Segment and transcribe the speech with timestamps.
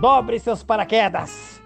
[0.00, 1.60] Dobrem seus paraquedas.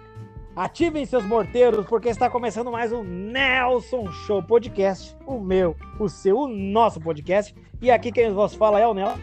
[0.55, 5.15] Ativem seus morteiros, porque está começando mais um Nelson Show Podcast.
[5.27, 7.55] O meu, o seu, o nosso podcast.
[7.79, 9.19] E aqui quem vos fala é o Nelson.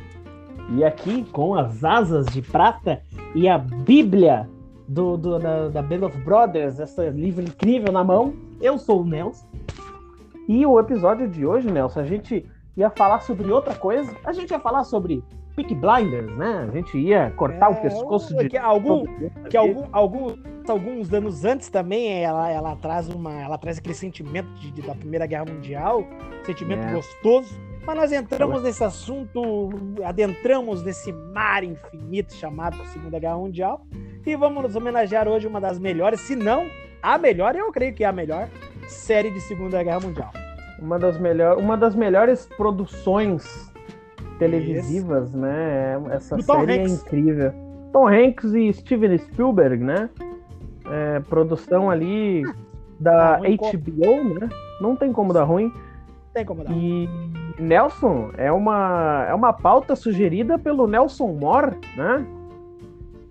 [0.77, 3.03] E aqui, com as asas de prata
[3.35, 4.49] e a Bíblia
[4.87, 9.05] do, do da, da Band of Brothers, esse livro incrível na mão, eu sou o
[9.05, 9.45] Nelson.
[10.47, 14.17] E o episódio de hoje, Nelson, a gente ia falar sobre outra coisa.
[14.25, 15.21] A gente ia falar sobre
[15.63, 16.67] Peak Blinders, né?
[16.69, 18.49] A gente ia cortar É, o pescoço de.
[18.49, 19.05] que algum-
[19.51, 20.35] Que algum, algum,
[20.69, 23.33] alguns anos antes também ela, ela traz uma.
[23.41, 26.05] Ela traz aquele sentimento de, de- da Primeira Guerra Mundial,
[26.45, 26.93] sentimento É.
[26.93, 27.55] gostoso.
[27.87, 29.71] Mas nós entramos nesse assunto,
[30.05, 33.81] adentramos nesse mar infinito chamado Segunda Guerra Mundial.
[34.25, 36.67] E vamos nos homenagear hoje uma das melhores, se não
[37.03, 38.49] a melhor, eu creio que é a melhor
[38.87, 40.31] série de Segunda Guerra Mundial.
[40.79, 43.70] Uma das, melhor, uma das melhores produções
[44.41, 46.01] televisivas, né?
[46.11, 47.53] Essa Do série é incrível.
[47.93, 50.09] Tom Hanks e Steven Spielberg, né?
[50.91, 52.43] É, produção ali
[52.99, 53.73] da ruim como?
[53.79, 54.49] HBO, né?
[54.81, 55.67] Não tem como dar ruim.
[55.67, 56.73] Não tem como dar.
[56.73, 57.09] E
[57.59, 62.25] Nelson é uma, é uma pauta sugerida pelo Nelson Moore, né?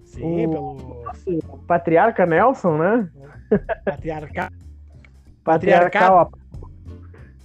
[0.06, 3.10] Sim, o- pelo O patriarca Nelson, né?
[3.86, 4.56] patriarcado.
[5.44, 6.32] Patriarcal.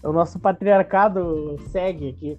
[0.02, 2.38] O nosso patriarcado segue aqui.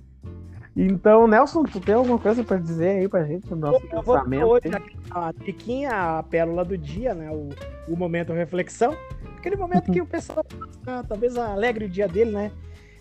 [0.75, 4.15] Então, Nelson, tu tem alguma coisa para dizer aí pra gente do nosso Eu vou
[4.15, 4.45] pensamento?
[4.45, 4.63] hoje
[5.09, 7.31] a diquinha, a pérola do dia, né?
[7.31, 7.49] O,
[7.87, 8.93] o momento reflexão.
[9.37, 10.45] Aquele momento que o pessoal
[10.85, 12.51] ah, talvez alegre o dia dele, né?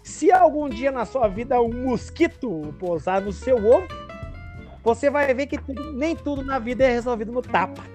[0.04, 3.88] Se algum dia na sua vida um mosquito pousar no seu ovo,
[4.84, 7.82] você vai ver que tudo- nem tudo na vida é resolvido no tapa.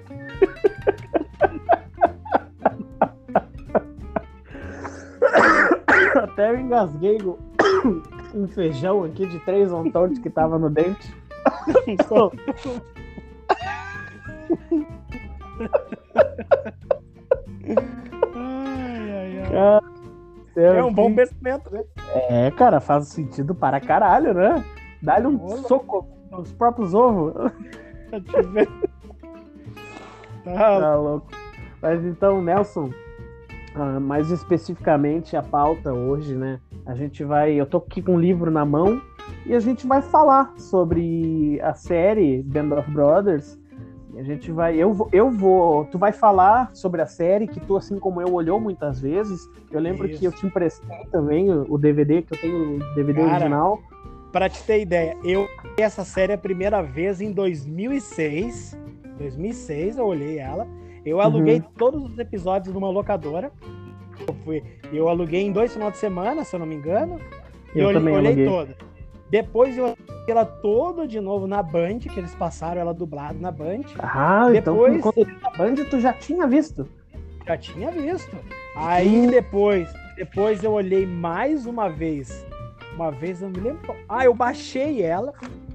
[6.16, 7.18] Até eu engasguei
[8.34, 11.14] um feijão aqui de três ontões que tava no dente.
[18.36, 19.52] Ai, ai, ai.
[19.52, 21.84] Cara, É um bom pensamento, né?
[22.30, 24.64] É, cara, faz sentido para caralho, né?
[25.02, 27.34] Dá-lhe um Ô, soco nos próprios ovos.
[28.52, 28.68] Ver.
[30.44, 31.28] Tá, Tá louco.
[31.82, 32.90] Mas então, Nelson,
[33.76, 36.60] ah, mais especificamente a pauta hoje, né?
[36.90, 37.54] A gente vai.
[37.54, 39.00] Eu tô aqui com um livro na mão
[39.46, 43.60] e a gente vai falar sobre a série Band of Brothers.
[44.16, 44.76] E a gente vai.
[44.76, 45.86] Eu vou, eu vou.
[45.86, 49.48] Tu vai falar sobre a série que tu, assim como eu, olhou muitas vezes.
[49.72, 50.20] Eu lembro Isso.
[50.20, 53.80] que eu te emprestei também o, o DVD, que eu tenho o DVD Cara, original.
[54.32, 55.48] Pra te ter ideia, eu
[55.78, 58.76] vi essa série a primeira vez em 2006.
[59.20, 60.68] 2006 eu olhei ela.
[61.06, 61.66] Eu aluguei Uhum.
[61.78, 63.52] todos os episódios numa locadora.
[64.28, 67.20] Eu, fui, eu aluguei em dois finais de semana, se eu não me engano.
[67.74, 68.46] E Eu eu também olhei aluguei.
[68.48, 68.76] toda.
[69.30, 69.96] Depois eu
[70.28, 73.82] ela toda de novo na Band, que eles passaram ela dublada na Band.
[73.98, 76.88] Ah, então Depois- quando ele na Band tu já tinha visto.
[77.48, 78.36] Já tinha visto.
[78.76, 82.46] Aí depois, depois eu olhei mais uma vez.
[82.94, 83.96] Uma vez, eu não me lembro.
[84.08, 85.34] Ah, eu baixei ela.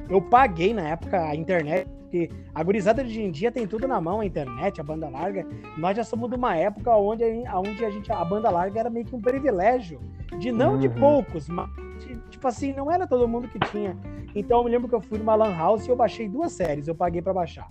[0.09, 1.89] Eu paguei na época a internet.
[2.15, 5.09] Porque a gurizada de hoje em dia tem tudo na mão, a internet, a banda
[5.09, 5.45] larga.
[5.77, 8.89] Nós já somos de uma época onde, a- onde a gente, a banda larga era
[8.89, 9.99] meio que um privilégio.
[10.39, 10.95] De não de Uhum.
[10.95, 13.97] poucos, mas de- tipo assim, não era todo mundo que tinha.
[14.33, 16.87] Então eu me lembro que eu fui numa Lan House e eu baixei duas séries,
[16.87, 17.67] eu paguei pra baixar.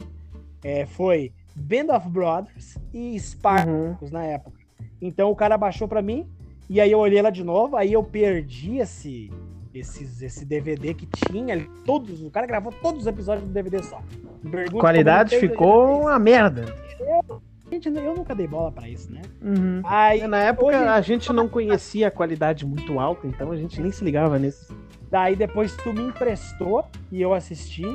[0.61, 3.95] É, foi Band of Brothers e Spark Uhum.
[4.11, 4.57] na época.
[5.01, 6.27] Então o cara baixou pra mim
[6.69, 9.31] e aí eu olhei ela de novo, aí eu perdi esse
[9.73, 14.01] esses, esse DVD que tinha todos, o cara gravou todos os episódios do DVD só.
[14.43, 16.65] Me pergunte qualidade ficou uma merda.
[17.71, 19.21] Gente, eu nunca dei bola pra isso, né?
[19.41, 19.81] Uhum.
[19.83, 23.81] Aí Na época hoje- a gente não conhecia a qualidade muito alta, então a gente
[23.81, 24.75] nem se ligava nisso.
[25.09, 27.85] daí depois tu me emprestou e eu assisti.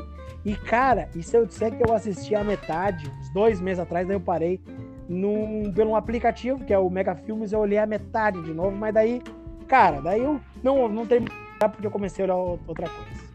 [0.45, 4.07] E cara, e se eu disser que eu assisti a metade, uns dois meses atrás,
[4.07, 4.61] daí eu parei
[5.09, 8.71] num, pelo um aplicativo, que é o Mega Filmes, eu olhei a metade de novo,
[8.77, 9.21] mas daí,
[9.67, 11.35] cara, daí eu não, não terminei
[11.67, 13.29] porque eu comecei a olhar outra coisa.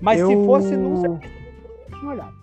[0.00, 1.34] Mas se Eu- fosse num serviço,
[1.90, 2.38] eu tinha olhado.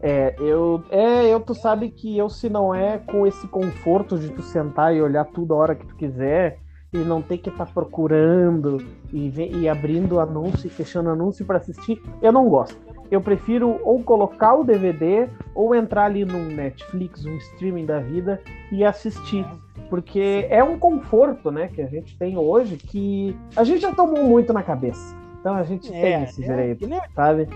[0.00, 4.28] É, eu, é, eu tu sabe que eu se não é com esse conforto de
[4.30, 6.60] tu sentar e olhar tudo a hora que tu quiser
[6.92, 8.78] e não ter que estar procurando
[9.12, 9.28] e,
[9.60, 12.78] e abrindo anúncio e fechando anúncio para assistir, eu não gosto.
[13.10, 18.40] Eu prefiro ou colocar o DVD ou entrar ali num Netflix, um streaming da vida
[18.70, 19.44] e assistir.
[19.88, 24.24] Porque é um conforto, né, que a gente tem hoje que a gente já tomou
[24.24, 25.16] muito na cabeça.
[25.40, 27.48] Então a gente tem esse é, direito, nem sabe?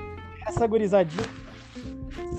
[0.46, 1.25] essa gurizadinha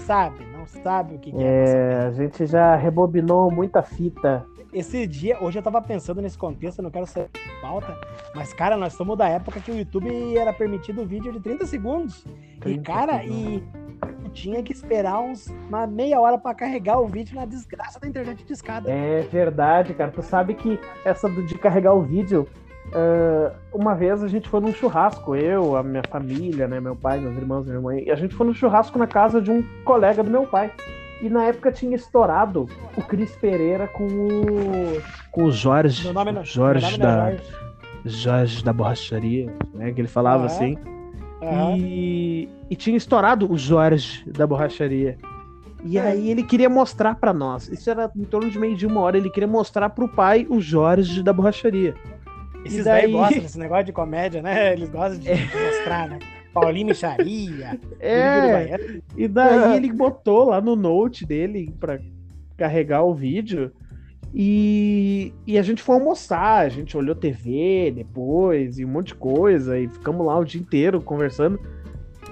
[0.05, 1.43] sabe, não sabe o que, que é.
[1.43, 4.45] É, a gente já rebobinou muita fita.
[4.71, 7.29] Esse dia, hoje eu tava pensando nesse contexto, eu não quero ser
[7.61, 7.95] pauta,
[8.33, 12.25] mas, cara, nós somos da época que o YouTube era permitido vídeo de 30 segundos.
[12.69, 13.37] E, 30 cara, segundos.
[13.37, 13.63] e
[14.33, 18.43] tinha que esperar uns, uma meia hora para carregar o vídeo na desgraça da internet
[18.43, 18.91] de escada.
[18.91, 20.11] É verdade, cara.
[20.11, 22.47] Tu sabe que essa de carregar o vídeo.
[22.89, 27.17] Uh, uma vez a gente foi num churrasco, eu, a minha família, né, meu pai,
[27.17, 30.21] meus irmãos, minha mãe, e a gente foi num churrasco na casa de um colega
[30.21, 30.71] do meu pai.
[31.21, 32.67] E na época tinha estourado
[32.97, 35.01] o Cris Pereira com o.
[35.31, 36.03] com o Jorge.
[36.03, 37.37] Meu nome não, Jorge meu nome não é da.
[37.37, 37.63] Jorge.
[38.05, 39.93] Jorge da borracharia, né?
[39.93, 40.49] Que ele falava Ah, é?
[41.43, 41.77] Aham.
[41.77, 45.17] E, e tinha estourado o Jorge da borracharia.
[45.85, 46.01] E É.
[46.01, 47.67] aí ele queria mostrar pra nós.
[47.67, 49.17] Isso era em torno de meio de uma hora.
[49.17, 51.93] Ele queria mostrar pro pai o Jorge da borracharia.
[52.63, 54.71] Esses E daí gostam desse negócio de comédia, né?
[54.73, 56.19] Eles gostam de mostrar, né?
[56.53, 58.77] Paulinho Micharia, É,
[59.17, 61.99] e daí ele botou lá no note dele pra
[62.55, 63.71] carregar o vídeo.
[64.33, 69.15] E, e a gente foi almoçar, a gente olhou TV depois e um monte de
[69.15, 71.59] coisa, e ficamos lá o dia inteiro conversando.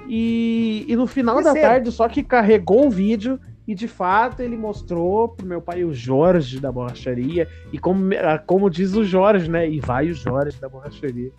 [0.07, 4.57] E, e no final da tarde, só que carregou o vídeo e de fato ele
[4.57, 7.47] mostrou pro meu pai o Jorge da borracharia.
[7.71, 9.69] E como, ah, como diz o Jorge, né?
[9.69, 11.31] E vai o Jorge da borracharia.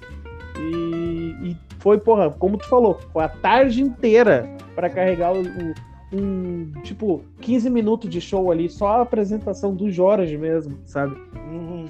[0.59, 5.75] E, e foi, porra, como tu falou, foi a tarde inteira pra carregar o, o-
[6.13, 11.17] um, tipo, 15 minutos de show ali, só a apresentação do Jorge mesmo, sabe?
[11.35, 11.87] Uhum.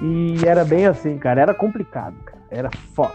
[0.00, 3.14] E era bem assim, cara, era complicado, cara, era foda.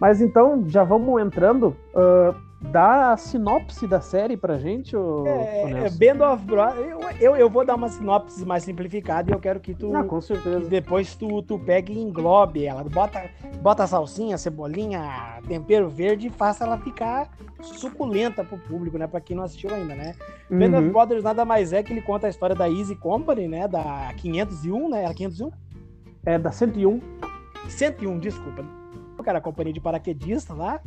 [0.00, 5.64] Mas então, já vamos entrando, ah, dá a sinopse da série pra gente, ô, É,
[5.72, 5.96] Nelson?
[5.98, 6.86] Band of Brothers.
[6.88, 9.88] Eu, eu, eu vou dar uma sinopse mais simplificada e eu quero que tu.
[9.90, 10.68] Não, com certeza.
[10.68, 12.84] depois tu, tu pegue e englobe ela.
[12.84, 13.30] Bota,
[13.62, 15.02] bota salsinha, cebolinha,
[15.48, 17.30] tempero verde e faça ela ficar
[17.62, 19.06] suculenta pro público, né?
[19.06, 20.14] Pra quem não assistiu ainda, né?
[20.50, 20.92] Band of Uhum.
[20.92, 23.66] Brothers nada mais é que ele conta a história da Easy Company, né?
[23.68, 25.04] Da 501, né?
[25.04, 25.50] Era 501?
[26.26, 27.00] É da 101.
[27.68, 28.64] 101, desculpa.
[29.22, 30.80] Cara, a companhia de paraquedistas lá,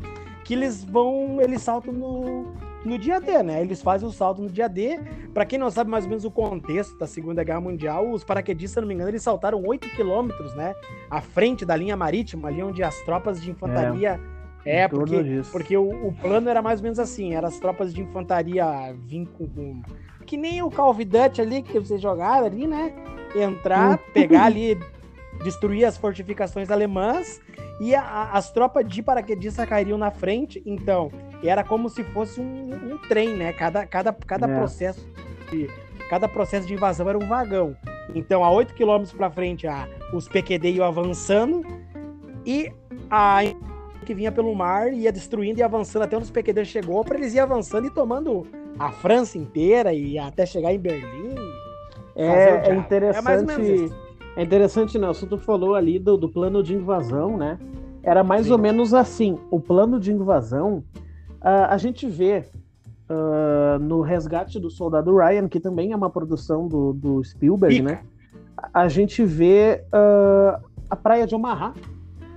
[0.43, 2.45] que eles vão, eles saltam no,
[2.83, 3.61] no dia D, né?
[3.61, 4.99] Eles fazem o salto no dia D.
[5.33, 8.73] Pra quem não sabe mais ou menos o contexto da Segunda Guerra Mundial, os paraquedistas,
[8.73, 10.75] se não me engano, eles saltaram 8 quilômetros, né?
[11.09, 14.19] À frente da linha marítima, ali onde as tropas de infantaria.
[14.65, 17.93] É, torno porque, porque o, o plano era mais ou menos assim: era as tropas
[17.93, 18.65] de infantaria
[18.97, 19.47] vir com.
[19.47, 19.81] com-
[20.25, 22.93] que nem o Call of Duty ali que vocês jogaram ali, né?
[23.35, 24.77] Entrar, pegar ali,
[25.44, 27.41] destruir as fortificações alemãs
[27.80, 30.62] e a- a- as tropas de paraquedistas cairiam na frente.
[30.65, 31.12] Então,
[31.44, 33.51] era como se fosse um, um trem, né?
[33.53, 34.56] Cada, cada, cada É.
[34.57, 35.06] processo
[35.51, 35.69] de
[36.09, 37.75] cada processo de invasão era um vagão.
[38.13, 41.62] Então, a 8 km para frente, a, os PQD iam avançando
[42.45, 42.71] e
[43.09, 43.39] a
[44.06, 47.33] que vinha pelo mar ia destruindo e avançando até onde os PQD chegou, para eles
[47.33, 48.45] ir avançando e tomando
[48.77, 51.36] a França inteira e até chegar em Berlim.
[52.15, 53.18] É, é interessante.
[53.19, 54.02] É mais ou menos isso.
[54.35, 55.27] É interessante, Nelson.
[55.27, 57.59] Tu falou ali do, do plano de invasão, né?
[58.01, 58.53] Era mais Sim.
[58.53, 59.38] ou menos assim.
[59.51, 60.83] O plano de invasão,
[61.39, 62.45] ah, a gente vê
[63.09, 67.89] ah, no Resgate do Soldado Ryan, que também é uma produção do, do Spielberg, Pica.
[67.91, 68.01] né?
[68.74, 70.59] A gente vê ah,
[70.89, 71.74] a praia de Omaha.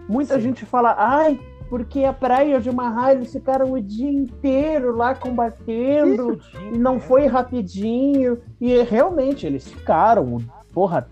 [0.09, 0.43] Muita Sim.
[0.43, 6.39] gente fala, ai, porque a praia de Omaha eles ficaram o dia inteiro lá combatendo
[6.73, 8.39] e não foi rapidinho.
[8.61, 10.39] E realmente, eles ficaram.
[10.73, 11.09] Porra,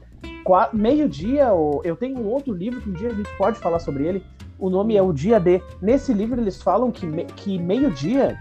[0.73, 1.49] meio-dia.
[1.82, 4.25] Eu tenho um outro livro que um dia a gente pode falar sobre ele.
[4.58, 5.62] O nome é O Dia D.
[5.81, 8.39] Nesse livro, eles falam que, me- que meio-dia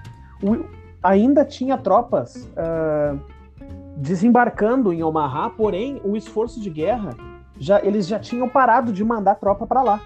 [1.01, 3.15] ainda tinha tropas ah,
[3.97, 7.15] desembarcando em Omaha, porém, o esforço de guerra,
[7.59, 10.01] já, eles já tinham parado de mandar tropa para lá.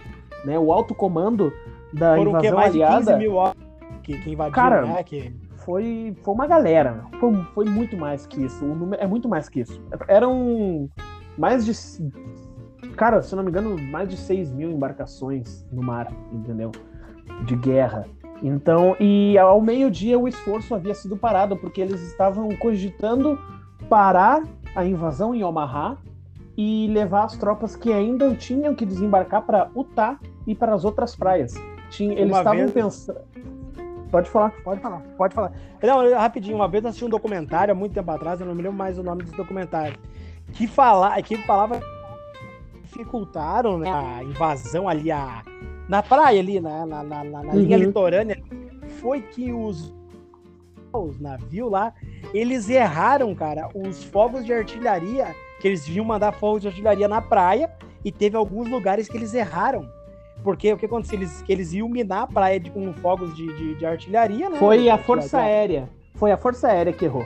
[0.46, 0.58] Né?
[0.58, 1.52] O alto comando
[1.94, 3.34] da Foram o que invasão mais de 15 aliada mil
[4.04, 5.04] que, que invadiram, Cara, né?
[5.04, 5.34] Que,
[5.68, 7.04] foi, foi uma galera.
[7.20, 8.64] Foi, foi muito mais que isso.
[8.64, 9.82] O número é muito mais que isso.
[10.08, 10.90] Eram
[11.38, 11.74] mais de.
[12.96, 16.72] Cara, se eu não me engano, mais de 6 mil embarcações no mar, entendeu?
[17.46, 18.06] De guerra.
[18.42, 23.38] Então, e ao meio-dia o esforço havia sido parado, porque eles estavam cogitando
[23.90, 24.44] parar
[24.76, 25.98] a invasão em Omaha
[26.56, 31.16] e levar as tropas que ainda tinham que desembarcar para Utah e para as outras
[31.16, 31.54] praias.
[31.90, 33.20] Tinha, eles Uma estavam vez- pensando.
[34.12, 34.52] Pode falar.
[34.64, 35.52] Pode falar, pode falar.
[35.84, 38.62] Não, rapidinho, uma vez eu assisti um documentário há muito tempo atrás, eu não me
[38.62, 39.98] lembro mais o nome desse documentário,
[40.54, 41.80] que, fala, que falava
[42.84, 45.44] dificultaram né, a invasão ali a,
[45.88, 47.84] na praia ali, né, na, na, na- na linha Uhum.
[47.84, 48.38] litorânea,
[49.02, 49.94] foi que os,
[50.94, 51.94] os navios lá,
[52.34, 57.22] eles erraram, cara, os fogos de artilharia, que eles vinham mandar fogos de artilharia na
[57.22, 57.72] praia,
[58.06, 59.88] e teve alguns lugares que eles erraram.
[60.44, 61.18] Porque o que aconteceu?
[61.20, 64.58] Eles, que eles iam minar a praia de, com fogos de, de, de artilharia, né?
[64.58, 65.90] Foi a Força Aérea.
[66.16, 67.26] Foi a Força Aérea que errou.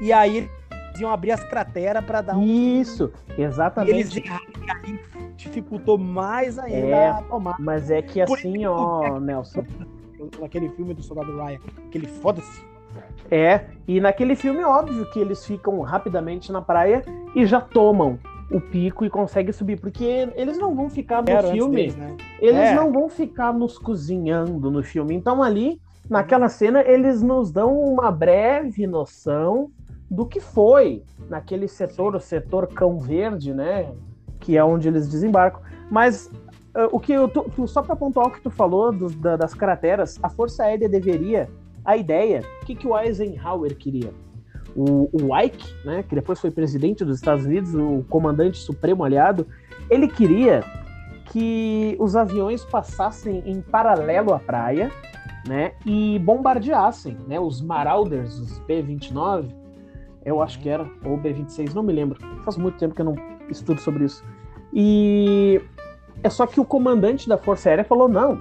[0.00, 0.48] E aí
[1.00, 2.42] iam abrir as crateras para dar um.
[2.42, 4.18] Isso, E eles exatamente.
[4.24, 5.00] erraram, e aí
[5.36, 7.08] dificultou mais ainda É.
[7.10, 7.56] a tomar.
[7.60, 9.64] Mas é que Por assim, ó, Nelson.
[10.40, 12.64] Naquele filme do Soldado Ryan, aquele foda-se.
[13.30, 18.18] É, e naquele filme, óbvio que eles ficam rapidamente na praia e já tomam
[18.50, 22.16] o pico e conseguem subir, porque eles não vão ficar no Era filme, deles, né?
[22.40, 22.74] eles É.
[22.74, 25.14] não vão ficar nos cozinhando no filme.
[25.14, 29.68] Então ali, naquela cena, eles nos dão uma breve noção
[30.10, 33.92] do que foi naquele setor, o setor Cão Verde, né?
[34.40, 35.60] Que é onde eles desembarcam.
[35.90, 36.30] Mas
[36.74, 39.36] ah, o que eu tu- tu- só para pontuar o que tu falou dos- da-
[39.36, 41.48] das crateras, a Força Aérea deveria
[41.84, 44.12] a ideia, o que, que o Eisenhower queria?
[44.74, 49.46] O, o Ike, né, que depois foi presidente dos Estados Unidos, o comandante supremo aliado,
[49.88, 50.62] ele queria
[51.26, 54.90] que os aviões passassem em paralelo à praia,
[55.48, 59.48] né, e bombardeassem, né, os Marauders, os B-29,
[60.26, 63.14] eu acho que era, ou B-26, não me lembro, faz muito tempo que eu não
[63.48, 64.24] estudo sobre isso.
[64.74, 65.60] E
[66.22, 68.40] é só que o comandante da Força Aérea falou: não,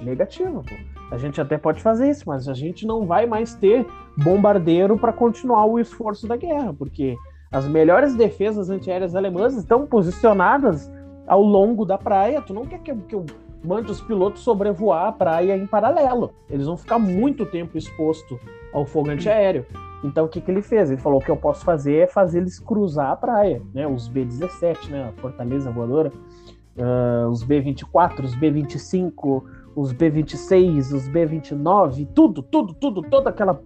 [0.00, 0.74] negativo, pô.
[1.10, 3.86] A gente até pode fazer isso, mas a gente não vai mais ter
[4.16, 7.16] bombardeiro para continuar o esforço da guerra, porque
[7.52, 10.90] as melhores defesas antiaéreas alemãs estão posicionadas
[11.26, 12.40] ao longo da praia.
[12.40, 13.26] Tu não quer que eu, que eu
[13.64, 16.32] mande os pilotos sobrevoar a praia em paralelo.
[16.48, 18.38] Eles vão ficar muito tempo exposto
[18.72, 19.66] ao fogo antiaéreo.
[20.04, 20.90] Então o que, que ele fez?
[20.90, 23.86] Ele falou: o que eu posso fazer é fazer eles cruzar a praia, né?
[23.86, 25.08] Os B-17, né?
[25.08, 26.12] A Fortaleza Voadora,
[26.78, 29.42] ah, os B-24, os B-25
[29.76, 33.60] os B-26, os B-29, tudo, tudo, tudo, todo aquela,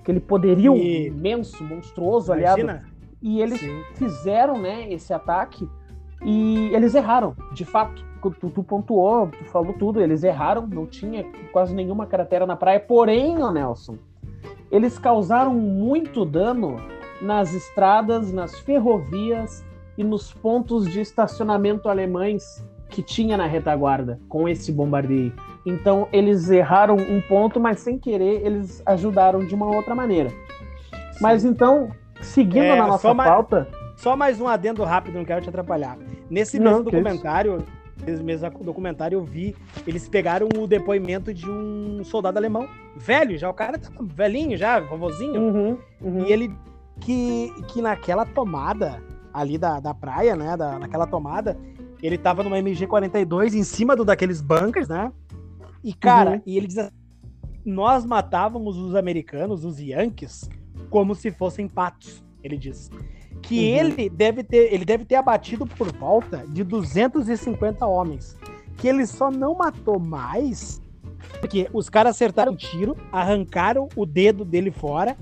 [0.00, 2.60] aquele poderio E- imenso, monstruoso, aliado.
[2.60, 2.84] Imagina.
[3.22, 3.82] E eles Sim.
[3.94, 5.68] fizeram né, esse ataque
[6.22, 8.04] e eles erraram, de fato.
[8.38, 12.78] Tu, tu pontuou, tu falou tudo, eles erraram, não tinha quase nenhuma cratera na praia.
[12.78, 13.96] Porém, ô Nelson,
[14.70, 16.76] eles causaram muito dano
[17.20, 19.64] nas estradas, nas ferrovias
[19.98, 25.32] e nos pontos de estacionamento alemães que tinha na retaguarda com esse bombardeio.
[25.66, 30.30] Então eles erraram um ponto, mas sem querer eles ajudaram de uma outra maneira.
[31.20, 35.26] Mas então, seguindo É, na nossa só mais- pauta, Só mais um adendo rápido, não
[35.26, 35.98] quero te atrapalhar.
[36.30, 37.58] Nesse mesmo documentário,
[38.04, 39.54] nesse mesmo documentário, eu vi,
[39.86, 44.80] eles pegaram o depoimento de um soldado alemão, velho, já o cara tá velhinho já,
[44.80, 46.24] vovozinho, Uhum, uhum.
[46.26, 46.54] e ele
[47.00, 49.02] que, que naquela tomada
[49.32, 51.56] ali da, da praia, né, da, naquela tomada,
[52.02, 55.12] ele tava numa MG42 em cima do daqueles bunkers, né?
[55.84, 56.42] E cara, Uhum.
[56.46, 56.94] e ele diz assim,
[57.64, 60.48] nós matávamos os americanos, os Yankees,
[60.88, 62.90] como se fossem patos, ele diz.
[63.42, 63.76] Que Uhum.
[63.78, 68.36] ele deve ter, ele deve ter abatido por volta de 250 homens.
[68.76, 70.80] Que ele só não matou mais
[71.40, 75.16] porque os caras acertaram um tiro, arrancaram o dedo dele fora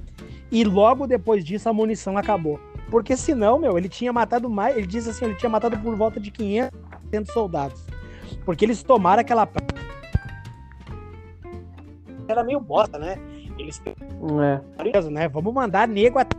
[0.50, 2.58] e logo depois disso a munição acabou.
[2.90, 6.18] Porque senão, meu, ele tinha matado mais, ele diz assim, ele tinha matado por volta
[6.18, 7.86] de 500 600 soldados.
[8.44, 9.48] Porque eles tomaram aquela
[12.28, 13.16] era meio bosta, né?
[13.58, 15.28] Eles É, né?
[15.28, 16.36] Vamos mandar nego até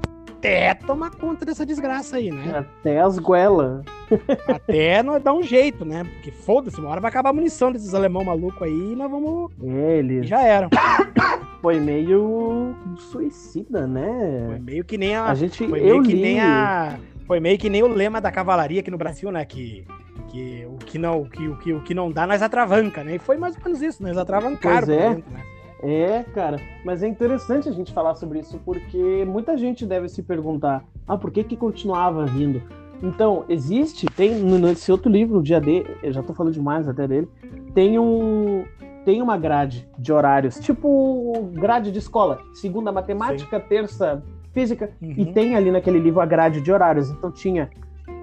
[0.85, 2.65] tomar conta dessa desgraça aí, né?
[2.79, 3.83] até as goelas.
[4.47, 6.03] Até nós dar um jeito, né?
[6.03, 9.51] Porque foda-se, uma hora vai acabar a munição desses alemão maluco aí e nós vamos.
[9.63, 10.69] É, ele Já eram.
[11.61, 14.59] foi meio suicida, Foi né?
[14.63, 15.25] meio que nem a.
[15.25, 16.97] A gente, Foi eu meio que li, nem a.
[17.27, 19.45] Foi meio que nem o lema da cavalaria aqui no Brasil, né?
[19.45, 19.85] Que,
[20.29, 23.15] que, o, que não, o, que, o, que, o que não dá, nós atravanca, né?
[23.15, 25.09] E foi mais ou menos isso, nós atravancaram Pois é.
[25.09, 25.43] dentro, né?
[25.81, 30.21] É, cara, mas é interessante a gente falar sobre isso porque muita gente deve se
[30.21, 32.61] perguntar: ah, por que que continuava vindo?
[33.01, 37.07] Então, existe, tem nesse outro livro, o dia D, eu já tô falando demais até
[37.07, 37.29] dele,
[37.73, 38.65] tem um
[39.05, 44.21] tem uma grade de horários, tipo grade de escola, segunda matemática, terça
[44.51, 45.33] física, e Uhum.
[45.33, 47.09] tem ali naquele livro a grade de horários.
[47.09, 47.69] Então tinha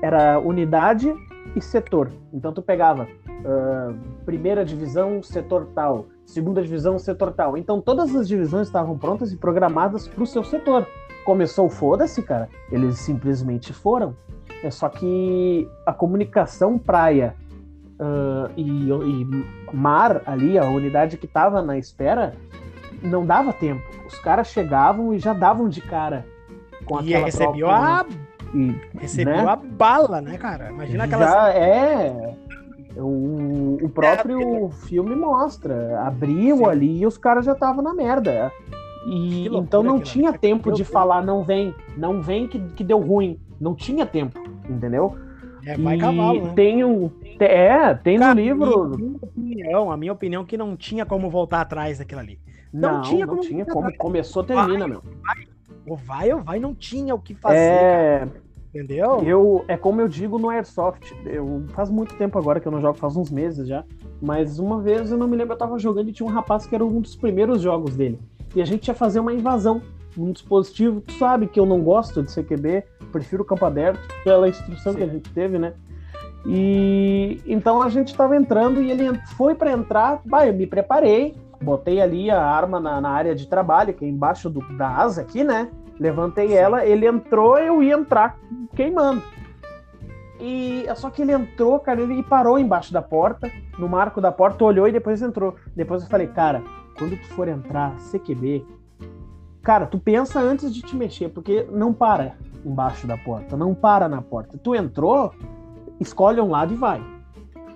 [0.02, 1.12] era unidade
[1.56, 2.12] e setor.
[2.32, 3.08] Então tu pegava
[3.44, 3.94] ah,
[4.26, 7.56] primeira divisão, setor tal, segunda divisão, setor tal.
[7.56, 10.86] Então todas as divisões estavam prontas e programadas para o seu setor.
[11.24, 12.48] Começou foda-se, cara.
[12.70, 14.14] Eles simplesmente foram.
[14.62, 17.34] É só que a comunicação praia
[17.98, 22.34] ah, e, e mar ali, a unidade que estava na espera,
[23.02, 23.82] não dava tempo.
[24.06, 26.24] Os caras chegavam e já davam de cara
[26.84, 28.06] com E aquela recebeu tropa, a.
[28.56, 29.46] e Recebeu né?
[29.46, 30.70] a bala, né, cara?
[30.70, 31.30] Imagina aquelas.
[31.30, 32.36] já é.
[32.96, 36.00] O, o próprio filme mostra.
[36.00, 36.66] Abriu Sim.
[36.66, 38.52] ali e os caras já estavam na merda.
[39.06, 42.82] E loucura então não aquilo tinha tempo de falar, não vem, não vem que, que
[42.82, 43.38] deu ruim.
[43.60, 45.16] Não tinha tempo, entendeu?
[45.64, 46.52] É, vai e cavalo, né?
[46.54, 47.10] tem um.
[47.38, 48.94] É, tem Cara, no livro.
[48.94, 52.38] A minha opinião, a minha opinião é que não tinha como voltar atrás daquilo ali.
[52.72, 53.78] Não, não tinha não como tinha como.
[53.80, 53.98] atrás.
[53.98, 55.02] Começou, termina, meu.
[55.86, 58.28] Ou vai ou vai, não tinha o que fazer, cara, É,
[58.76, 59.22] entendeu?
[59.24, 61.14] Eu, é como eu digo no Airsoft.
[61.24, 63.84] Eu, faz muito tempo agora que eu não jogo, faz uns meses já.
[64.20, 66.74] Mas uma vez eu não me lembro, eu tava jogando e tinha um rapaz que
[66.74, 68.18] era um dos primeiros jogos dele.
[68.54, 69.82] e a gente ia fazer uma invasão
[70.16, 71.00] num dispositivo.
[71.00, 74.98] Tu sabe que eu não gosto de CQB, prefiro campo aberto, pela instrução Sim.
[74.98, 75.74] que a gente teve, né?
[76.46, 80.20] E então a gente estava entrando e ele foi para entrar.
[80.24, 84.08] Bah, eu me preparei, botei ali a arma na, na, área de trabalho, que é
[84.08, 85.68] embaixo do, da asa aqui, né?
[85.98, 88.38] Levantei ela, ele entrou, eu ia entrar
[88.74, 89.22] queimando.
[90.38, 94.64] E só que ele entrou, cara, ele parou embaixo da porta, no marco da porta,
[94.64, 95.56] olhou e depois entrou.
[95.74, 96.62] Depois eu falei, cara,
[96.98, 98.66] quando tu for entrar CQB,
[99.62, 102.34] cara, tu pensa antes de te mexer, porque não para
[102.64, 104.58] embaixo da porta, não para na porta.
[104.58, 105.32] Tu entrou,
[105.98, 107.02] escolhe um lado e vai.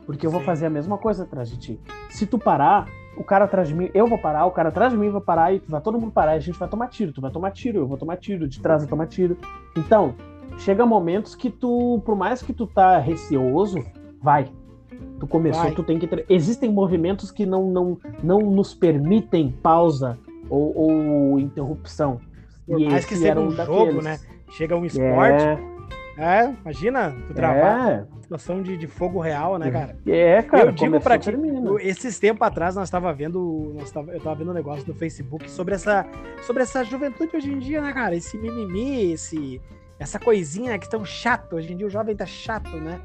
[0.05, 0.47] Porque eu vou Sim.
[0.47, 1.81] fazer a mesma coisa atrás de ti.
[2.11, 2.87] Se tu parar,
[3.21, 5.53] o cara atrás de mim, eu vou parar, o cara atrás de mim vai parar
[5.53, 7.13] e vai todo mundo parar e a gente vai tomar tiro.
[7.13, 9.37] Tu vai tomar tiro, eu vou tomar tiro, de trás vai tomar tiro.
[9.77, 10.15] Então,
[10.57, 13.85] chega momentos que tu, por mais que tu tá receoso,
[14.23, 14.51] vai.
[15.19, 15.73] Tu começou, vai.
[15.73, 16.09] tu tem que.
[16.31, 22.19] Existem movimentos que não, não, não nos permitem pausa ou, ou interrupção.
[22.67, 24.19] Por e mais que seja um, um jogo, né?
[24.53, 25.45] Chega um esporte.
[25.45, 25.70] É...
[26.21, 28.07] É, imagina, tu travar é.
[28.21, 29.97] situação de, de fogo real, né, cara?
[30.07, 30.67] É, cara.
[30.67, 31.31] Eu digo pra ti,
[31.81, 35.51] esses tempos atrás nós tava vendo, nós tava, eu tava vendo um negócio no Facebook
[35.51, 36.07] sobre essa,
[36.43, 38.15] sobre essa juventude hoje em dia, né, cara?
[38.15, 39.63] Esse mimimi, esse,
[39.99, 41.57] essa coisinha que tão chato.
[41.57, 43.01] Hoje em dia o jovem tá chato, né?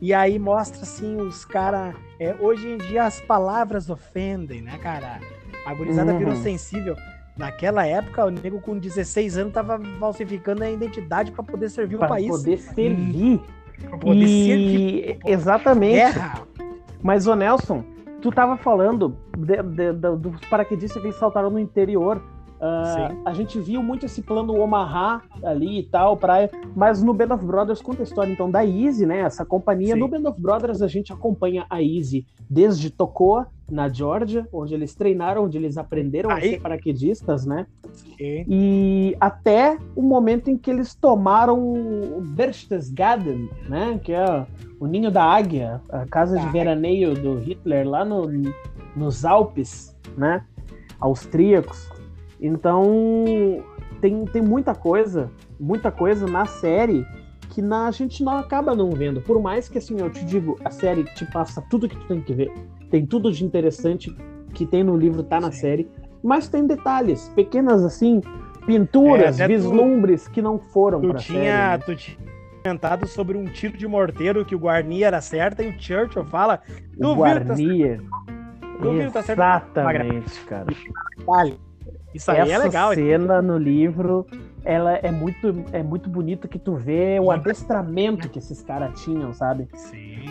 [0.00, 1.94] E aí mostra assim os caras.
[2.18, 5.20] É, hoje em dia as palavras ofendem, né, cara?
[5.64, 6.18] A gurizada uhum.
[6.18, 6.96] virou sensível.
[7.36, 12.06] Naquela época, o nego com 16 anos tava falsificando a identidade para poder servir pra
[12.06, 12.28] o país.
[12.28, 13.40] Poder servir.
[13.82, 14.46] Pra poder e...
[14.46, 15.18] servir.
[15.26, 15.96] Exatamente.
[15.96, 16.42] Guerra.
[17.02, 17.84] Mas, ô Nelson,
[18.22, 22.22] tu tava falando de, de, de, dos paraquedistas que eles saltaram no interior.
[22.56, 27.34] Uh, a gente viu muito esse plano Omaha ali e tal, praia, mas no Band
[27.34, 29.20] of Brothers conta a história então da Easy, né?
[29.20, 29.94] Essa companhia.
[29.94, 30.00] Sim.
[30.00, 34.94] No Band of Brothers a gente acompanha a Easy desde Tocoa, na Georgia, onde eles
[34.94, 36.36] treinaram, onde eles aprenderam Aí.
[36.36, 37.66] a ser paraquedistas, né?
[37.92, 38.44] Sim.
[38.48, 44.00] E até o momento em que eles tomaram o Berchtesgaden, né?
[44.02, 44.46] Que é
[44.78, 48.30] o ninho da águia, a casa de veraneio do Hitler lá no,
[48.94, 50.44] nos Alpes, né?
[51.00, 51.90] Austríacos.
[52.40, 52.84] Então
[54.00, 57.06] tem, tem muita coisa, muita coisa na série
[57.50, 59.20] que na, a gente não acaba não vendo.
[59.20, 62.20] Por mais que assim, eu te digo, a série te passa tudo que tu tem
[62.20, 62.52] que ver.
[62.90, 64.14] Tem tudo de interessante
[64.52, 65.60] que tem no livro, tá na Sim.
[65.60, 65.90] série.
[66.22, 68.20] Mas tem detalhes, pequenas assim,
[68.66, 71.78] pinturas, é, vislumbres tu, que não foram tu pra tinha, série.
[71.78, 71.78] Né?
[71.78, 72.18] Tu tinha
[72.64, 76.60] comentado sobre um tiro de morteiro que o Guarnier era certa e o Churchill fala.
[76.98, 78.00] O Guarnier.
[79.12, 80.66] Tá Exatamente, cara.
[82.16, 82.94] Isso aí é Essa é legal.
[82.94, 84.26] cena no livro,
[84.64, 89.32] ela é muito, é muito bonito que tu vê o adestramento que esses caras tinham,
[89.34, 89.68] sabe?
[89.74, 90.24] Sim.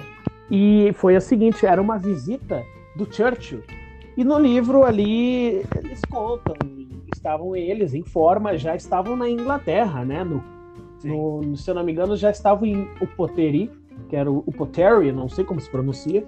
[0.49, 2.63] E foi o seguinte, era uma visita
[2.95, 3.63] do Churchill.
[4.17, 6.55] E no livro ali, eles contam,
[7.11, 10.23] estavam eles em forma, já estavam na Inglaterra, né?
[10.23, 10.43] No,
[11.03, 13.69] no, se eu não me engano, já estavam em Upoteri,
[14.09, 16.25] que era o Upoteri, não sei como se pronuncia,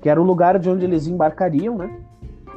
[0.00, 2.00] que era o lugar de onde eles embarcariam, né?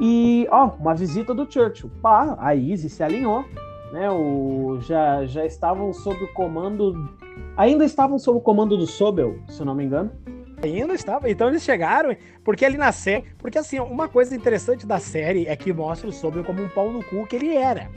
[0.00, 1.90] E, ó, uma visita do Churchill.
[2.00, 3.44] Pá, a Easy se alinhou,
[3.92, 4.10] né?
[4.10, 7.08] O, já, já estavam sob o comando.
[7.56, 10.10] Ainda estavam sob o comando do Sobel, se eu não me engano.
[10.62, 11.28] Ainda estava.
[11.28, 13.24] Então eles chegaram, porque ali na série.
[13.38, 16.90] Porque assim, uma coisa interessante da série é que mostra o Sobel como um pau
[16.90, 17.88] no cu que ele era.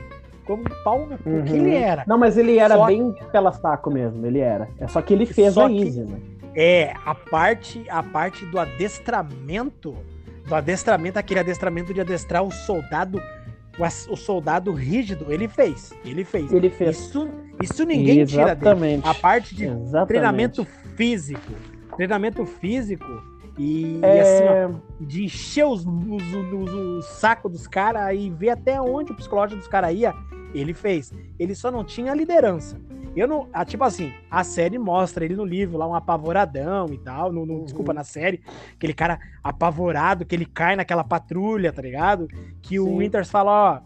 [0.45, 1.43] Como um pau no cu uhum.
[1.43, 1.84] que ele uhum.
[1.84, 2.03] era.
[2.08, 3.25] Não, mas ele era só bem que...
[3.25, 4.67] pela saco mesmo, ele era.
[4.79, 6.19] É só que ele fez só a Easy, né?
[6.55, 9.95] É, a parte, a parte do adestramento
[10.45, 13.21] do adestramento, aquele adestramento de adestrar o soldado,
[13.77, 15.91] o, o soldado rígido, ele fez.
[16.03, 16.51] Ele fez.
[16.51, 16.99] Ele fez.
[16.99, 17.29] Isso,
[17.62, 18.62] isso ninguém Exatamente.
[18.62, 19.01] tira dele.
[19.03, 20.08] A parte de Exatamente.
[20.08, 21.51] treinamento físico.
[21.95, 23.05] Treinamento físico
[23.58, 24.21] e, é...
[24.21, 29.12] assim, ó, de encher os, os, os, o saco dos caras e ver até onde
[29.12, 30.13] o psicológico dos caras ia,
[30.53, 31.13] ele fez.
[31.39, 32.79] Ele só não tinha liderança.
[33.15, 33.47] Eu não.
[33.54, 37.32] Ah, tipo assim, a série mostra ele no livro lá, um apavoradão e tal.
[37.32, 37.63] No, no uhum.
[37.63, 38.41] Desculpa, na série.
[38.73, 42.28] Aquele cara apavorado, que ele cai naquela patrulha, tá ligado?
[42.62, 42.80] Que Sim.
[42.80, 43.82] o Winters fala, ó,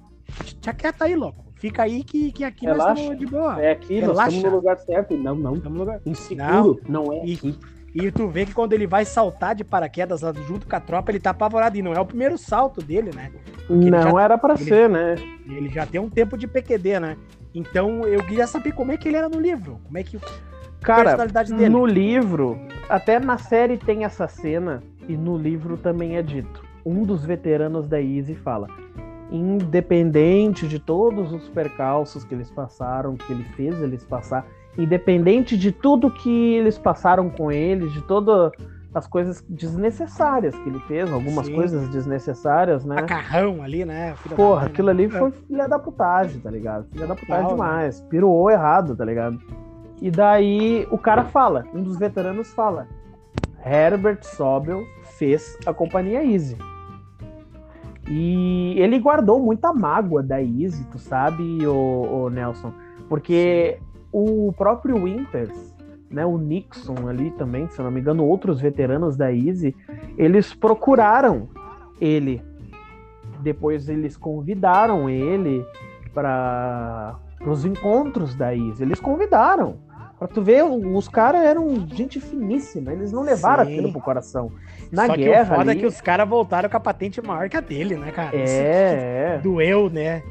[0.59, 1.45] te aquieta aí, louco.
[1.55, 2.89] Fica aí que, que aqui Relaxa.
[2.89, 3.61] nós estamos de boa.
[3.61, 4.13] É aqui, Relaxa.
[4.13, 5.17] nós estamos no lugar certo.
[5.17, 5.55] Não, não.
[5.55, 6.81] Estamos no lugar inseguro.
[6.87, 7.59] Não, não é e, aqui.
[7.93, 11.11] E tu vê que quando ele vai saltar de paraquedas lá junto com a tropa,
[11.11, 11.77] ele tá apavorado.
[11.77, 13.31] E não é o primeiro salto dele, né?
[13.67, 15.15] Porque não já, era para ser, né?
[15.45, 17.17] Ele já tem um tempo de PQD, né?
[17.53, 19.79] Então eu queria saber como é que ele era no livro.
[19.83, 20.19] Como é que.
[20.81, 21.17] Cara,
[21.69, 22.57] no livro,
[22.87, 26.63] até na série tem essa cena, e no livro também é dito.
[26.85, 28.67] Um dos veteranos da Easy fala:
[29.31, 34.45] independente de todos os percalços que eles passaram, que ele fez eles passar,
[34.77, 38.51] independente de tudo que eles passaram com eles, de todo
[38.93, 41.55] as coisas desnecessárias que ele fez, algumas Sim.
[41.55, 42.95] coisas desnecessárias, né?
[42.95, 44.15] Macarrão ali, né?
[44.15, 44.93] Filha Porra, mãe, aquilo né?
[44.93, 46.87] ali foi filha da putagem, tá ligado?
[46.91, 47.71] Filha da putagem Total, né?
[47.71, 48.01] demais.
[48.01, 49.39] Piruou errado, tá ligado?
[50.01, 52.87] E daí o cara fala, um dos veteranos fala:
[53.63, 54.83] Herbert Sobel
[55.17, 56.57] fez a companhia Easy.
[58.09, 62.73] E ele guardou muita mágoa da Easy, tu sabe, o, Nelson?
[63.07, 63.79] Porque
[64.11, 65.75] o próprio Winters,
[66.09, 69.75] né, o Nixon ali também, se eu não me engano, outros veteranos da Easy,
[70.17, 71.49] eles procuraram
[71.99, 72.41] ele.
[73.41, 75.65] Depois eles convidaram ele
[76.13, 78.83] para os encontros da Easy.
[78.83, 79.77] Eles convidaram.
[80.17, 83.71] Pra tu ver, os caras eram gente finíssima, eles não levaram Sim.
[83.71, 84.51] aquilo pro coração.
[84.91, 87.21] Na Só que guerra o foda ali, é que os caras voltaram com a patente
[87.21, 88.35] maior que a dele, né, cara?
[88.35, 90.21] É, é, Doeu, né?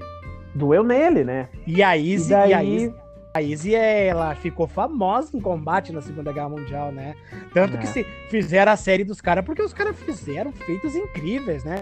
[0.54, 1.48] doeu nele, né?
[1.66, 2.94] E a E Izzy, e a daí, Izzy,
[3.38, 7.14] a Izzy, ela ficou famosa em combate na Segunda Guerra Mundial, né?
[7.54, 7.78] Tanto É.
[7.78, 11.76] que se fizeram a série dos caras, porque os caras fizeram feitos incríveis, né?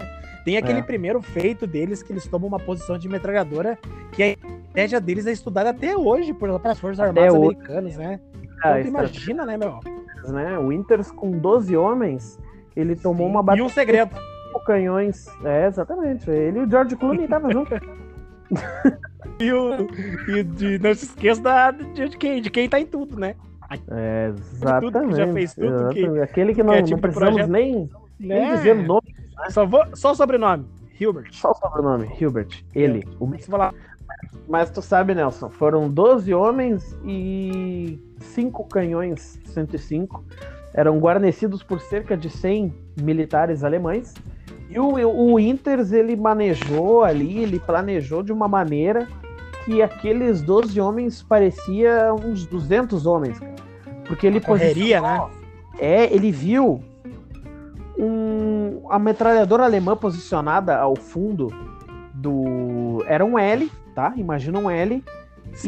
[0.45, 0.83] Tem aquele É.
[0.83, 3.77] primeiro feito deles que eles tomam uma posição de metralhadora
[4.13, 7.55] que a estratégia deles é estudada até hoje por- pelas Forças Até Armadas hoje.
[7.57, 8.19] americanas, né?
[8.63, 9.79] ah, Então, imagina, né, meu?
[10.31, 10.57] né?
[10.59, 12.39] Winters com 12 homens,
[12.75, 13.31] ele tomou Sim.
[13.33, 14.15] uma E batalha um segredo.
[14.65, 15.27] canhões.
[15.45, 16.29] É, exatamente.
[16.29, 17.79] Ele e o George Clooney estavam juntos.
[19.39, 19.87] E, o,
[20.29, 23.35] e de- não se esqueça da, de, de quem, de quem tá em tudo, né?
[23.89, 24.31] É,
[24.79, 25.33] tudo, que já exatamente.
[25.33, 26.23] fez tudo que- exatamente.
[26.23, 27.51] Aquele que não, é não tipo precisamos projeto.
[27.51, 28.55] nem, nem Né?
[28.55, 29.15] dizer o nome,
[29.49, 30.65] Só, vou, só o sobrenome.
[30.99, 31.27] Hilbert.
[31.31, 32.63] só o sobrenome, Hilbert.
[32.73, 33.03] Ele.
[33.19, 33.73] O Você falar,
[34.47, 40.23] Mas tu sabe, Nelson, foram 12 homens e 5 canhões 105.
[40.73, 44.13] Eram guarnecidos por cerca de 100 militares alemães.
[44.69, 49.07] E o, o Inters, ele manejou ali, ele planejou de uma maneira
[49.65, 53.39] que aqueles 12 homens parecia uns 200 homens.
[53.39, 53.55] cara.
[54.05, 55.25] Porque ele correria, né?
[55.79, 56.81] É, ele viu
[57.97, 61.51] um, a metralhadora alemã posicionada ao fundo
[62.13, 63.03] do.
[63.07, 64.13] Era um L, tá?
[64.15, 65.03] Imagina um L.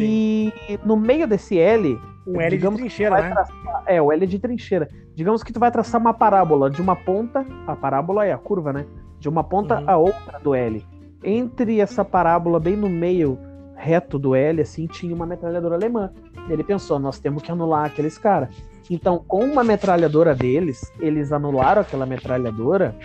[0.01, 0.51] E
[0.85, 3.29] no meio desse L, Um L de trincheira, né?
[3.31, 4.87] traçar- é, o L de trincheira.
[5.19, 8.71] Digamos que tu vai traçar uma parábola de uma ponta, a parábola é a curva,
[8.71, 8.85] né?
[9.19, 9.83] De uma ponta Uhum.
[9.85, 10.81] a outra do L.
[11.21, 13.37] Entre essa parábola, bem no meio
[13.75, 16.09] reto do L, assim, tinha uma metralhadora alemã.
[16.47, 18.47] Ele pensou, nós temos que anular aqueles caras.
[18.89, 22.95] Então, com uma metralhadora deles, eles anularam aquela metralhadora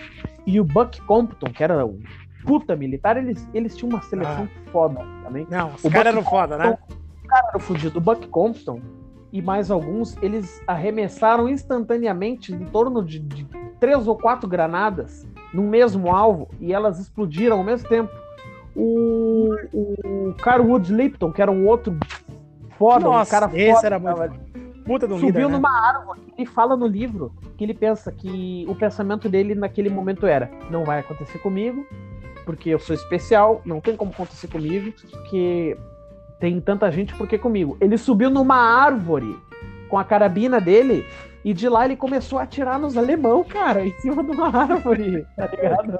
[0.47, 1.99] e o Buck Compton, que era um
[2.45, 6.57] puta militar, eles, eles tinham uma seleção foda também Não, os O caras eram foda,
[6.57, 6.77] né?
[7.27, 7.97] cara era o fudido.
[7.97, 8.79] O Buck Compton
[9.35, 13.45] e mais alguns, eles arremessaram instantaneamente em torno de, de
[13.81, 18.13] três ou quatro granadas no mesmo alvo e elas explodiram ao mesmo tempo.
[18.73, 21.97] O, o Carwood Lipton, que era um outro
[22.77, 24.55] foda, um Nossa, cara esse foda, era muito.
[24.85, 25.53] Puta do subiu líder, né?
[25.57, 30.25] numa árvore e fala no livro que ele pensa que o pensamento dele naquele momento
[30.25, 31.85] era: não vai acontecer comigo,
[32.45, 35.75] porque eu sou especial, não tem como acontecer comigo, porque
[36.39, 37.77] tem tanta gente, por que comigo?
[37.79, 39.35] Ele subiu numa árvore
[39.89, 41.05] com a carabina dele
[41.43, 45.25] e de lá ele começou a atirar nos alemão, cara, em cima de uma árvore,
[45.35, 45.99] tá ligado?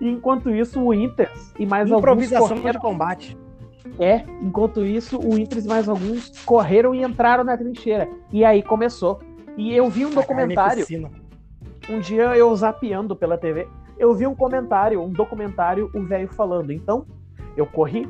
[0.00, 3.36] E enquanto isso, o Inters e mais alguns Improvisação de combate.
[3.98, 8.08] é, enquanto isso, o Inters e mais alguns correram e entraram na trincheira.
[8.30, 9.20] E aí começou.
[9.56, 10.84] E eu vi um documentário,
[11.88, 16.72] um dia eu zapeando pela TV, eu vi um comentário, um documentário, o velho falando.
[16.72, 17.06] Então,
[17.56, 18.08] eu corri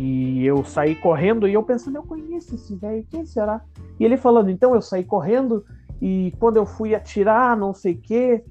[0.00, 3.60] e eu saí correndo e eu pensando, eu conheço esse velho, quem será?
[3.98, 5.64] E ele falando, então eu saí correndo
[6.00, 8.44] e quando eu fui atirar, não sei o quê,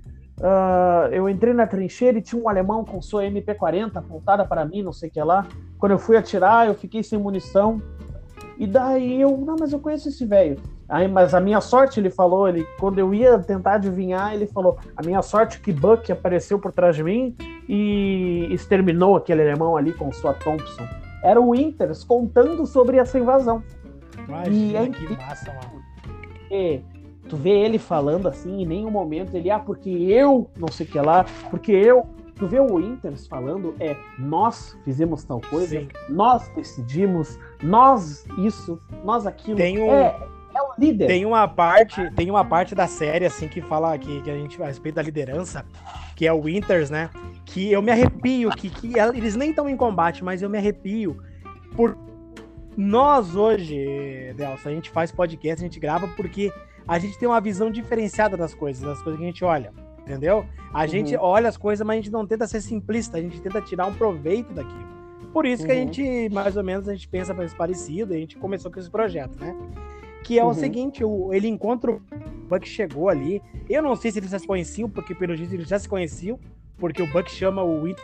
[0.43, 4.83] ah, eu entrei na trincheira e tinha um alemão com sua MP40 apontada para mim,
[4.83, 5.47] não sei o que lá.
[5.79, 7.81] Quando eu fui atirar, eu fiquei sem munição.
[8.57, 10.59] E daí eu, não, mas eu conheço esse velho.
[10.89, 14.77] Aí, mas a minha sorte, ele falou, ele, quando eu ia tentar adivinhar, ele falou:
[14.97, 17.37] a minha sorte que Buck apareceu por trás de mim
[17.69, 21.06] e exterminou aquele alemão ali com sua Thompson.
[21.23, 23.63] Era o Inters contando sobre essa invasão.
[24.17, 25.83] E Imagina é que massa, mano.
[26.51, 26.81] E
[27.27, 30.89] tu vê ele falando assim, em nenhum momento ele, ah, porque eu, não sei o
[30.89, 32.05] que lá, porque eu.
[32.35, 35.87] Tu vê o Inters falando, é, nós fizemos tal coisa, Sim.
[36.07, 39.57] nós decidimos, nós isso, nós aquilo.
[39.57, 40.15] Tem um- é,
[40.57, 41.07] é o líder.
[41.07, 44.61] Tem uma parte, tem uma parte da série assim que fala que, que a gente
[44.61, 45.65] a respeito da liderança,
[46.15, 47.09] que é o Winters, né?
[47.45, 51.21] Que eu me arrepio, que, que eles nem estão em combate, mas eu me arrepio
[51.75, 51.97] por
[52.75, 56.51] nós hoje, Delson, a gente faz podcast, a gente grava porque
[56.87, 60.45] a gente tem uma visão diferenciada das coisas, das coisas que a gente olha, entendeu?
[60.73, 60.87] A Uhum.
[60.87, 63.87] gente olha as coisas, mas a gente não tenta ser simplista, a gente tenta tirar
[63.87, 64.87] um proveito daquilo.
[65.33, 65.81] Por isso que a Uhum.
[65.81, 69.55] gente, mais ou menos, a gente pensa parecido, a gente começou com esse projeto, né?
[70.23, 70.49] Que é Uhum.
[70.49, 72.01] o seguinte, o, ele encontra o
[72.49, 73.41] Buck chegou ali.
[73.69, 76.39] Eu não sei se eles já se conheciam, porque pelo jeito eles já se conheciam,
[76.77, 78.03] porque o Buck chama o Winter,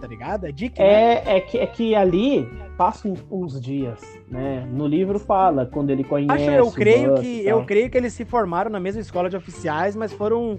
[0.00, 0.46] tá ligado?
[0.46, 0.84] É Dick, né?
[0.86, 4.66] É, é, que, é que ali passam uns dias, né?
[4.72, 6.32] No livro fala quando ele conhece.
[6.32, 9.00] Acho, eu o creio Buck que e eu creio que eles se formaram na mesma
[9.00, 10.58] escola de oficiais, mas foram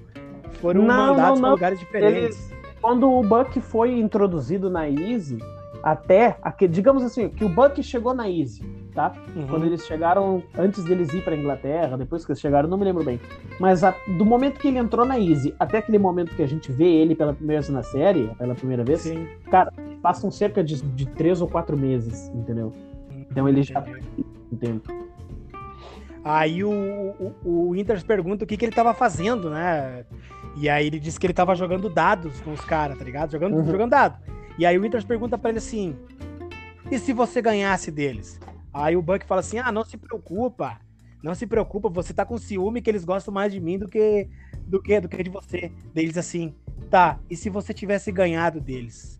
[0.62, 2.54] foram Não, mandados para lugares diferentes.
[2.82, 5.38] Quando o Buck foi introduzido na Easy,
[5.86, 8.64] até, aque- digamos assim, que o Buck chegou na Easy,
[8.96, 9.14] tá?
[9.36, 9.46] Uhum.
[9.46, 13.04] Quando eles chegaram, antes deles ir pra Inglaterra, depois que eles chegaram, não me lembro
[13.04, 13.20] bem.
[13.60, 16.72] Mas a- do momento que ele entrou na Easy até aquele momento que a gente
[16.72, 19.28] vê ele pela primeira vez na série, pela primeira vez, Sim.
[20.02, 22.74] passam cerca de, de três ou quatro meses, entendeu?
[23.30, 24.26] Então ele já Entendi.
[24.52, 25.06] um tempo.
[26.24, 30.04] Aí o, o, o Winters pergunta o que, que ele tava fazendo, né?
[30.58, 33.32] E aí ele disse que ele tava jogando dados com os caras, tá ligado?
[33.32, 33.66] Jogando, Uhum.
[33.66, 34.18] jogando dado.
[34.58, 35.96] E aí o Winters pergunta pra ele assim:
[36.92, 38.40] e se você ganhasse deles?
[38.74, 40.80] Aí o Buck fala assim: ah, não se preocupa.
[41.24, 44.30] Não se preocupa, você tá com ciúme que eles gostam mais de mim do que
[44.68, 45.72] do que, do que de você.
[45.94, 46.54] Daí Eles assim,
[46.90, 49.20] tá, e se você tivesse ganhado deles?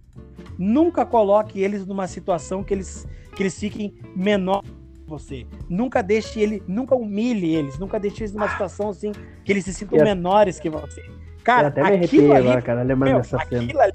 [0.58, 4.70] Nunca coloque eles numa situação que eles, que eles fiquem menor que
[5.08, 5.48] você.
[5.68, 9.12] Nunca deixe ele, nunca humilhe eles, nunca deixe eles numa situação assim
[9.44, 11.02] que eles se sintam Eu- menores que você.
[11.02, 13.64] Eu Cara, até me ali, agora, cara, lembrando meu, dessa cena.
[13.64, 13.94] aquilo ali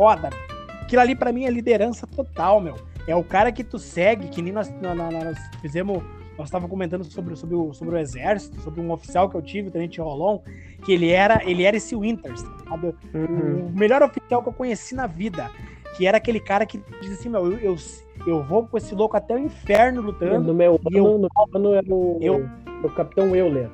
[0.00, 0.30] foda.
[0.80, 2.74] Aquilo ali pra mim é liderança total, meu.
[3.06, 6.02] É o cara que tu segue, que nem nós, na- nós fizemos.
[6.38, 9.68] Nós estávamos comentando sobre, sobre, o, sobre o exército, sobre um oficial que eu tive,
[9.68, 10.38] o Tenente Rolon,
[10.82, 12.94] que ele era, ele era esse Winters, tá ligado?
[13.12, 13.66] Uhum.
[13.66, 15.50] o melhor oficial que eu conheci na vida.
[15.98, 17.76] Que era aquele cara que diz assim, meu, eu, eu,
[18.26, 20.46] eu vou com esse louco até o inferno lutando.
[20.46, 22.48] No meu E eu- ano, no meu ano era o, Eu-
[22.82, 23.68] o Capitão Euler.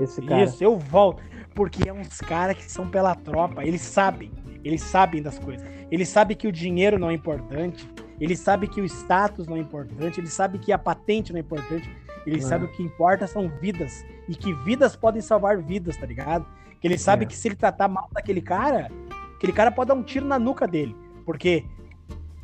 [0.00, 0.42] Esse cara.
[0.42, 1.22] Isso, eu volto.
[1.54, 3.64] Porque é uns caras que são pela tropa.
[3.64, 4.32] Eles sabem.
[4.64, 5.66] Eles sabem das coisas.
[5.90, 7.88] Eles sabem que o dinheiro não é importante.
[8.20, 10.20] Eles sabem que o status não é importante.
[10.20, 11.90] Eles sabem que a patente não é importante.
[12.26, 12.48] Eles É.
[12.48, 14.04] sabem que o que importa são vidas.
[14.28, 16.44] E que vidas podem salvar vidas, tá ligado?
[16.80, 17.28] Que eles sabem É.
[17.28, 18.90] que se ele tratar mal daquele cara,
[19.36, 20.94] aquele cara pode dar um tiro na nuca dele.
[21.24, 21.64] Porque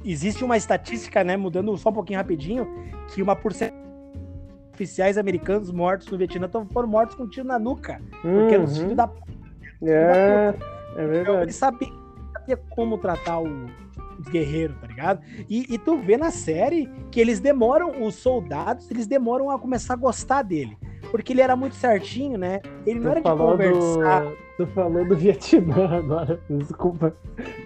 [0.04, 1.36] existe uma estatística, né?
[1.36, 2.66] Mudando só um pouquinho rapidinho,
[3.08, 3.84] que uma porcentagem
[4.72, 8.00] oficiais americanos mortos no Vietnã foram mortos com um tiro na nuca.
[8.22, 8.82] Porque eram os Uhum.
[8.82, 9.10] filhos da
[9.82, 10.54] É, é
[10.96, 11.42] então, verdade.
[11.42, 11.52] ele
[12.46, 13.66] sabia, como tratar o-
[14.18, 15.20] os guerreiros, tá ligado?
[15.48, 19.94] E, e tu vê na série que eles demoram, os soldados, eles demoram a começar
[19.94, 20.76] a gostar dele.
[21.10, 22.60] Porque ele era muito certinho, né?
[22.86, 24.24] Ele não Tu era de conversar.
[24.24, 27.14] do, tu falou do Vietnã agora, desculpa.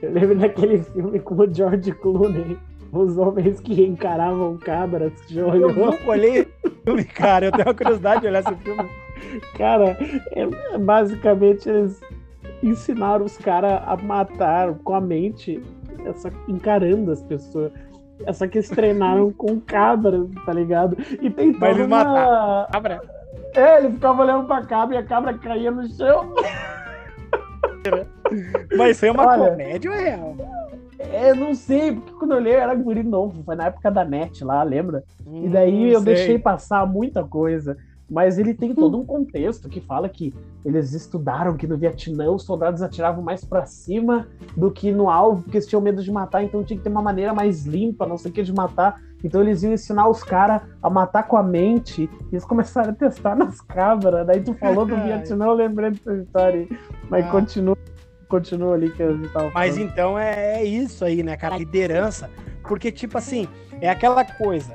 [0.03, 2.59] Eu lembro daquele filme com o George Clooney.
[2.93, 5.13] Os homens que encaravam cabras.
[5.29, 7.47] Já Eu nunca olhei esse filme, cara.
[7.47, 8.91] Eu tenho uma curiosidade de olhar esse filme.
[9.57, 9.97] Cara,
[10.33, 12.01] é- basicamente eles
[12.63, 15.63] ensinaram os caras a matar com a mente,
[16.05, 17.73] essa, encarando as pessoas.
[18.33, 20.97] Só que eles treinaram com cabras, tá ligado?
[21.21, 22.67] E tem Mas toda eles uma...
[22.71, 23.01] Cabra.
[23.55, 26.35] É, ele ficava olhando pra cabra e a cabra caía no chão.
[28.77, 30.37] Mas isso aí é uma Olha, comédia ou é real?
[30.99, 34.05] É, não sei, porque quando eu olhei eu era guri novo, foi na época da
[34.05, 35.03] net lá, lembra?
[35.27, 36.15] E daí Hum, eu sei.
[36.15, 37.77] deixei passar muita coisa.
[38.11, 42.43] Mas ele tem todo um contexto que fala que eles estudaram que no Vietnã os
[42.43, 46.43] soldados atiravam mais pra cima do que no alvo, porque eles tinham medo de matar,
[46.43, 49.01] então tinha que ter uma maneira mais limpa, não sei o que, de matar.
[49.23, 52.09] Então eles iam ensinar os caras a matar com a mente.
[52.33, 54.27] E eles começaram a testar nas cabras.
[54.27, 54.97] Daí tu falou do.
[55.05, 56.79] Vietnã, eu lembrei dessa história aí.
[57.09, 57.31] Mas Ah.
[57.31, 57.77] continua,
[58.29, 59.91] continua ali que a gente tava Mas falando.
[59.93, 61.57] então é, é isso aí, né, cara?
[61.59, 62.29] Liderança.
[62.67, 63.47] Porque, tipo assim,
[63.81, 64.75] é aquela coisa.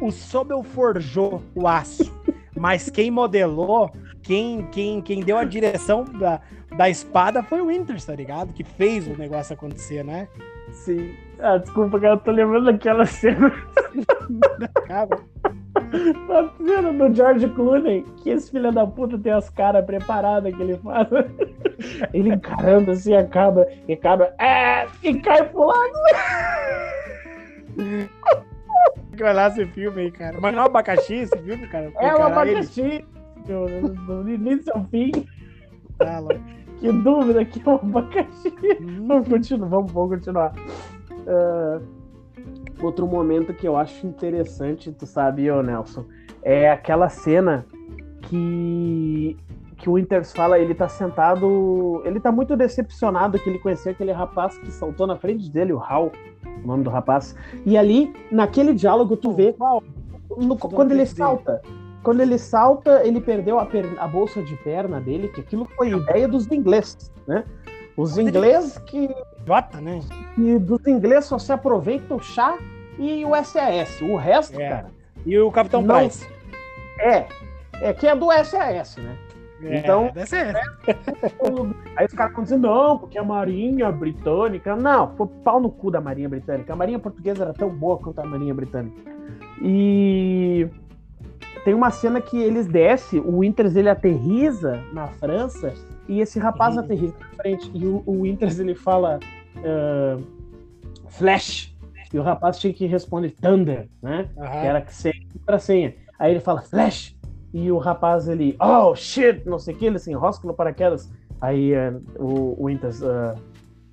[0.00, 2.10] O Sobel forjou o aço,
[2.56, 3.90] mas quem modelou,
[4.22, 6.40] quem, quem, quem deu a direção da,
[6.76, 8.52] da espada foi o Winters, tá ligado?
[8.52, 10.28] Que fez o negócio acontecer, né?
[10.72, 11.14] Sim.
[11.38, 13.50] Ah, desculpa, cara, eu tô lembrando daquela cena.
[14.86, 15.18] Cara,
[15.74, 20.62] A cena do George Clooney, que esse filho da puta tem as caras preparadas que
[20.62, 21.08] ele faz.
[22.12, 25.92] Ele encarando assim a cabra, e cabra, é, e cai pro lado.
[29.20, 30.38] Que vai lá esse filme aí, cara.
[30.40, 31.92] Mas não é um abacaxi esse filme, cara?
[31.96, 33.04] É ele- abacaxi.
[33.46, 35.10] Do, do início ao fim,
[35.98, 36.40] tá louco.
[36.78, 38.48] que dúvida que é um abacaxi.
[38.80, 40.52] Hum, Vamos continuar, vamos, vamos continuar.
[41.26, 41.80] Ah,
[42.80, 46.06] outro momento que eu acho interessante, tu sabe, ô Nelson,
[46.42, 47.66] é aquela cena
[48.22, 49.36] que
[49.80, 54.12] que o Winters fala, ele tá sentado, ele tá muito decepcionado que ele conheceu aquele
[54.12, 56.12] rapaz que saltou na frente dele, o Hal,
[56.62, 57.34] o nome do rapaz.
[57.64, 59.82] E ali, naquele diálogo, tu vê Qual?
[60.36, 61.60] no- quando ele salta.
[62.02, 65.90] Quando ele salta, ele perdeu a, per- a bolsa de perna dele, que aquilo foi
[65.90, 67.44] ideia dos ingleses, né?
[67.96, 69.10] Os ingleses que
[69.46, 70.00] Jota, né?
[70.38, 72.56] e dos ingleses só se aproveita o chá
[72.98, 74.00] e o SAS.
[74.00, 74.68] O resto, É.
[74.68, 74.86] cara,
[75.26, 75.96] E o Capitão Não.
[75.98, 76.26] Price.
[77.00, 77.26] é.
[77.82, 79.16] É que é do SAS, né?
[79.62, 80.10] É, Então-.
[81.96, 84.74] Aí os caras dizer, não, porque a Marinha Britânica.
[84.76, 86.72] Não, foi pau no cu da Marinha Britânica.
[86.72, 88.96] A Marinha Portuguesa era tão boa quanto a Marinha Britânica.
[89.62, 90.68] E
[91.64, 95.74] tem uma cena que eles descem, o Winters ele aterriza na França
[96.08, 96.82] e esse rapaz Uhum.
[96.82, 97.70] aterriza na frente.
[97.74, 99.20] E o, o Winters ele fala
[99.64, 100.16] ah,
[101.08, 101.74] Flash.
[102.12, 104.28] E o rapaz tinha que responder Thunder, né?
[104.36, 104.50] Aham.
[104.50, 104.86] que era
[105.46, 105.94] para senha.
[106.18, 107.16] Aí ele fala flash
[107.52, 111.10] e o rapaz ele, oh shit, não sei o que, ele se enrosca no paraquedas.
[111.40, 113.34] Aí eh, o, Winters, ah,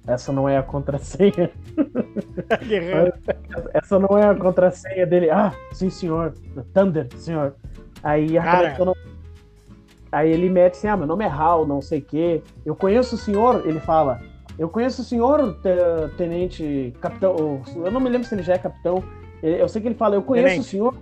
[0.06, 1.50] essa não é a contrassenha,
[3.74, 5.30] essa não é a contrassenha dele.
[5.30, 6.34] Ah, sim senhor,
[6.74, 7.56] Thunder, senhor.
[8.04, 8.76] Aí Cara.
[8.78, 8.96] eu não-
[10.12, 12.42] Aí ele mete assim, ah, meu nome é Hal, não sei o que.
[12.66, 14.22] Eu conheço o senhor, ele fala.
[14.58, 17.62] Eu conheço o senhor, te- tenente, capitão.
[17.76, 19.04] Eu não me lembro se ele já é capitão.
[19.44, 20.68] Eu eu sei que ele fala, eu conheço Tenente.
[20.68, 20.96] o senhor,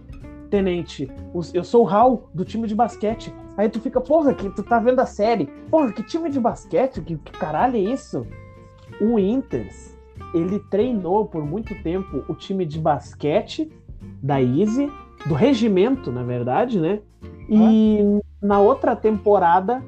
[0.56, 1.12] tenente.
[1.54, 3.34] Eu sou o Hal, do time de basquete.
[3.58, 5.48] Aí tu fica, porra, que tu tá vendo a série.
[5.70, 7.02] Porra, que time de basquete?
[7.02, 8.26] Que, que caralho é isso?
[9.02, 9.98] O Inters,
[10.34, 13.70] ele treinou por muito tempo o time de basquete
[14.24, 14.89] da Easy,
[15.26, 17.02] do regimento, na verdade, né?
[17.50, 18.00] E
[18.41, 19.84] na outra temporada,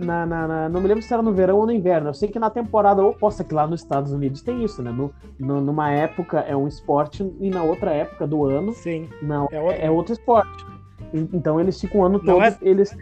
[0.00, 2.08] na, na- na- não me lembro se era no verão ou no inverno.
[2.08, 4.90] Eu sei que na temporada oposta, que lá nos Estados Unidos tem isso, né?
[4.90, 9.08] No, no- numa época é um esporte e na outra época do ano Sim.
[9.22, 9.94] não É é outro.
[9.94, 10.66] outro, esporte.
[11.12, 12.42] Então eles ficam o ano Não todo.
[12.44, 12.96] é- Eles...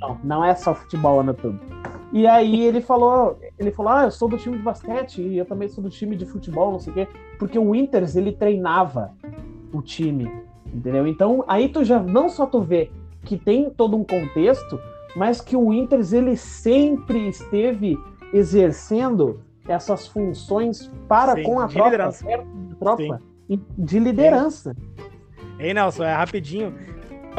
[0.00, 1.58] Não, não é só futebol o ano todo.
[2.12, 5.44] E aí ele falou, ele falou, ah, eu sou do time de basquete e eu
[5.44, 9.10] também sou do time de futebol, não sei o quê, porque o Winters ele treinava
[9.72, 10.30] o time,
[10.72, 11.06] entendeu?
[11.06, 12.90] Então aí tu já não só tu vê
[13.22, 14.80] que tem todo um contexto,
[15.16, 17.98] mas que o Winters ele sempre esteve
[18.32, 22.24] exercendo essas funções para Sim, com a de tropa, liderança.
[22.78, 24.76] tropa, e de liderança.
[25.58, 26.72] Ei, Nelson, é rapidinho.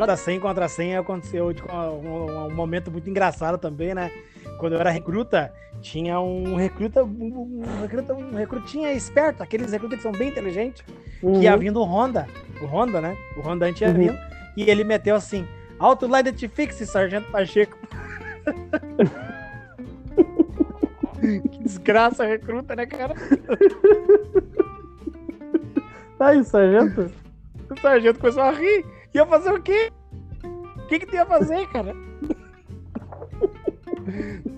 [0.06, 4.12] Da 100 contra 100 aconteceu um, um momento muito engraçado também, né?
[4.60, 10.04] Quando eu era recruta, tinha um recruta, um, recruta, um recrutinha esperto, aqueles recrutas que
[10.04, 10.84] são bem inteligentes,
[11.20, 11.60] que ia Uhum.
[11.60, 12.28] vindo o Honda,
[12.62, 13.18] o Honda, né?
[13.38, 13.94] O Honda ia Uhum.
[13.96, 14.18] vindo,
[14.56, 15.48] e ele meteu assim,
[15.80, 17.78] Auto Identifix, Sargento Pacheco.
[21.20, 23.14] que desgraça recruta, né, cara?
[26.18, 27.12] Tá aí, sargento.
[27.70, 28.86] O sargento começou a rir.
[29.14, 29.92] Ia fazer o quê?
[30.44, 31.94] O que que tu ia fazer, cara?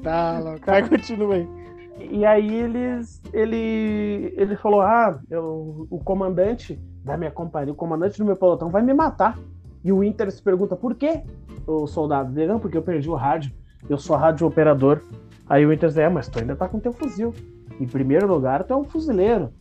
[0.04, 0.66] tá, louco.
[0.66, 1.48] Vai, continua aí.
[2.12, 8.18] E aí eles, ele, ele falou, ah, eu, o comandante da minha companhia, o comandante
[8.18, 9.38] do meu pelotão vai me matar.
[9.84, 11.22] E o Inter se pergunta, por quê?
[11.66, 13.52] O soldado dele, não, porque eu perdi o rádio.
[13.90, 15.02] Eu sou rádio operador.
[15.48, 17.34] Aí o Inter diz, é, mas tu ainda tá com teu fuzil.
[17.80, 19.52] Em primeiro lugar, tu é um fuzileiro.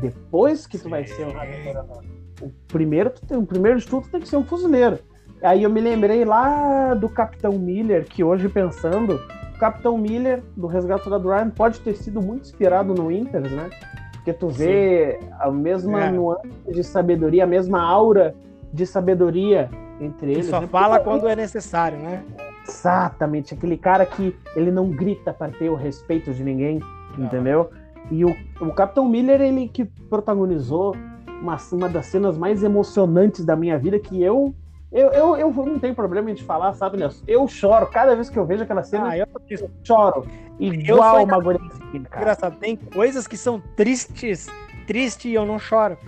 [0.00, 2.02] Depois que tu vai ser um rádio operador.
[2.40, 4.98] O primeiro, tu tem, o primeiro de tudo tu tem que ser um fuzileiro.
[5.42, 9.20] Aí eu me lembrei lá do Capitão Miller, que hoje pensando,
[9.54, 13.70] o Capitão Miller, do Resgate do Ryan, pode ter sido muito inspirado no Inter, né?
[14.12, 16.10] Porque tu vê a mesma É.
[16.10, 18.34] nuance de sabedoria, a mesma aura
[18.72, 20.46] de sabedoria entre Ele eles.
[20.50, 20.66] só né?
[20.66, 22.22] fala quando é necessário, né?
[22.66, 26.80] Exatamente, aquele cara que ele não grita para ter o respeito de ninguém,
[27.16, 27.26] Não.
[27.26, 27.70] entendeu?
[28.10, 30.94] E o, o Capitão Miller, ele que protagonizou
[31.40, 34.54] uma, uma das cenas mais emocionantes da minha vida, que eu
[34.90, 37.22] eu, eu, eu não tenho problema em te falar, sabe, Nelson?
[37.28, 40.26] Eu choro cada vez que eu vejo aquela cena, Ah, eu eu choro.
[40.58, 42.22] Eu Igual sou uma guriazinha, cara.
[42.22, 42.56] engraçado.
[42.58, 44.46] Tem coisas que são tristes,
[44.86, 45.98] triste e eu não choro.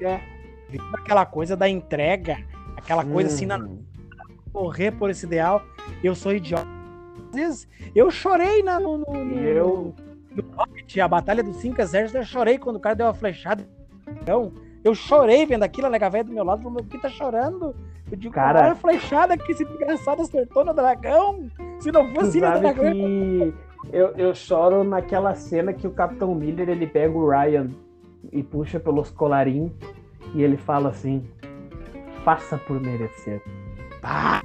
[0.00, 0.18] É.
[0.94, 2.38] Aquela coisa da entrega,
[2.76, 3.78] aquela coisa assim, na Hum.
[4.52, 5.62] morrer por esse ideal.
[6.02, 6.66] Eu sou idiota.
[7.30, 9.94] Às vezes, eu chorei na, no, no, no, Eu,
[10.34, 13.66] no Rocket, a Batalha dos Cinco Exércitos, eu chorei quando o cara deu uma flechada.
[14.20, 14.52] Então,
[14.84, 17.74] eu chorei vendo aquilo, a nega velha do meu lado, falou, meu, que tá chorando?
[18.10, 21.48] Eu digo, Cara- a flechada que esse desgraçado acertou no dragão.
[21.80, 22.92] Se não fosse ele, dragão...
[22.92, 23.54] que
[23.90, 27.70] eu, eu choro naquela cena que o Capitão Miller, ele pega o Ryan
[28.30, 29.72] e puxa pelos colarinhos
[30.34, 31.24] e ele fala assim,
[32.24, 33.40] faça por merecer.
[34.02, 34.42] Ah,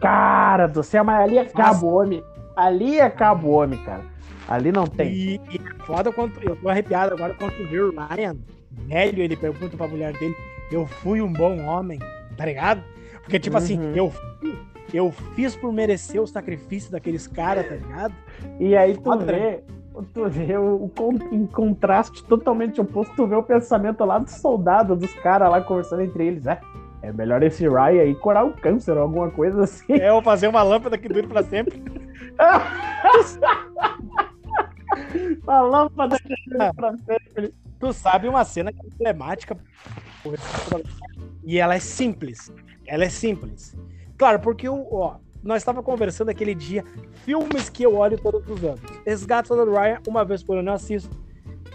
[0.00, 2.22] Cara do céu, mas ali acaba o homem.
[2.54, 4.02] Ali acaba o homem, cara.
[4.48, 5.08] Ali não tem.
[5.12, 8.36] E, e é foda quando eu tô arrepiado agora quando tu vê o Ryan,
[8.70, 10.34] velho, ele pergunta pra mulher dele,
[10.70, 11.98] eu fui um bom homem,
[12.36, 12.82] tá ligado?
[13.22, 13.92] Porque, tipo assim, Uhum.
[13.96, 14.58] eu, fui-
[14.92, 18.14] eu fiz por merecer o sacrifício daqueles caras, tá ligado?
[18.60, 19.64] E aí tu Foda, vê,
[20.02, 20.90] tu vê o,
[21.32, 26.02] em contraste totalmente oposto, tu vê o pensamento lá do soldado, dos caras lá conversando
[26.02, 26.46] entre eles.
[26.46, 26.60] É,
[27.02, 29.94] é melhor esse Ryan aí curar o câncer ou alguma coisa assim.
[29.94, 31.82] É eu fazer uma lâmpada que dure pra sempre.
[35.46, 37.54] A lâmpada que dura pra sempre.
[37.78, 39.56] Tu sabe uma cena que é emblemática
[41.44, 42.52] e ela é simples.
[42.86, 43.76] Ela é simples.
[44.16, 45.16] Claro, porque o, ó,
[45.46, 46.84] nós estávamos conversando aquele dia,
[47.24, 48.80] filmes que eu olho todos os anos.
[49.06, 51.16] Resgate do Ryan, uma vez por ano eu assisto.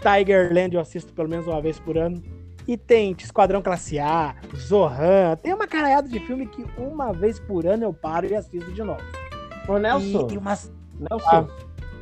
[0.02, 2.22] Tigerland eu assisto pelo menos uma vez por ano.
[2.66, 7.66] E tem Esquadrão Classe A, Zohan, tem uma caralhada de filme que uma vez por
[7.66, 9.00] ano eu paro e assisto de novo.
[9.68, 10.72] Ô, Nelson, E, e umas...
[11.10, 11.46] Nelson, Ah.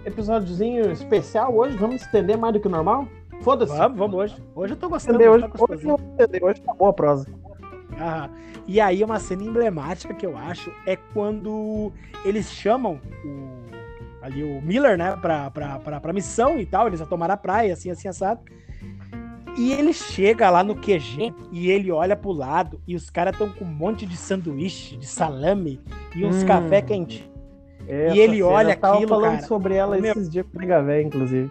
[0.04, 3.06] episódiozinho especial hoje, vamos estender mais do que o normal?
[3.42, 3.74] Foda-se.
[3.74, 4.36] Vamos, vamos hoje.
[4.54, 5.18] Hoje eu tô gostando.
[5.18, 7.26] Estender hoje, hoje estender, hoje tá boa a prosa.
[8.00, 8.30] Aham.
[8.66, 11.92] E aí uma cena emblemática que eu acho é quando
[12.24, 13.60] eles chamam o,
[14.22, 17.36] ali o Miller, né, pra, pra, pra, pra missão e tal, eles vão tomar a
[17.36, 18.40] praia, assim, assim, assado.
[19.58, 23.50] E ele chega lá no QG e ele olha pro lado e os caras estão
[23.50, 25.80] com um monte de sanduíche, de salame
[26.14, 26.46] e uns Hum.
[26.46, 27.28] café quente.
[27.88, 29.46] Essa ele olha eu tava aquilo, falando cara.
[29.46, 31.50] sobre ela Meu- esses dias com o Mega inclusive.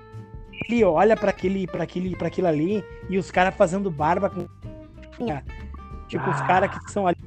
[0.69, 4.45] Ele olha pra aquele, pra aquele, pra aquilo ali e os caras fazendo barba com.
[6.09, 6.45] Tipo, os Ah.
[6.47, 7.17] caras que são ali.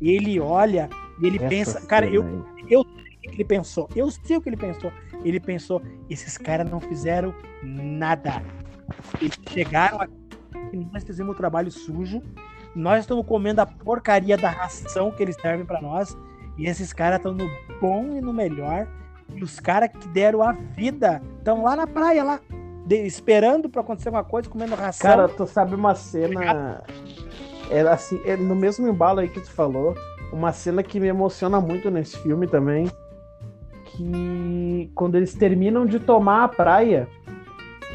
[0.00, 0.88] E ele olha
[1.20, 1.86] e ele Essa pensa.
[1.86, 2.76] Cara, cena eu, aí.
[2.76, 3.86] o que ele pensou.
[3.94, 4.90] Eu sei o que ele pensou.
[5.22, 8.42] Ele pensou, esses caras não fizeram nada.
[9.20, 10.14] Eles chegaram aqui
[10.72, 12.22] e nós fizemos o trabalho sujo.
[12.74, 16.16] Nós estamos comendo a porcaria da ração que eles servem pra nós.
[16.56, 17.48] E esses caras estão no
[17.80, 18.86] bom e no melhor.
[19.34, 22.40] E os caras que deram a vida estão lá na praia, lá,
[22.86, 25.08] de- esperando pra acontecer alguma coisa, comendo ração.
[25.10, 26.82] Cara, tu sabe uma cena.
[27.70, 29.94] Era assim, é no mesmo embalo aí que tu falou,
[30.32, 32.90] uma cena que me emociona muito nesse filme também.
[33.84, 37.08] Que quando eles terminam de tomar a praia.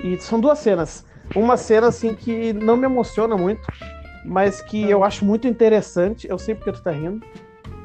[0.04, 1.06] E são duas cenas.
[1.36, 3.62] Uma cena assim que não me emociona muito,
[4.26, 6.28] mas que eu acho muito interessante.
[6.28, 7.26] Eu sei porque tu tá rindo.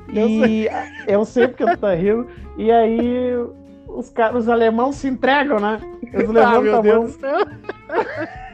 [0.09, 0.69] Eu E
[1.07, 2.27] eu sei porque tu tá rindo.
[2.57, 3.33] E aí
[3.87, 5.81] os caras, os alemãos se entregam, né?
[6.13, 7.39] Eles ah, levantam meu a Deus do céu.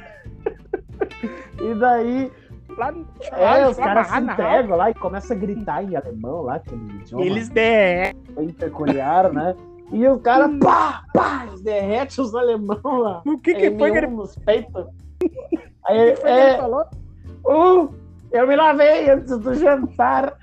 [1.59, 2.31] E daí
[2.77, 2.93] Lá,
[3.33, 7.25] É, os caras se entregam lá e começam a gritar em alemão lá, aquele idioma
[7.25, 8.15] Eles der.
[8.31, 9.57] bem peculiar, né?
[9.93, 13.23] E os caras, pá, pá, eles derretem os alemão lá.
[13.25, 14.87] O que, que foi que ele, M1 nos peitos.
[15.87, 16.85] Aí, que foi que ele é, falou?
[17.47, 17.95] uh,
[18.33, 20.37] eu me lavei antes do jantar.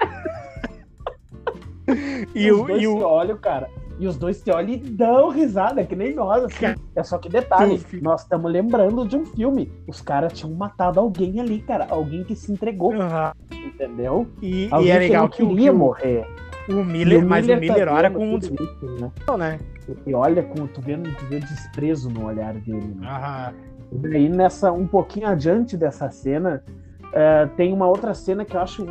[2.33, 3.69] E o, e o, cara.
[3.99, 6.75] E os dois se olham e dão risada, que nem nós, assim.
[6.95, 9.71] É só que detalhe, Tu- nós estamos lembrando de um filme.
[9.87, 11.87] Os caras tinham matado alguém ali, cara.
[11.89, 13.31] Alguém que se entregou, Aham.
[13.51, 14.27] entendeu?
[14.41, 16.27] E, Alguém e é que legal que o, queria que o- morrer.
[16.69, 18.57] o Miller, E mas o tá Miller olha vendo com um isso, né?
[18.57, 19.59] desprezo, né?
[20.07, 22.95] E olha com, tu vendo, tu vê o desprezo no olhar dele.
[22.99, 23.07] Né?
[23.07, 23.53] Aham.
[23.91, 26.63] E daí, nessa, um pouquinho adiante dessa cena,
[27.11, 28.85] eh, tem uma outra cena que eu acho.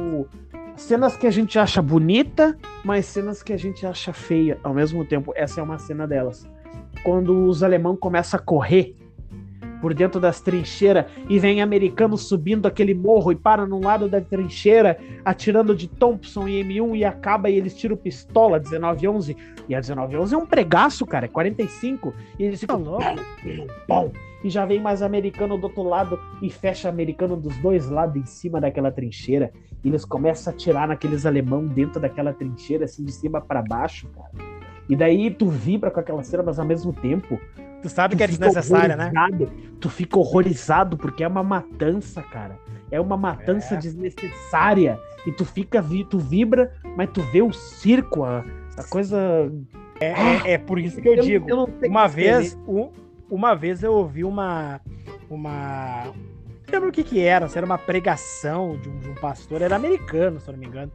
[0.77, 5.05] Cenas que a gente acha bonita, mas cenas que a gente acha feia ao mesmo
[5.05, 5.33] tempo.
[5.37, 6.49] Essa é uma cena delas.
[7.05, 8.97] Quando os alemães começam a correr
[9.81, 14.21] por dentro das trincheiras e vem americanos subindo aquele morro e para num lado da
[14.21, 19.37] trincheira, atirando de Thompson e M1 e acaba e eles tiram pistola 1911.
[19.69, 22.15] E a 1911 é um pregaço, cara, é 45.
[22.39, 22.83] E eles ficam.
[23.89, 24.13] Bom,
[24.45, 28.25] e já vem mais americano do outro lado e fecha americano dos dois lados em
[28.25, 29.53] cima daquela trincheira.
[29.85, 34.09] E eles começam a atirar naqueles alemão dentro daquela trincheira, assim, de cima para baixo,
[34.09, 34.31] cara.
[34.89, 37.41] E daí tu vibra com aquela cena, mas ao mesmo tempo.
[37.83, 39.11] Tu sabe tu que é desnecessária, né?
[39.81, 42.57] Tu fica horrorizado, porque é uma matança, cara.
[42.91, 43.77] É uma matança É.
[43.79, 45.01] desnecessária.
[45.27, 48.45] E tu fica, tu vibra, mas tu vê o circo, a,
[48.77, 49.51] a coisa.
[50.01, 51.49] É, é por isso que eu digo.
[51.49, 52.91] não sei Uma vez, um-
[53.31, 54.81] uma vez eu ouvi uma.
[55.31, 56.13] uma
[56.73, 59.77] lembro o que que era, se era uma pregação de um, de um pastor, era
[59.77, 60.91] americano, se eu não me engano.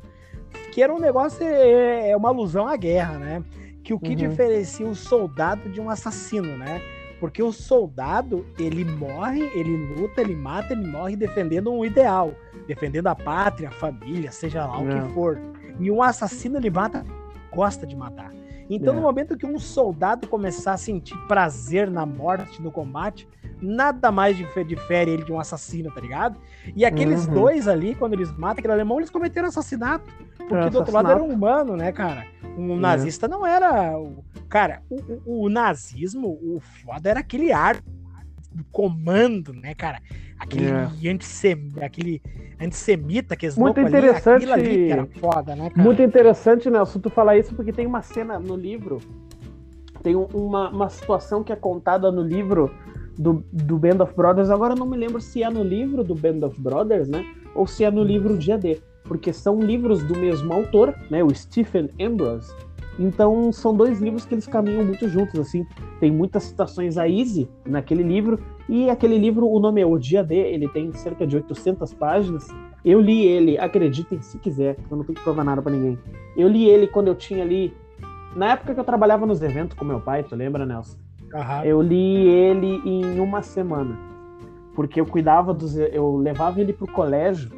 [0.72, 3.44] Que era um negócio, é, é uma alusão à guerra, né?
[3.84, 4.16] Que o que Uhum.
[4.16, 6.82] diferencia o soldado de um assassino, né?
[7.20, 12.32] Porque o soldado, ele morre, ele luta, ele mata, ele morre defendendo um ideal,
[12.68, 14.94] defendendo a pátria, a família, seja lá o É.
[15.02, 15.40] que for.
[15.80, 17.04] E um assassino, ele mata,
[17.52, 18.32] gosta de matar.
[18.70, 18.96] Então, É.
[18.98, 23.28] no momento que um soldado começar a sentir prazer na morte, no combate,
[23.62, 26.38] nada mais dife- difere ele de um assassino, tá ligado?
[26.76, 27.34] E aqueles Uhum.
[27.34, 30.10] dois ali, quando eles matam aquele alemão, eles cometeram assassinato.
[30.50, 32.26] Porque do outro lado era um humano, né, cara?
[32.58, 32.80] Um É.
[32.80, 33.94] nazista não era.
[34.50, 37.78] Cara, o, o- o nazismo, o foda era aquele ar
[38.52, 40.02] do comando, né, cara?
[40.40, 41.12] Aquele, É.
[41.12, 42.22] antissem, aquele
[42.62, 44.44] antissemita que eles Muito ali, interessante.
[44.46, 45.82] aquilo ali que era foda, né, cara?
[45.84, 49.00] Muito interessante, Nelson, tu falar isso, porque tem uma cena no livro,
[50.04, 52.72] tem um- uma, uma situação que é contada no livro
[53.18, 54.50] do, do Band of Brothers.
[54.52, 57.26] Agora eu não me lembro se é no livro do Band of Brothers, né?
[57.56, 58.80] Ou se é no livro de AD.
[59.06, 61.24] Porque são livros do mesmo autor, né?
[61.24, 62.54] O Stephen Ambrose.
[63.00, 65.66] Então são dois livros que eles caminham muito juntos, assim.
[66.00, 68.40] Tem muitas citações a Easy naquele livro.
[68.70, 72.48] E aquele livro, o nome é O Dia D, ele tem cerca de 800 páginas.
[72.84, 75.98] Eu li ele, acreditem se quiser, eu não tenho que provar nada pra ninguém.
[76.36, 77.74] Eu li ele quando eu tinha ali.
[78.36, 80.98] Na época que eu trabalhava nos eventos com meu pai, tu lembra, Nelson?
[81.34, 81.64] Aham.
[81.64, 83.98] Eu li ele em uma semana.
[84.76, 85.76] Porque eu cuidava dos.
[85.76, 87.52] Eu levava ele pro colégio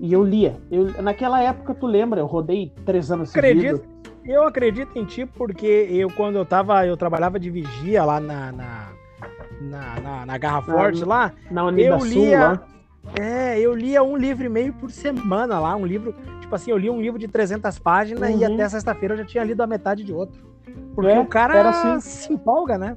[0.00, 0.56] e eu lia.
[0.70, 2.20] Eu, naquela época, tu lembra?
[2.20, 3.80] Eu rodei três anos seguidos.
[3.80, 3.92] Acredito.
[4.24, 8.52] Eu acredito em ti porque eu, quando eu tava, eu trabalhava de vigia lá na,
[8.52, 8.91] na,
[9.70, 12.62] na, na, na Garra Forte lá, Na Unidasul lia- lá.
[13.16, 16.78] é, eu lia um livro e meio por semana lá, um livro, tipo assim, eu
[16.78, 18.54] li um livro de 300 páginas e Uhum.
[18.54, 20.40] até sexta-feira eu já tinha lido a metade de outro.
[20.94, 22.00] Porque É, o cara era assim.
[22.00, 22.96] se empolga, né?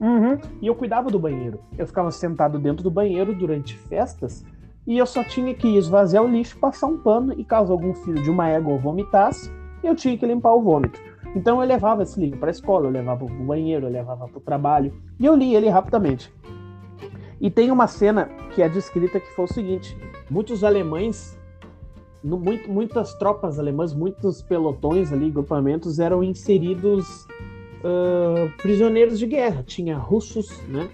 [0.00, 0.38] Uhum.
[0.60, 1.60] E eu cuidava do banheiro.
[1.78, 4.44] Eu ficava sentado dentro do banheiro durante festas
[4.86, 8.20] e eu só tinha que esvaziar o lixo, passar um pano e caso algum filho
[8.22, 9.50] de uma égua vomitasse,
[9.82, 11.00] eu tinha que limpar o vômito.
[11.34, 14.28] Então eu levava esse livro para a escola, eu levava para o banheiro, eu levava
[14.28, 16.32] para o trabalho e eu li ele rapidamente.
[17.40, 19.96] E tem uma cena que é descrita que foi o seguinte:
[20.30, 21.38] muitos alemães,
[22.22, 27.26] no- muito- muitas tropas alemãs, muitos pelotões ali, grupamentos eram inseridos
[27.84, 29.64] ah, prisioneiros de guerra.
[29.66, 30.88] Tinha russos, né?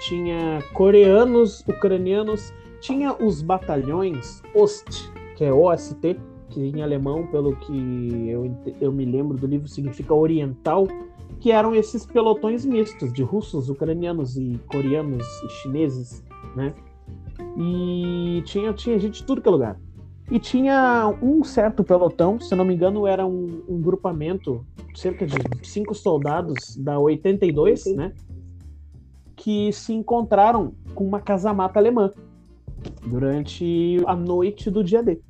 [0.00, 6.18] Tinha coreanos, ucranianos, tinha os batalhões OST, que é OST,
[6.52, 10.86] que em alemão, pelo que eu, eu me lembro do livro, significa oriental,
[11.40, 16.22] que eram esses pelotões mistos de russos, ucranianos e coreanos e chineses,
[16.54, 16.74] né?
[17.56, 19.80] E tinha, tinha gente de tudo que é lugar.
[20.30, 25.36] E tinha um certo pelotão, se não me engano, era um, um grupamento, cerca de
[25.62, 28.12] cinco soldados da 82, né?
[29.34, 32.12] Que se encontraram com uma casamata alemã
[33.06, 35.20] durante a noite do dia D.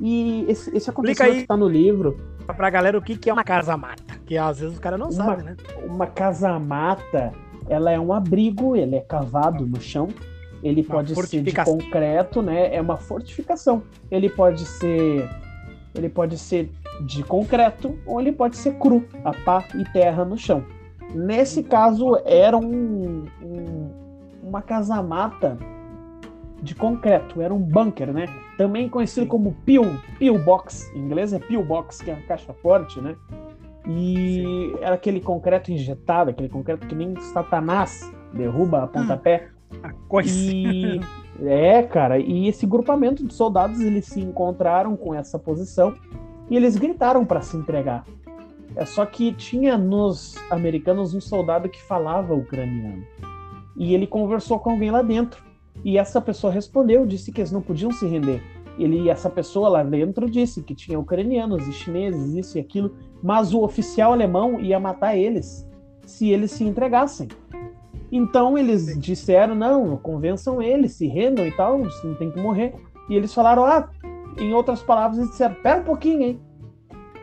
[0.00, 1.40] E esse, esse acontecimento aí.
[1.42, 2.18] está no livro.
[2.46, 4.14] Pra galera o que, que é uma casa mata.
[4.26, 5.56] Que às vezes os caras não Uma- sabem, né?
[5.84, 7.32] Uma casamata,
[7.68, 10.08] ela é um abrigo, ele é cavado no chão.
[10.62, 12.74] Ele Uma pode ser de concreto, né?
[12.74, 13.82] É uma fortificação.
[14.10, 15.28] Ele pode ser
[15.94, 16.70] ele pode ser
[17.06, 20.62] de concreto ou ele pode ser cru, a pá e terra no chão.
[21.14, 23.90] Nesse caso era um, um-
[24.42, 25.56] uma casamata
[26.62, 28.26] de concreto, era um bunker, né?
[28.56, 29.28] Também conhecido Sim.
[29.28, 29.84] como pill,
[30.18, 30.90] pill box.
[30.94, 33.14] Em inglês é pill box, que é uma caixa forte, né?
[33.86, 39.48] E era aquele concreto injetado, aquele concreto que nem Satanás derruba a pontapé.
[39.82, 40.30] A coisa.
[40.30, 41.00] E
[41.42, 45.94] é, cara, e esse grupamento de soldados eles se encontraram com essa posição
[46.50, 48.04] e eles gritaram para se entregar.
[48.74, 53.04] É só que tinha nos americanos um soldado que falava ucraniano.
[53.76, 55.45] E ele conversou com alguém lá dentro.
[55.84, 58.42] E essa pessoa respondeu, disse que eles não podiam se render.
[58.78, 63.54] Ele, essa pessoa lá dentro disse que tinha ucranianos e chineses, isso e aquilo, mas
[63.54, 65.66] o oficial alemão ia matar eles
[66.04, 67.28] se eles se entregassem.
[68.10, 72.74] Então eles disseram: não, convençam eles, se rendam e tal, não tem que morrer.
[73.08, 73.88] E eles falaram: ah,
[74.38, 76.40] em outras palavras, eles disseram: pera um pouquinho, hein?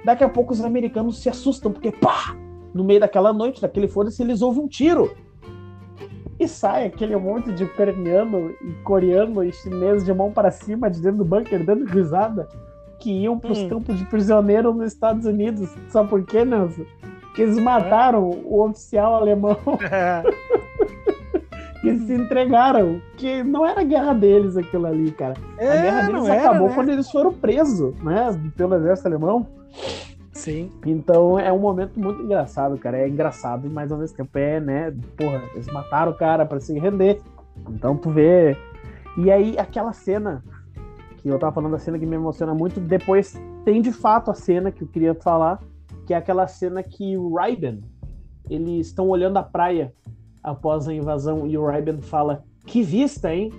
[0.04, 2.36] Daqui a pouco os americanos se assustam, porque pá!
[2.74, 5.16] No meio daquela noite, daquele foda-se, eles ouvem um tiro.
[6.43, 11.01] E sai aquele monte de ucraniano e coreano e chinês de mão para cima de
[11.01, 12.47] dentro do bunker dando risada
[12.99, 13.69] que iam para os Hum.
[13.69, 15.69] campos de prisioneiro nos Estados Unidos.
[15.89, 16.83] Sabe por quê, Nelson?
[17.35, 19.57] Que eles mataram o oficial alemão
[21.83, 23.01] e se entregaram.
[23.17, 25.33] Que não era a guerra deles aquilo ali, cara.
[25.57, 26.75] a guerra É, deles não era, acabou né?
[26.75, 28.39] quando eles foram presos, né?
[28.55, 29.47] Pelo exército alemão.
[30.34, 30.69] Sim.
[30.86, 32.97] Então é um momento muito engraçado, cara.
[32.97, 34.91] É engraçado, mas ao mesmo tempo é, né?
[35.15, 37.21] Porra, eles mataram o cara pra se render.
[37.69, 38.57] Então tu vê.
[39.17, 40.43] E aí, aquela cena
[41.17, 44.34] que eu tava falando da cena que me emociona muito, depois tem de fato a
[44.34, 45.59] cena que eu queria falar,
[46.05, 47.81] que é aquela cena que o Ryben,
[48.49, 49.93] eles estão olhando a praia
[50.43, 53.53] após a invasão e o Ryben fala: "Que vista, hein?"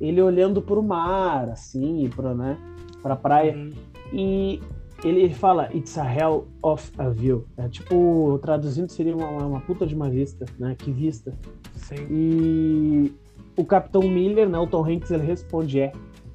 [0.00, 2.56] Ele olhando pro mar, assim, pra, né,
[3.02, 3.54] pra praia.
[3.54, 3.72] Uhum.
[4.12, 4.62] E
[5.08, 7.46] ele fala, it's a hell of a view.
[7.56, 10.74] É tipo, traduzindo seria uma, uma puta de uma vista, né?
[10.76, 11.32] Que vista.
[11.74, 12.06] Sim.
[12.10, 13.12] E
[13.56, 14.58] o Capitão Miller, né?
[14.58, 15.92] O Tom Hanks, ele responde, é,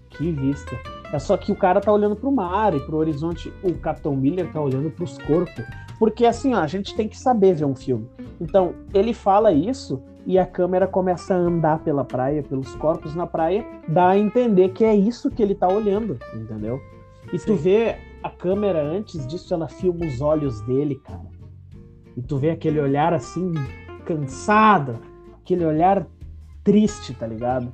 [0.09, 0.77] que vista.
[1.13, 3.53] É só que o cara tá olhando pro mar e pro horizonte.
[3.63, 5.63] O Capitão Miller tá olhando pros corpos.
[5.99, 8.07] Porque assim, ó, a gente tem que saber ver um filme.
[8.39, 13.27] Então, ele fala isso e a câmera começa a andar pela praia, pelos corpos na
[13.27, 16.81] praia, dá a entender que é isso que ele tá olhando, entendeu?
[17.31, 17.55] E tu Sim.
[17.55, 17.95] vê
[18.25, 21.25] a câmera antes disso, ela filma os olhos dele, cara.
[22.17, 23.53] E tu vê aquele olhar assim,
[24.05, 24.99] cansado,
[25.41, 26.07] aquele olhar
[26.63, 27.71] triste, tá ligado?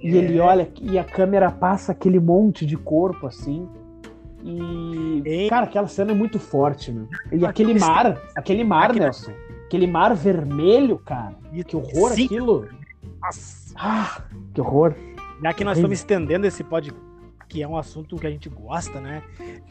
[0.00, 0.18] E É.
[0.18, 3.66] ele olha e a câmera passa aquele monte de corpo assim.
[4.44, 5.48] E, Ei.
[5.48, 7.08] cara, aquela cena é muito forte, meu.
[7.32, 9.32] E Aquele mar, aquele mar, aquele- Nelson.
[9.66, 11.34] Aquele mar vermelho, cara.
[11.52, 12.26] E- Que horror Sim.
[12.26, 12.68] aquilo.
[13.20, 13.74] Nossa.
[13.76, 14.22] Ah,
[14.54, 14.94] que horror.
[15.42, 16.98] Já que nós estamos estendendo esse podcast
[17.48, 19.22] que é um assunto que a gente gosta, né?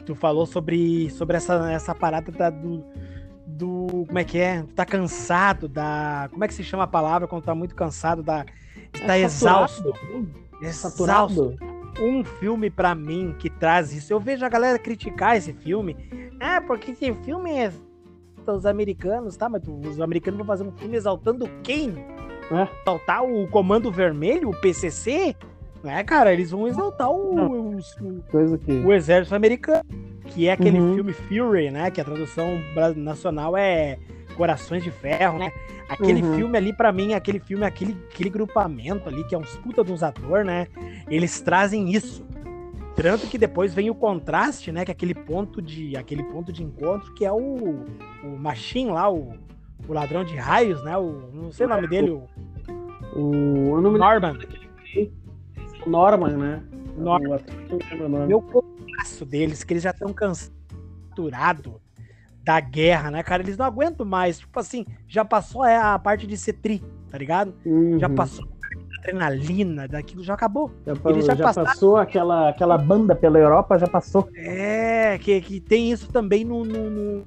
[0.04, 2.84] Tu falou sobre, sobre essa, essa parada da, do,
[3.46, 4.04] do.
[4.06, 4.62] Como é que é?
[4.62, 6.28] Tu tá cansado da.
[6.30, 8.44] Como é que se chama a palavra quando tá muito cansado da.
[8.44, 9.92] Tá É exausto.
[10.62, 10.90] É Exausto.
[10.90, 11.56] saturado.
[12.00, 14.12] Um filme pra mim que traz isso.
[14.12, 15.96] Eu vejo a galera criticar esse filme.
[16.40, 17.72] Ah, porque esse filme é
[18.46, 19.48] os americanos, tá?
[19.48, 21.94] Mas os americanos vão fazer um filme exaltando quem?
[22.50, 22.68] É.
[22.82, 25.34] Exaltar o Comando Vermelho, o PCC?
[25.88, 26.32] É, cara?
[26.32, 28.72] Eles vão exaltar o, o, que.
[28.72, 29.82] o exército americano,
[30.26, 30.94] que é aquele Uhum.
[30.94, 31.90] filme Fury, né?
[31.90, 32.60] Que a tradução
[32.96, 33.98] nacional é
[34.36, 35.50] Corações de Ferro, né?
[35.88, 36.34] Aquele Uhum.
[36.36, 40.02] filme ali, pra mim, aquele filme, aquele, aquele grupamento ali, que é uns puta dos
[40.02, 40.66] atores, né?
[41.08, 42.24] Eles trazem isso.
[42.96, 44.84] Tanto que depois vem o contraste, né?
[44.84, 47.84] Que é aquele ponto de, aquele ponto de encontro que é o,
[48.24, 49.34] o Machine lá, o,
[49.86, 50.96] o ladrão de raios, né?
[50.96, 52.22] O, não sei o nome dele, o
[53.14, 54.38] O, me Norman.
[55.86, 56.62] Norman, né?
[56.96, 57.38] Norman.
[58.00, 61.74] O não o meu cansaço deles, que eles já estão cansaturados
[62.42, 63.42] da guerra, né, cara?
[63.42, 64.38] Eles não aguentam mais.
[64.38, 67.54] Tipo assim, já passou é, a parte de ser tri, tá ligado?
[67.98, 68.14] Já Uhum.
[68.14, 70.70] passou a adrenalina daquilo, já acabou.
[70.86, 71.66] Já, Eles já já passaram.
[71.66, 74.28] passou aquela, aquela banda pela Europa, já passou.
[74.34, 77.26] É, que, que tem isso também no, no, no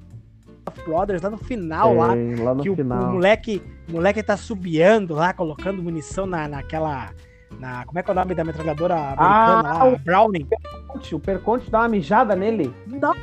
[0.86, 2.14] Brothers, lá no final, lá.
[2.14, 3.10] Tem, lá no que o, final.
[3.10, 7.10] o moleque, o moleque tá subiando lá, colocando munição na, naquela.
[7.58, 9.96] Na, como é que é o nome da metralhadora americana Ah, lá?
[9.98, 10.44] Browning.
[10.46, 12.72] Perconte, O Perconte dá uma mijada nele.
[12.86, 13.14] Não.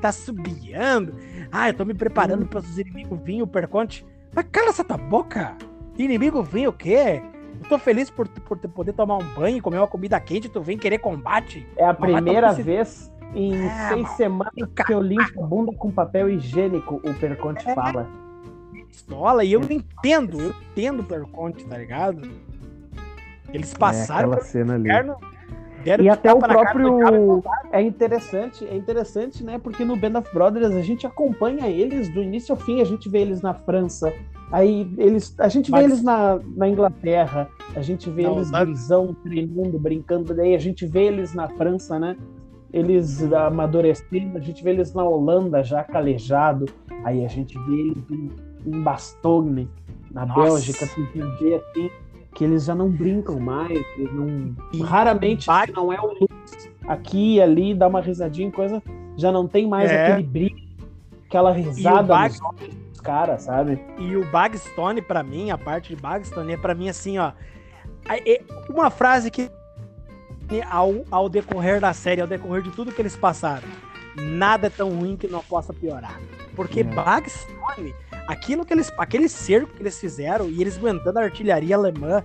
[0.00, 1.14] Tá subiando.
[1.50, 2.46] Ah, eu tô me preparando Hum.
[2.46, 4.06] para os inimigos virem, o Perconte.
[4.34, 5.56] Mas cala essa tua boca!
[5.96, 7.20] Inimigo vir o quê?
[7.62, 10.60] Eu tô feliz por, por poder tomar um banho e comer uma comida quente tu
[10.60, 11.66] vem querer combate.
[11.76, 14.52] É a primeira esse- vez em É, seis semanas
[14.86, 17.74] que eu limpo a bunda com papel higiênico, o Perconte É.
[17.74, 18.06] fala.
[18.86, 22.30] Pistola, e eu entendo, eu entendo o Perconte, tá ligado?
[23.52, 24.84] Eles É passaram aquela pelo cena ali.
[24.88, 25.16] inferno,
[25.84, 27.42] deram E até o na próprio.
[27.72, 29.58] É interessante, é interessante, né?
[29.58, 33.08] Porque no Band of Brothers a gente acompanha eles do início ao fim, a gente
[33.08, 34.12] vê eles na França,
[34.52, 35.34] aí eles.
[35.38, 38.64] A gente vê Mas- eles na, na Inglaterra, a gente vê Na eles Holanda.
[38.66, 42.16] gurizão, treinando, brincando, daí a gente vê eles na França, né?
[42.70, 46.66] Eles amadurecendo, a gente vê eles na Holanda já calejado,
[47.02, 48.30] aí a gente vê eles em,
[48.66, 49.70] em Bastogne,
[50.10, 50.42] na Nossa.
[50.42, 51.02] Bélgica, tu
[51.40, 51.90] vê assim
[52.34, 54.54] que eles já não brincam mais, eles não.
[54.72, 58.82] E- Raramente se não é o Luz aqui e ali, dá uma risadinha, coisa,
[59.16, 60.06] já não tem mais É.
[60.12, 60.56] aquele brilho,
[61.26, 62.34] aquela risada Bag-
[62.90, 63.80] dos caras, sabe?
[63.98, 67.32] E o Bagstone, pra mim, a parte de Bagstone é pra mim assim, ó.
[68.08, 69.50] é Uma frase que
[70.70, 73.68] ao, ao decorrer da série, ao decorrer de tudo que eles passaram,
[74.16, 76.18] nada é tão ruim que não possa piorar.
[76.58, 76.82] Porque É.
[76.82, 77.94] Bagstone,
[78.26, 78.92] aquilo que eles.
[78.98, 82.20] Aquele cerco que eles fizeram e eles aguentando a artilharia alemã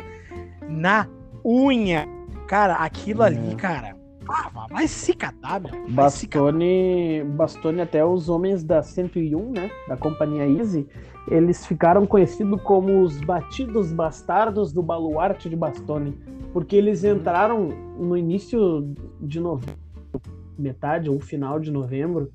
[0.68, 1.08] na
[1.46, 2.08] unha.
[2.48, 3.28] Cara, aquilo É.
[3.28, 3.96] ali, cara.
[4.28, 5.72] ah, vai se catar, meu.
[5.90, 6.46] Vai se catar.
[6.46, 10.88] Bastone, Bastone até os homens da 101, né, da companhia Easy,
[11.30, 16.18] eles ficaram conhecidos como os batidos bastardos do baluarte de Bastone,
[16.54, 17.68] porque eles entraram
[18.00, 19.76] no início de novembro,
[20.58, 22.32] metade ou final de novembro,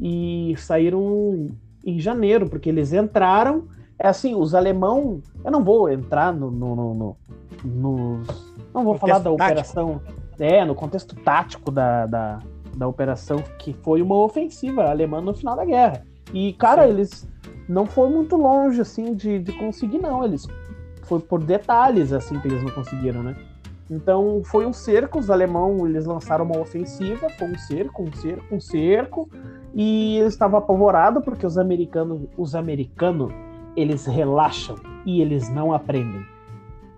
[0.00, 1.50] e saíram
[1.84, 3.64] em janeiro, porque eles entraram,
[3.98, 7.16] é assim, os alemão, eu não vou entrar no, no, no, no-
[7.64, 9.34] nos, não vou falar da tático.
[9.44, 10.00] operação,
[10.38, 12.38] é, no contexto tático da, da,
[12.76, 16.04] da operação, que foi uma ofensiva alemã no final da guerra.
[16.32, 16.90] E, cara, Sim.
[16.90, 17.28] eles
[17.68, 20.24] não foram muito longe, assim, de, de conseguir, não.
[20.24, 20.46] Eles
[21.02, 23.36] foi por detalhes, assim, que eles não conseguiram, né?
[23.96, 28.54] Então, foi um cerco, os alemão, eles lançaram uma ofensiva, foi um cerco, um cerco,
[28.54, 29.28] um cerco,
[29.74, 33.30] e eles estavam apavorados porque os americanos, os americanos,
[33.76, 36.22] eles relaxam e eles não aprendem.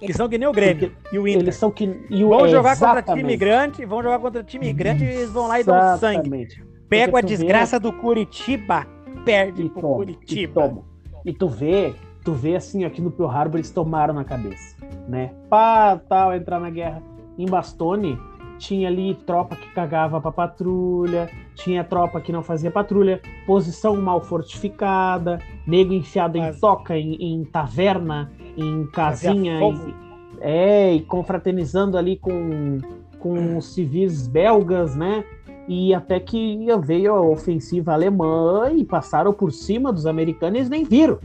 [0.01, 1.43] Eles são que nem o Grêmio e o Inter.
[1.43, 3.23] Eles são que e o- Vão é, jogar contra exatamente.
[3.25, 6.49] time grande, vão jogar contra time grande e eles vão lá e dão sangue.
[6.89, 8.87] Pega a Porque tu vê- desgraça do Curitiba,
[9.25, 10.61] perde E pro toma, Curitiba.
[10.65, 10.83] E, toma.
[11.25, 14.77] e tu vê, tu vê assim, aqui no Pearl Harbor eles tomaram na cabeça,
[15.09, 15.31] né?
[15.49, 17.03] Pá, tal, entrar na guerra.
[17.39, 18.19] Em Bastone,
[18.59, 24.21] tinha ali tropa que cagava pra patrulha, tinha tropa que não fazia patrulha, posição mal
[24.21, 29.95] fortificada, nego enfiado Mas- em toca, em, em taverna, em casinha, em-
[30.41, 32.79] é, e confraternizando ali com,
[33.19, 35.25] com os civis belgas, né?
[35.67, 40.85] E até que veio a ofensiva alemã e passaram por cima dos americanos e nem
[40.85, 41.19] viram,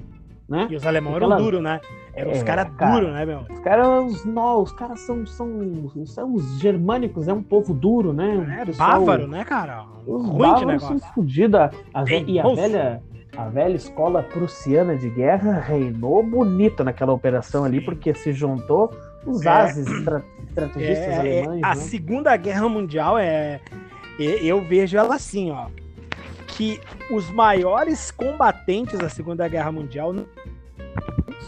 [0.47, 0.67] né?
[0.70, 1.82] E os alemães eram duros, né?
[2.20, 2.91] Eram os É, caras cara.
[2.99, 3.39] duros, né, meu?
[3.49, 5.49] Os caras, os, os caras são, são,
[6.05, 8.57] são os germânicos, é um povo duro, né?
[8.61, 9.86] É pessoal- bávaro, né, cara?
[10.05, 11.59] Os Ruim de bárbaros são fodidos.
[12.28, 13.01] E a velha,
[13.38, 17.86] a velha escola prussiana de guerra reinou bonito naquela operação ali, Sim.
[17.86, 18.91] porque se juntou
[19.26, 19.49] os É.
[19.49, 21.63] ases estra- estrategistas É, é, alemães.
[21.63, 21.76] a né?
[21.76, 23.59] Segunda Guerra Mundial é,
[24.20, 25.67] é- eu vejo ela assim, ó,
[26.47, 30.13] que os maiores combatentes da Segunda Guerra Mundial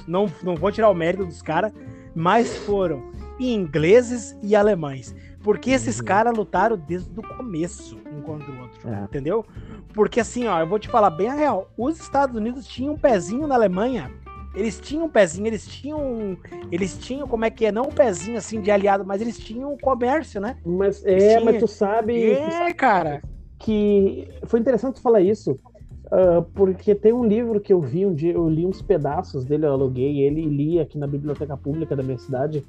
[0.07, 1.71] não, não, vou tirar o mérito dos caras,
[2.15, 3.01] mas foram
[3.39, 6.05] ingleses e alemães, porque esses Uhum.
[6.05, 9.03] caras lutaram desde o começo um contra o outro, É.
[9.03, 9.45] entendeu?
[9.93, 12.97] Porque assim, ó, eu vou te falar bem a real, os Estados Unidos tinham um
[12.97, 14.11] pezinho na Alemanha.
[14.53, 16.37] Eles tinham um pezinho, eles tinham.
[16.69, 17.71] Eles tinham, como é que é?
[17.71, 20.57] Não um pezinho assim de aliado, mas eles tinham um comércio, né?
[20.65, 21.45] Mas, é, Sim.
[21.45, 23.23] mas tu sabe, tu É, cara.
[23.57, 25.57] que foi interessante tu falar isso,
[26.11, 29.65] ah, porque tem um livro que eu vi um dia, eu li uns pedaços dele,
[29.65, 32.63] eu aluguei ele e li aqui na biblioteca pública da minha cidade.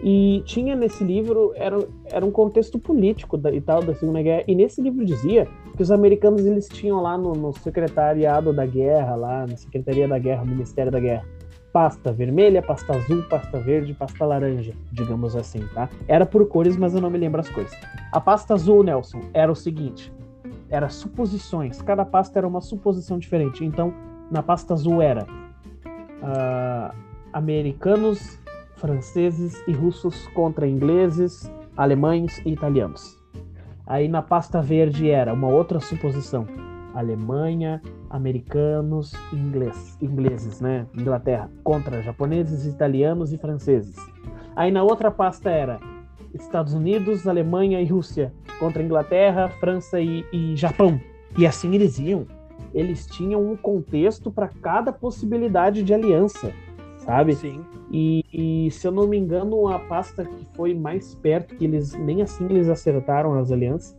[0.00, 1.76] E tinha nesse livro, era,
[2.06, 5.82] era um contexto político da, e tal da Segunda Guerra, e nesse livro dizia que
[5.82, 10.44] os americanos eles tinham lá no, no secretariado da guerra, lá na Secretaria da Guerra,
[10.44, 11.24] Ministério da Guerra,
[11.72, 15.90] pasta vermelha, pasta azul, pasta verde, pasta laranja, digamos assim, tá?
[16.06, 17.72] Era por cores, mas eu não me lembro as cores.
[18.12, 20.12] A pasta azul, Nelson, era o seguinte:
[20.70, 21.80] era suposições.
[21.82, 23.64] Cada pasta era uma suposição diferente.
[23.64, 23.92] Então,
[24.30, 25.26] na pasta azul era
[26.22, 26.94] ah,
[27.32, 28.38] americanos,
[28.76, 33.18] franceses e russos contra ingleses, alemães e italianos.
[33.86, 36.46] Aí na pasta verde era uma outra suposição:
[36.94, 40.86] Alemanha, americanos, inglês, ingleses, né?
[40.94, 43.96] Inglaterra contra japoneses, italianos e franceses.
[44.54, 45.80] Aí na outra pasta era
[46.42, 51.00] Estados Unidos, Alemanha e Rússia contra Inglaterra, França e, e Japão.
[51.36, 52.26] E assim eles iam.
[52.74, 56.52] Eles tinham um contexto para cada possibilidade de aliança,
[56.98, 57.34] sabe?
[57.34, 57.64] Sim.
[57.90, 61.94] E, e, se eu não me engano, a pasta que foi mais perto, que eles
[61.94, 63.96] nem assim eles acertaram as alianças,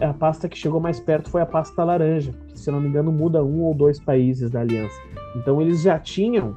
[0.00, 2.88] a pasta que chegou mais perto foi a pasta laranja, que se eu não me
[2.88, 5.00] engano muda um ou dois países da aliança.
[5.36, 6.56] Então eles já tinham.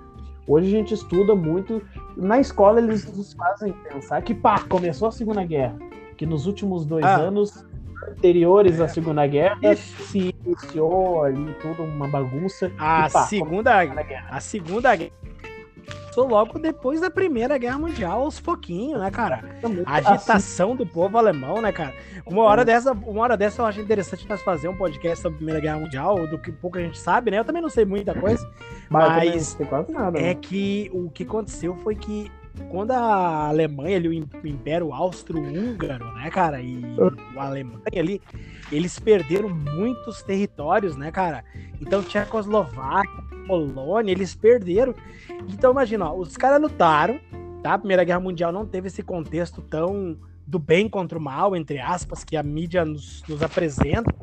[0.52, 1.82] Hoje a gente estuda muito.
[2.18, 5.78] Na escola eles nos fazem pensar que, pá, começou a Segunda Guerra.
[6.18, 7.16] Que nos últimos dois Ah.
[7.16, 7.66] anos
[8.06, 8.84] anteriores É.
[8.84, 10.04] à Segunda Guerra Ixi.
[10.04, 12.70] se iniciou ali toda uma bagunça.
[12.78, 14.28] A e, pá, segunda, a guerra.
[14.30, 15.12] a segunda guerra.
[16.12, 19.44] Sou logo depois da Primeira Guerra Mundial, aos pouquinhos, né, cara?
[19.86, 21.94] A Assim, agitação do povo alemão, né, cara?
[22.26, 25.38] Uma hora dessa, uma hora dessa eu acho interessante nós fazer um podcast sobre a
[25.38, 27.40] Primeira Guerra Mundial, do que pouco a gente sabe, né?
[27.40, 28.46] Eu também não sei muita coisa.
[28.90, 29.58] mas
[29.90, 30.20] nada.
[30.20, 30.36] É né?
[30.36, 32.30] que o que aconteceu foi que
[32.70, 36.82] quando a Alemanha ali, o Im- o Império Austro-Húngaro, né, cara, e
[37.38, 38.22] a Alemanha ali,
[38.72, 41.44] eles perderam muitos territórios, né, cara?
[41.80, 44.96] Então Tchecoslováquia, Polônia, eles perderam.
[45.50, 47.20] Então imagina, ó, os caras lutaram,
[47.62, 47.74] tá?
[47.74, 51.80] A Primeira Guerra Mundial não teve esse contexto tão do bem contra o mal, entre
[51.80, 54.14] aspas, que a mídia nos, nos apresenta,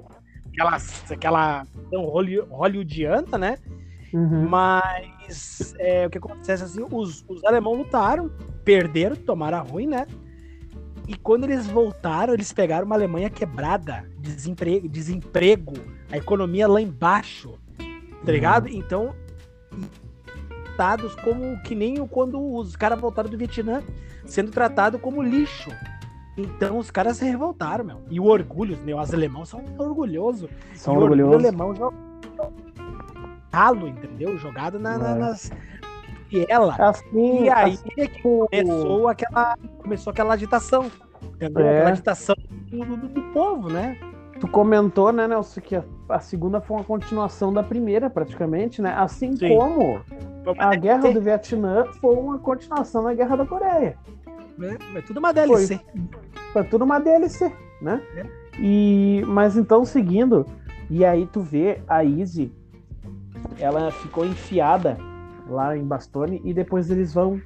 [0.53, 0.77] aquela,
[1.11, 3.59] aquela tão holly- hollywoodiana, né?
[4.13, 4.49] Uhum.
[4.49, 8.31] Mas é, o que acontece assim, os, os alemãos lutaram,
[8.65, 10.07] perderam, tomaram a ruim, né?
[11.09, 15.73] E quando eles voltaram, eles pegaram uma Alemanha quebrada, desemprego, desemprego
[16.13, 17.59] a economia lá embaixo,
[18.25, 18.69] tá ligado?
[18.69, 19.15] Então,
[20.77, 23.83] tratados como que nem quando os caras voltaram do Vietnã,
[24.25, 25.71] sendo tratado como lixo.
[26.37, 28.01] Então os caras se revoltaram, meu.
[28.09, 30.49] E o orgulho, meu, os alemães são orgulhosos.
[30.75, 31.61] São e o orgulho orgulhosos.
[31.61, 31.93] alemão
[33.53, 34.39] ralo, entendeu?
[34.39, 35.15] Jogado na, na- É.
[35.19, 35.51] nas.
[36.31, 36.75] E ela.
[36.79, 40.91] Assim, E aí assim, é que começou aquela, começou aquela agitação.
[41.35, 41.65] Entendeu?
[41.67, 41.77] É.
[41.79, 42.35] Aquela agitação
[42.71, 43.97] do, do- do povo, né?
[44.41, 48.95] tu comentou, né, Nelson, que a, a segunda foi uma continuação da primeira, praticamente, né?
[48.97, 49.49] Assim Sim.
[49.49, 50.01] como
[50.45, 53.97] Foi a guerra do Vietnã foi uma continuação da guerra da Coreia.
[54.57, 54.79] né?
[54.95, 55.81] É tudo uma DLC.
[56.53, 57.53] Foi tudo uma DLC,
[57.83, 58.01] né?
[58.17, 58.25] É.
[58.61, 60.47] E, mas então, seguindo,
[60.89, 62.53] e aí tu vê a Izzy,
[63.59, 64.97] ela ficou enfiada
[65.49, 67.41] lá em Bastone e depois eles vão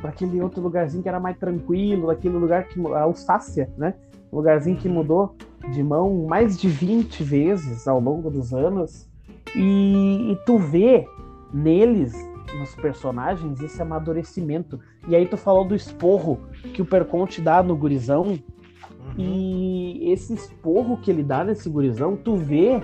[0.00, 3.94] para aquele outro lugarzinho que era mais tranquilo, aquele lugar que a Alsácia, né?
[4.32, 5.34] Um lugarzinho que mudou
[5.72, 9.08] de mão mais de 20 vezes ao longo dos anos.
[9.56, 11.06] E, e tu vê
[11.52, 12.14] neles,
[12.58, 14.78] nos personagens, esse amadurecimento.
[15.06, 16.40] E aí tu falou do esporro
[16.74, 18.24] que o Perconte dá no gurizão.
[18.24, 18.38] Uhum.
[19.16, 22.82] E esse esporro que ele dá nesse gurizão, tu vê,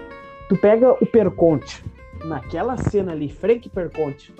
[0.49, 1.85] tu pega o Perconte
[2.25, 4.35] naquela cena ali, Frank Perconte,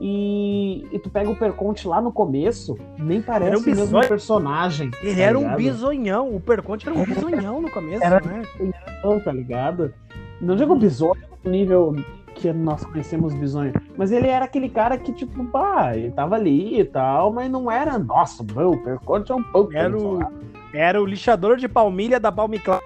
[0.00, 4.08] e, e tu pega o Perconte lá no começo, nem parece um o mesmo bisonho.
[4.08, 4.90] personagem.
[5.02, 5.56] Ele tá era um ligado?
[5.58, 6.34] bisonhão.
[6.34, 8.42] O Perconte era um bisonhão no começo, Era- né?
[9.04, 9.92] Não, tá ligado?
[10.40, 11.94] Não digo bisonho no nível
[12.34, 16.80] que nós conhecemos bisonho, mas ele era aquele cara que, tipo, pá, ele tava ali
[16.80, 19.74] e tal, mas não era, nossa, meu, o Perconte é um pouco.
[19.76, 20.18] Era o,
[20.72, 22.80] era o lixador de palmilha da Palmiclá.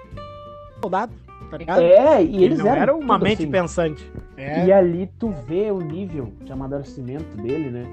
[0.83, 1.13] Soldado,
[1.51, 1.81] tá ligado?
[1.83, 3.51] É, e Ele eles não eram era uma mente assim.
[3.51, 4.13] pensante.
[4.37, 4.67] É.
[4.67, 7.85] E ali tu vê o nível de amadurecimento dele, né?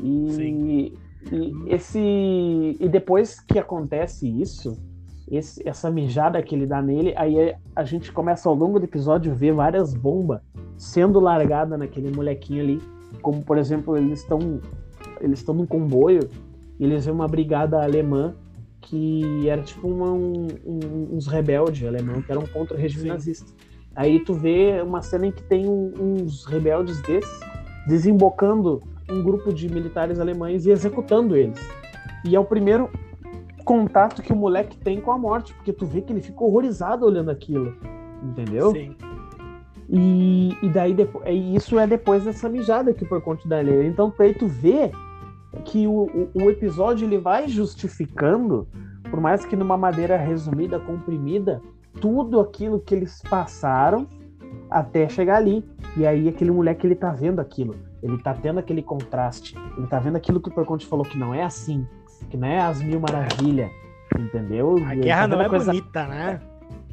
[0.00, 0.68] E, Sim.
[0.68, 0.98] E,
[1.66, 1.98] esse,
[2.78, 4.76] e depois que acontece isso,
[5.30, 9.32] esse, essa mijada que ele dá nele, aí a gente começa ao longo do episódio
[9.32, 10.40] a ver várias bombas
[10.76, 12.82] sendo largadas naquele molequinho ali.
[13.22, 14.60] Como, por exemplo, eles estão
[15.20, 16.28] eles estão num comboio
[16.78, 18.34] e eles vêem uma brigada alemã
[18.80, 23.08] que era tipo uma, um, um, uns rebeldes alemães que eram contra o regime Sim.
[23.08, 23.50] nazista.
[23.94, 27.40] Aí tu vê uma cena em que tem uns rebeldes desses
[27.86, 31.60] desembocando um grupo de militares alemães e executando eles.
[32.24, 32.90] E é o primeiro
[33.64, 37.06] contato que o moleque tem com a morte, porque tu vê que ele fica horrorizado
[37.06, 37.76] olhando aquilo,
[38.22, 38.72] entendeu?
[38.72, 38.96] Sim.
[39.88, 41.24] E, e daí depois,
[41.54, 43.86] isso é depois dessa mijada que por conta da lei.
[43.86, 44.90] Então aí tu vê
[45.64, 48.66] que o, o, o, episódio ele vai justificando,
[49.10, 51.60] por mais que numa maneira resumida, comprimida,
[52.00, 54.06] tudo aquilo que eles passaram
[54.70, 55.64] até chegar ali.
[55.96, 59.98] E aí aquele moleque ele tá vendo aquilo, ele tá tendo aquele contraste, ele tá
[60.00, 61.86] vendo aquilo que o Perconte falou que não é assim,
[62.30, 63.70] que não é as mil maravilhas,
[64.18, 64.76] entendeu?
[64.86, 65.66] A guerra tá não é coisa...
[65.66, 66.40] bonita, né?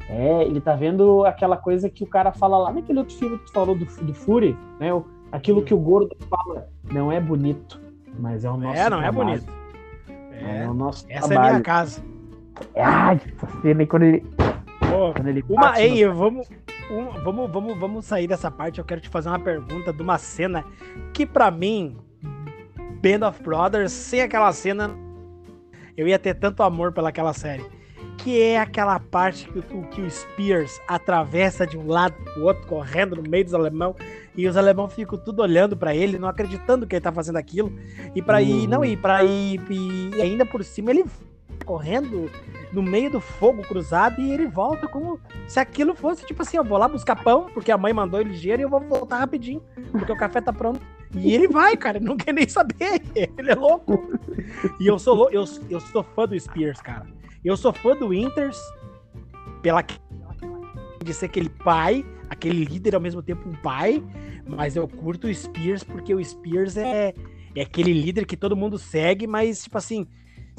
[0.08, 3.46] É, ele tá vendo aquela coisa que o cara fala lá naquele outro filme que
[3.46, 4.88] tu falou do, do Fury, né?
[5.30, 7.80] Aquilo que o gordo fala, não é bonito,
[8.18, 9.30] mas é o nosso É, não é trabalho.
[9.30, 9.52] é bonito.
[10.32, 11.46] É, é o nosso essa trabalho.
[11.46, 12.02] é a minha casa.
[12.76, 14.24] Ai, essa cena aí quando ele.
[14.92, 16.14] Quando ele uma, ei, no...
[16.14, 16.48] vamos,
[16.90, 18.78] um, vamos, vamos, vamos sair dessa parte.
[18.78, 20.64] Eu quero te fazer uma pergunta de uma cena
[21.12, 21.96] que, para mim,
[23.02, 24.90] Band of Brothers, sem aquela cena,
[25.96, 27.64] eu ia ter tanto amor pelaquela série.
[28.18, 33.16] Que é aquela parte que, que o Spears atravessa de um lado pro outro, correndo
[33.16, 33.96] no meio dos alemão,
[34.36, 37.72] e os alemão ficam tudo olhando para ele, não acreditando que ele tá fazendo aquilo.
[38.14, 41.04] E para ir, não, ir para ir, e ainda por cima ele
[41.62, 42.30] correndo
[42.72, 46.64] no meio do fogo cruzado e ele volta como se aquilo fosse tipo assim: eu
[46.64, 49.62] vou lá buscar pão, porque a mãe mandou ele ligeiro e eu vou voltar rapidinho,
[49.90, 50.80] porque o café tá pronto.
[51.14, 53.02] E ele vai, cara, não quer nem saber.
[53.36, 54.18] Ele é louco.
[54.80, 57.06] E eu sou eu, eu sou fã do Spears, cara.
[57.44, 58.58] Eu sou fã do Winters
[59.60, 59.84] pela
[61.02, 64.02] de ser aquele pai, aquele líder ao mesmo tempo um pai,
[64.46, 67.12] mas eu curto o Spears porque o Spears é,
[67.54, 70.06] é aquele líder que todo mundo segue, mas tipo assim,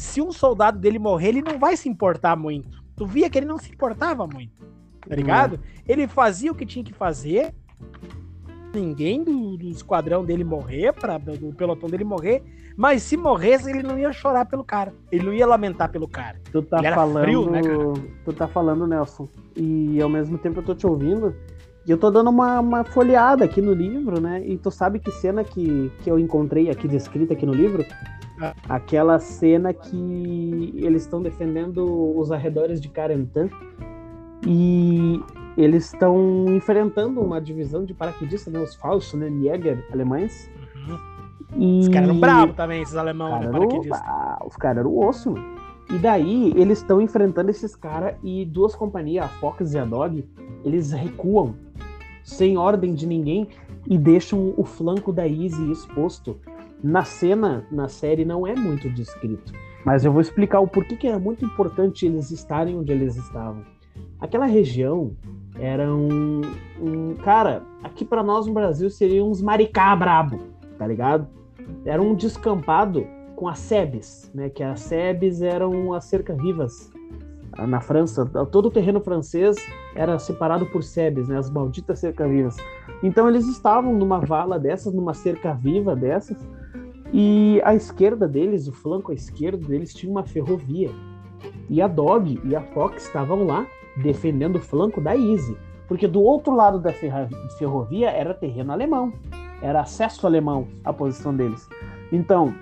[0.03, 2.83] se um soldado dele morrer, ele não vai se importar muito.
[2.95, 4.65] Tu via que ele não se importava muito,
[5.07, 5.53] tá ligado?
[5.53, 5.61] Uhum.
[5.87, 7.53] Ele fazia o que tinha que fazer,
[8.73, 12.43] ninguém do, do esquadrão dele morrer, para do pelotão dele morrer,
[12.75, 14.93] mas se morresse, ele não ia chorar pelo cara.
[15.11, 16.39] Ele não ia lamentar pelo cara.
[16.51, 17.61] Tu tá falando, frio, né,
[18.25, 21.35] Tu tá falando, Nelson, e ao mesmo tempo eu tô te ouvindo,
[21.85, 24.41] e eu tô dando uma, uma folheada aqui no livro, né?
[24.45, 27.85] E tu sabe que cena que, que eu encontrei aqui descrita aqui no livro?
[28.67, 33.49] Aquela cena que eles estão defendendo os arredores de Carentan
[34.45, 35.21] e
[35.57, 38.59] eles estão enfrentando uma divisão de paraquedistas, né?
[38.59, 39.29] Os falsos, né?
[39.29, 40.49] Jäger alemães.
[40.75, 40.99] Uhum.
[41.55, 41.79] E...
[41.81, 43.51] Os caras eram bravos também, esses alemães, né?
[43.51, 44.01] Paraquedistas.
[44.01, 45.62] Ah, os caras eram osso, mano.
[45.91, 50.25] E daí eles estão enfrentando esses caras e duas companhias, a Fox e a Dog,
[50.63, 51.55] eles recuam
[52.23, 53.47] sem ordem de ninguém
[53.87, 56.39] e deixam o flanco da Easy exposto
[56.81, 59.53] na cena, na série, não é muito descrito.
[59.85, 63.63] Mas eu vou explicar o porquê que era muito importante eles estarem onde eles estavam.
[64.19, 65.11] Aquela região
[65.59, 66.41] era um.
[66.81, 70.39] um cara, aqui para nós no Brasil seria uns maricá brabo,
[70.77, 71.27] tá ligado?
[71.85, 73.05] Era um descampado
[73.43, 74.49] com as sebes, né?
[74.49, 76.89] Que as sebes eram as cerca-vivas
[77.67, 78.25] na França.
[78.25, 79.57] Todo o terreno francês
[79.95, 81.37] era separado por sebes, né?
[81.37, 82.55] As malditas cerca-vivas.
[83.03, 86.37] Então eles estavam numa vala dessas, numa cerca-viva dessas,
[87.11, 90.89] e à esquerda deles, o flanco à esquerda deles, tinha uma ferrovia.
[91.69, 93.67] E a Dog e a Fox estavam lá
[93.97, 95.57] defendendo o flanco da Easy.
[95.85, 96.93] Porque do outro lado da
[97.57, 99.11] ferrovia era terreno alemão.
[99.61, 101.67] Era acesso alemão à posição deles.
[102.09, 102.55] Então,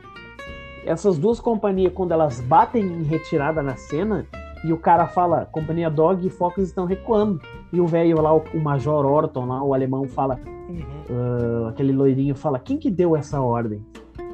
[0.86, 4.26] essas duas companhias, quando elas batem em retirada na cena,
[4.64, 7.42] e o cara fala, companhia Dog e Fox estão recuando.
[7.74, 10.84] E o velho lá, o, Major Orton, lá, o alemão, fala, uhum.
[11.10, 13.84] uh, aquele loirinho fala, quem que deu essa ordem?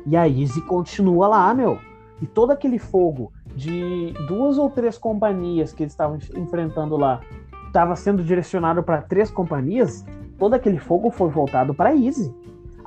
[0.05, 1.79] E a Izzy continua lá, meu.
[2.21, 7.21] E todo aquele fogo de duas ou três companhias que eles estavam enfrentando lá
[7.67, 10.05] estava sendo direcionado para três companhias,
[10.37, 12.33] todo aquele fogo foi voltado para a Easy.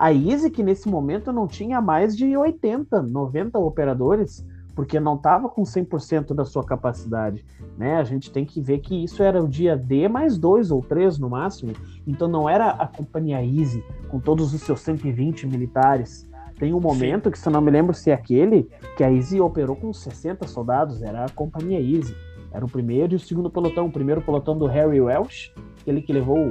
[0.01, 4.43] A Easy, que nesse momento não tinha mais de 80, 90 operadores,
[4.75, 7.45] porque não estava com 100% da sua capacidade.
[7.77, 7.97] Né?
[7.97, 11.19] A gente tem que ver que isso era o dia D mais dois ou três
[11.19, 11.75] no máximo,
[12.07, 16.29] então não era a companhia Easy com todos os seus 120 militares
[16.61, 17.31] tem um momento Sim.
[17.31, 20.47] que, se eu não me lembro se é aquele, que a Easy operou com 60
[20.47, 22.15] soldados, era a companhia Easy.
[22.53, 23.87] Era o primeiro e o segundo pelotão.
[23.87, 26.51] O primeiro pelotão do Harry Welsh, aquele que levou o,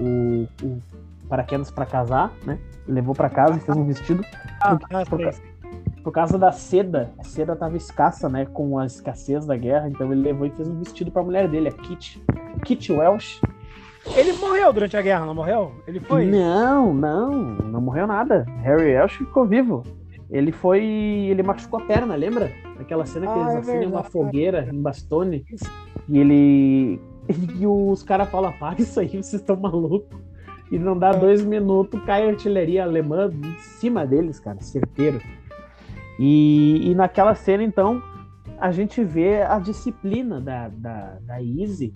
[0.00, 0.82] o, o
[1.28, 2.58] paraquedas para casar, né?
[2.86, 4.24] Levou para casa e fez um vestido.
[4.60, 5.20] Ah, por, ah, por,
[6.02, 7.12] por causa da seda.
[7.18, 8.46] A seda tava escassa, né?
[8.46, 9.88] Com a escassez da guerra.
[9.88, 12.22] Então ele levou e fez um vestido pra mulher dele, a Kit.
[12.64, 13.40] Kit Welsh.
[14.16, 15.72] Ele morreu durante a guerra, não morreu?
[15.86, 16.24] Ele foi?
[16.24, 18.46] Não, não, não morreu nada.
[18.62, 19.82] Harry Welsh ficou vivo.
[20.30, 20.82] Ele foi.
[20.82, 22.50] Ele machucou a perna, lembra?
[22.78, 24.10] Aquela cena que Ah, eles é acendem uma verdade.
[24.10, 25.44] fogueira em Bastone.
[26.08, 27.00] E ele.
[27.60, 30.08] E os caras falam, para isso aí, vocês estão malucos.
[30.70, 31.16] E não dá É.
[31.18, 35.20] dois minutos, cai a artilharia alemã em cima deles, cara, certeiro.
[36.18, 38.02] E, e naquela cena, então,
[38.60, 41.92] a gente vê a disciplina da, da, da Easy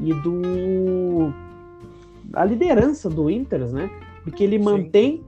[0.00, 1.32] e do.
[2.32, 3.90] a liderança do Inters, né?
[4.24, 4.64] Porque ele Sim.
[4.64, 5.24] mantém.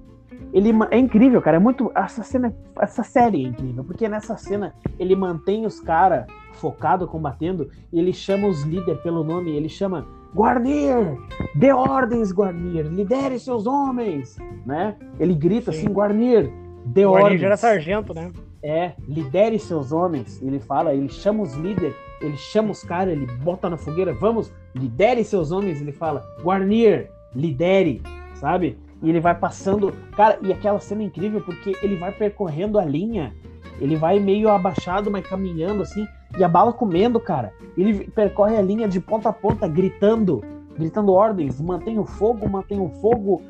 [0.53, 1.59] Ele é incrível, cara.
[1.59, 1.93] É muito.
[1.95, 7.69] Essa cena, essa série é incrível, porque nessa cena ele mantém os caras focado, combatendo,
[7.93, 11.19] ele chama os líderes pelo nome, ele chama Guarnir!
[11.55, 12.87] Dê ordens, Guarnir!
[12.87, 14.37] Lidere seus homens!
[14.67, 14.97] Né?
[15.19, 15.79] Ele grita Sim.
[15.79, 16.51] assim, Guarnir!
[16.85, 17.43] Dê O Guarnier ordens!
[17.43, 18.31] era sargento, né?
[18.63, 20.41] É, lidere seus homens.
[20.43, 24.53] Ele fala, ele chama os líderes, ele chama os caras, ele bota na fogueira, vamos,
[24.75, 25.81] lidere seus homens.
[25.81, 28.03] Ele fala, Guarnier, lidere,
[28.35, 28.77] sabe?
[29.03, 29.93] E ele vai passando.
[30.17, 33.33] Cara, e aquela cena é incrível porque ele vai percorrendo a linha,
[33.81, 36.07] ele vai meio abaixado, mas caminhando assim,
[36.39, 37.53] e a bala comendo, cara.
[37.77, 40.43] Ele percorre a linha de ponta a ponta, gritando,
[40.77, 43.43] gritando ordens: mantenha o fogo, mantenha o fogo.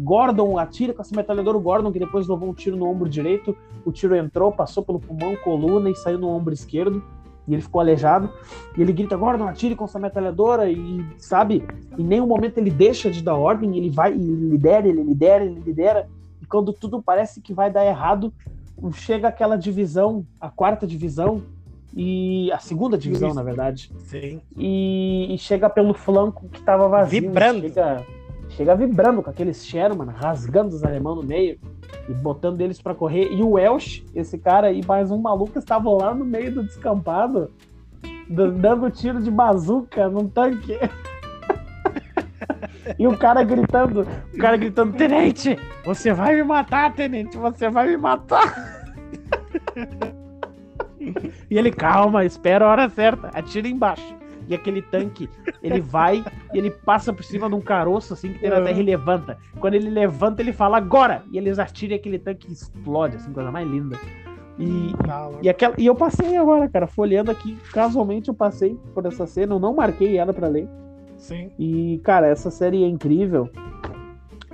[0.00, 3.54] Gordon atira com essa metralhadora, o Gordon, que depois levou um tiro no ombro direito.
[3.84, 7.02] O tiro entrou, passou pelo pulmão, coluna e saiu no ombro esquerdo.
[7.46, 8.30] E ele ficou aleijado.
[8.76, 10.70] E ele grita: Gordon, atire com essa metralhadora.
[10.70, 11.64] E sabe,
[11.98, 13.76] em nenhum momento ele deixa de dar ordem.
[13.76, 16.08] Ele vai e lidera, ele lidera, ele lidera.
[16.40, 18.32] E quando tudo parece que vai dar errado,
[18.92, 21.42] chega aquela divisão, a quarta divisão,
[21.94, 23.36] e a segunda divisão, Isso.
[23.36, 24.40] na verdade Sim.
[24.56, 27.20] e, e chega pelo flanco que tava vazio.
[27.20, 27.60] Vibrando.
[27.60, 28.06] Chega,
[28.50, 31.58] chega vibrando com aqueles Sherman, rasgando os alemão no meio
[32.08, 33.30] e botando eles pra correr.
[33.32, 37.50] E o Welsh, esse cara e mais um maluco estavam lá no meio do descampado,
[38.28, 40.78] dando tiro de bazuca num tanque.
[42.98, 47.88] E o cara gritando, o cara gritando, Tenente, você vai me matar, Tenente, você vai
[47.88, 48.92] me matar.
[51.50, 54.14] E ele, calma, espera a hora certa, atira embaixo.
[54.48, 55.28] E aquele tanque,
[55.62, 58.80] ele vai e ele passa por cima de um caroço assim que tem na terra
[58.80, 59.38] e levanta.
[59.60, 61.22] Quando ele levanta, ele fala agora!
[61.30, 63.98] E eles atiram e aquele tanque explode, assim, coisa mais linda.
[64.58, 69.06] E, Tá e, aquela, e eu passei agora, cara, folheando aqui, casualmente eu passei por
[69.06, 70.68] essa cena, eu não marquei ela pra ler.
[71.16, 71.50] Sim.
[71.58, 73.48] E, cara, essa série é incrível.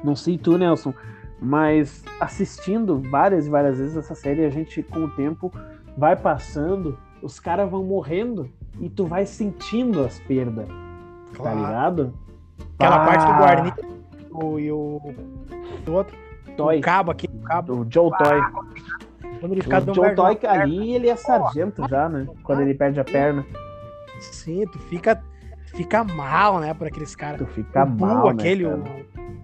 [0.04, 0.94] Não sei tu, Nelson,
[1.40, 5.52] mas assistindo várias e várias vezes essa série, a gente, com o tempo,
[5.98, 8.48] vai passando, os caras vão morrendo
[8.80, 11.56] e tu vai sentindo as perdas, tá Claro.
[11.58, 12.14] ligado?
[12.78, 13.74] Aquela Ah, parte do Guarnier
[14.30, 15.00] o- e o,
[15.86, 16.16] o outro,
[16.56, 18.40] Toy, o cabo aqui, o cabo, o Joe Toy.
[19.40, 22.26] quando ele fica O Joe Toy, ali ele é sargento já, né?
[22.44, 23.44] Quando ele perde a perna,
[24.20, 25.20] Sim, tu fica,
[25.74, 27.38] fica mal, né, por aqueles caras.
[27.38, 28.84] tu fica o Bull, mal, né, aquele, cara?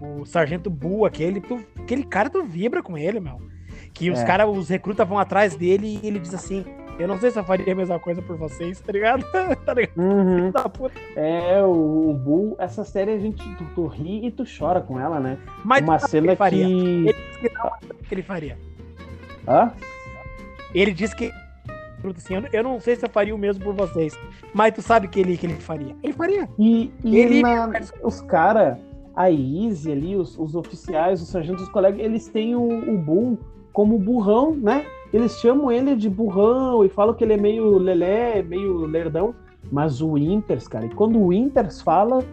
[0.01, 3.41] o, o sargento Bull, aquele, tu, aquele cara tu vibra com ele, meu.
[3.95, 4.25] Que os É.
[4.25, 6.63] caras, os recrutas vão atrás dele e ele diz assim:
[6.99, 9.25] Eu não sei se eu faria a mesma coisa por vocês, tá ligado?
[9.65, 9.97] tá ligado?
[9.97, 10.51] Uhum.
[11.15, 14.99] É, o, o Bull, essa série a gente, tu, tu ri e tu chora com
[14.99, 15.37] ela, né?
[15.63, 16.65] Mas Uma cena ele faria.
[16.65, 16.71] que...
[16.73, 17.71] Ele disse que não,
[18.11, 18.57] ele faria.
[19.47, 19.71] Hã?
[20.73, 21.31] Ele disse que.
[22.17, 24.15] Assim, eu, não sei se eu faria o mesmo por vocês.
[24.53, 25.95] Mas tu sabe que ele, que ele faria.
[26.03, 26.47] Ele faria.
[26.59, 27.71] E, e Ele- na-
[28.03, 28.77] os caras,
[29.15, 32.61] a Easy ali, os, os oficiais, os sargentos, os colegas, eles têm o,
[32.93, 33.39] o Bull
[33.75, 34.85] como burrão, né?
[35.13, 39.35] Eles chamam ele de burrão e falam que ele é meio lelé, meio lerdão.
[39.69, 42.23] Mas o Winters, cara, e quando o Winters fala,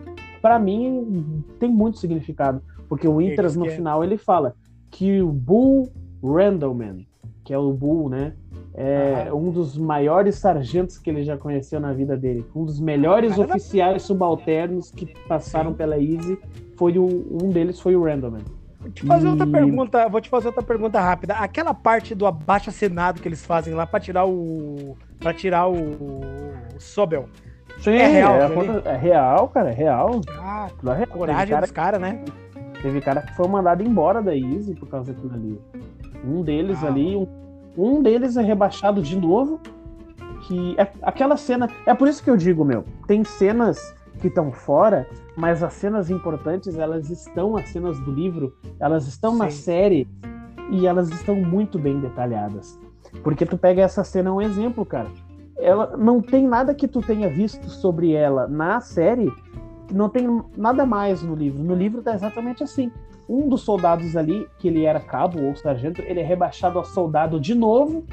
[0.40, 2.62] pra mim tem muito significado.
[2.88, 4.54] Porque o Winters diz no final ele fala
[4.90, 5.90] que o Bull
[6.22, 7.06] Randleman,
[7.44, 8.34] que é o Bull, né?
[8.74, 12.46] É um dos maiores sargentos que ele já conheceu na vida dele.
[12.54, 15.76] Um dos melhores Cara, oficiais subalternos que passaram Sim.
[15.76, 16.38] pela Easy.
[16.76, 17.04] Foi o,
[17.42, 18.44] um deles foi o Randleman.
[18.82, 20.08] Vou te fazer outra E- pergunta.
[20.08, 21.34] Vou te fazer outra pergunta rápida.
[21.34, 24.96] Aquela parte do abaixo assinado que eles fazem lá pra tirar o.
[25.20, 25.74] para tirar o.
[25.74, 27.28] o Sobel.
[27.78, 30.20] Sim, É real, é, conta- é real, cara, é real.
[30.38, 31.06] Ah, é real.
[31.08, 32.24] coragem cara, dos caras, né?
[32.82, 35.60] teve cara que foi mandado embora da Easy por causa daquilo ali.
[36.24, 36.88] Um deles Ah.
[36.88, 37.26] ali, um,
[37.76, 39.60] um deles é rebaixado de novo.
[40.42, 41.68] Que é aquela cena.
[41.86, 45.06] É por isso que eu digo, meu, tem cenas que estão fora,
[45.36, 49.62] mas as cenas importantes, elas estão as cenas do livro, elas estão na Sim.
[49.62, 50.08] série
[50.70, 52.78] e elas estão muito bem detalhadas.
[53.24, 55.08] Porque tu pega essa cena é um exemplo, cara.
[55.58, 59.30] Ela não tem nada que tu tenha visto sobre ela na série,
[59.92, 61.60] não tem nada mais no livro.
[61.62, 62.90] No livro tá exatamente assim.
[63.28, 67.40] um dos soldados ali, que ele era cabo ou sargento, ele é rebaixado a soldado
[67.40, 68.04] de novo,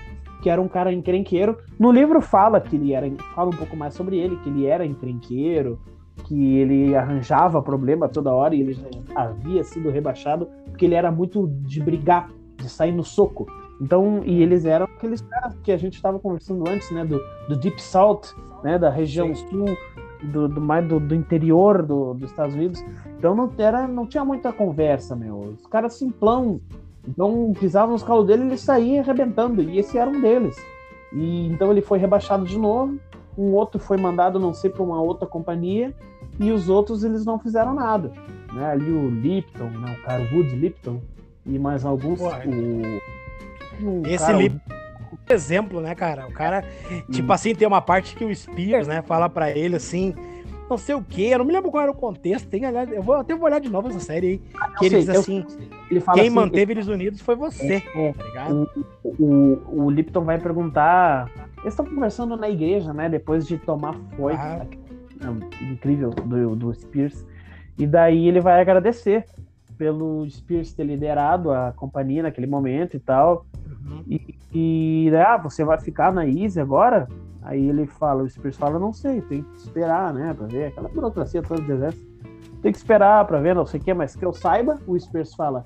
[0.42, 1.58] que era um cara encrenqueiro.
[1.78, 4.86] No livro fala que ele era, fala um pouco mais sobre ele, que ele era
[4.86, 5.80] encrenqueiro,
[6.24, 11.12] que ele arranjava problema toda hora e ele já havia sido rebaixado porque ele era
[11.12, 13.48] muito de brigar, de sair no soco.
[13.82, 17.56] Então, e eles eram aqueles caras que a gente estava conversando antes, né, do, do
[17.56, 18.22] Deep South,
[18.64, 19.48] né, da região Sim.
[19.48, 19.78] sul,
[20.24, 22.84] do, do mais do, do interior do, dos Estados Unidos.
[23.18, 25.56] Então não era, não tinha muita conversa, meu.
[25.58, 26.60] Os caras simplão.
[27.08, 30.58] Então pisavam nos calos dele, ele saía arrebentando e esse era um deles.
[31.14, 33.00] E então ele foi rebaixado de novo.
[33.38, 35.96] Um outro foi mandado, não sei, para uma outra companhia
[36.40, 38.12] e os outros eles não fizeram nada.
[38.54, 38.66] Né?
[38.66, 39.98] Ali o Lipton, né?
[40.00, 41.02] o Carwood Lipton
[41.46, 42.20] e mais alguns.
[43.82, 44.60] O esse cara, livro
[45.30, 46.28] exemplo, né, cara?
[46.28, 46.64] O cara,
[47.12, 50.14] tipo assim, tem uma parte que o Spears, né, fala para ele assim,
[50.70, 53.02] não sei o que, eu não me lembro qual era o contexto, tem, aliás, eu
[53.02, 55.46] vou até vou olhar de novo essa série aí, ah, que ele sei, diz assim,
[55.90, 56.80] ele quem assim, manteve ele...
[56.80, 58.70] eles unidos foi você, é, é, tá ligado?
[59.04, 61.30] O, o, o, Lipton vai perguntar,
[61.60, 64.66] eles estão conversando na igreja, né, depois de tomar foi ah.
[65.62, 67.26] Incrível do, do Spears,
[67.78, 69.26] e daí ele vai agradecer
[69.78, 73.46] pelo Spears ter liderado a companhia naquele momento e tal.
[73.66, 74.04] Uhum.
[74.06, 77.08] E, e ah, você vai ficar na Easy agora?
[77.42, 80.90] Aí ele fala, o Spears fala, não sei, tem que esperar, né, pra ver aquela
[80.90, 82.06] burocracia toda do exército.
[82.62, 85.34] Tem que esperar pra ver, não sei o que, mas que eu saiba, o Spears
[85.34, 85.66] fala,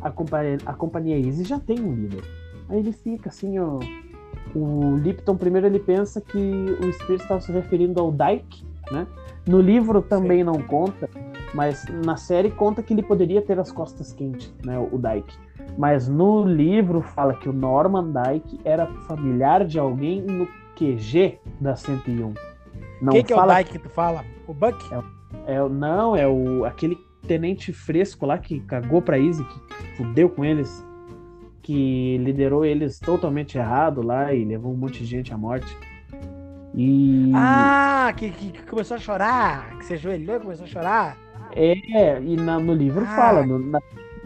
[0.00, 2.24] a companhia, a companhia Easy já tem um líder.
[2.70, 3.78] Aí ele fica assim, ó,
[4.54, 9.06] o Lipton primeiro ele pensa que o Spears estava se referindo ao Dyke, né?
[9.46, 10.44] No livro também Sim.
[10.44, 11.08] não conta,
[11.54, 15.36] mas na série conta que ele poderia ter as costas quentes, né, o Dyke.
[15.76, 20.46] Mas no livro fala que o Norman Dyke era familiar de alguém no
[20.76, 22.32] QG da 101.
[23.02, 24.24] Não Quem que é o Dyke que tu fala?
[24.46, 24.78] O Buck?
[25.46, 26.96] É, é, não, é o aquele
[27.26, 30.84] tenente fresco lá que cagou pra Easy, que fudeu com eles,
[31.64, 35.76] que liderou eles totalmente errado lá e levou um monte de gente à morte.
[36.74, 37.32] E...
[37.34, 41.16] Ah, que, que começou a chorar, que se ajoelhou e começou a chorar.
[41.56, 43.16] É, e na, no livro ah.
[43.16, 43.80] fala, no, na,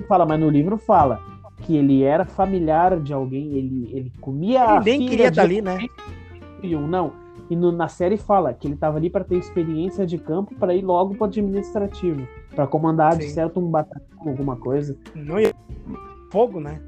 [0.08, 1.22] fala, mas no livro fala
[1.62, 5.78] que ele era familiar de alguém, ele, ele comia ele nem queria estar ali, né?
[6.88, 7.12] Não.
[7.48, 10.74] E no, na série fala que ele estava ali para ter experiência de campo para
[10.74, 13.20] ir logo para administrativo, para comandar Sim.
[13.20, 14.96] de certo um batalhão, alguma coisa.
[15.14, 15.54] Não ia
[16.30, 16.80] fogo, né?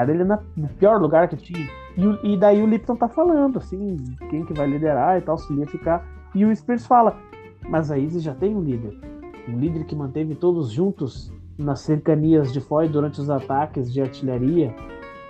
[0.00, 1.68] Era ele na, no pior lugar que tinha.
[1.96, 3.96] E, e daí o Lipton tá falando, assim,
[4.30, 6.06] quem que vai liderar e tal, se ia ficar.
[6.34, 7.16] E o Spears fala,
[7.68, 8.96] mas a Izzy já tem um líder
[9.48, 14.74] um líder que manteve todos juntos nas cercanias de Foy durante os ataques de artilharia,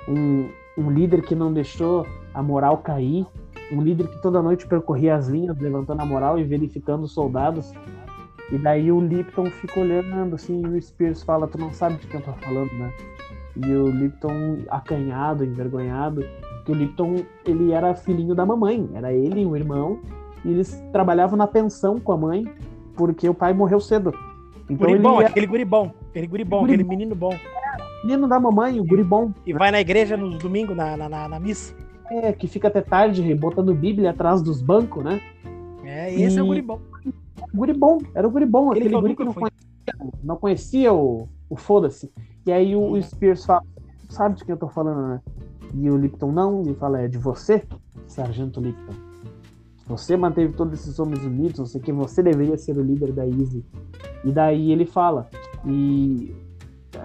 [0.08, 0.48] um,
[0.78, 3.26] um líder que não deixou a moral cair,
[3.72, 7.72] um líder que toda noite percorria as linhas, levantando a moral e verificando os soldados.
[8.50, 12.06] E daí o Lipton fica olhando assim, e o Spears fala: Tu não sabe de
[12.06, 12.92] quem eu tô falando, né?
[13.64, 16.24] E o Lipton, acanhado, envergonhado,
[16.64, 20.00] que o Lipton ele era filhinho da mamãe, era ele e o irmão,
[20.44, 22.44] e eles trabalhavam na pensão com a mãe,
[22.94, 24.12] porque o pai morreu cedo.
[24.68, 27.34] Então guribom, aquele guribom, aquele guribom, aquele menino bom.
[28.04, 29.32] menino da mamãe, o guribom.
[29.44, 31.74] E vai na igreja no domingo, na, na, na, na missa.
[32.10, 35.20] É, que fica até tarde botando Bíblia atrás dos bancos, né?
[35.84, 36.38] É, esse e...
[36.38, 36.80] é o guribom.
[37.52, 42.12] Guribom, era o guribom, aquele, aquele guri que não conhecia, não conhecia o, o foda-se.
[42.46, 43.62] E aí o, o Spears fala,
[44.08, 45.20] sabe de quem eu tô falando, né?
[45.74, 47.64] E o Lipton não, ele fala, é de você,
[48.06, 48.94] Sargento Lipton.
[49.86, 53.12] Você manteve todos esses homens unidos, não sei o que, você deveria ser o líder
[53.12, 53.64] da Easy.
[54.24, 55.28] E daí ele fala,
[55.66, 56.34] e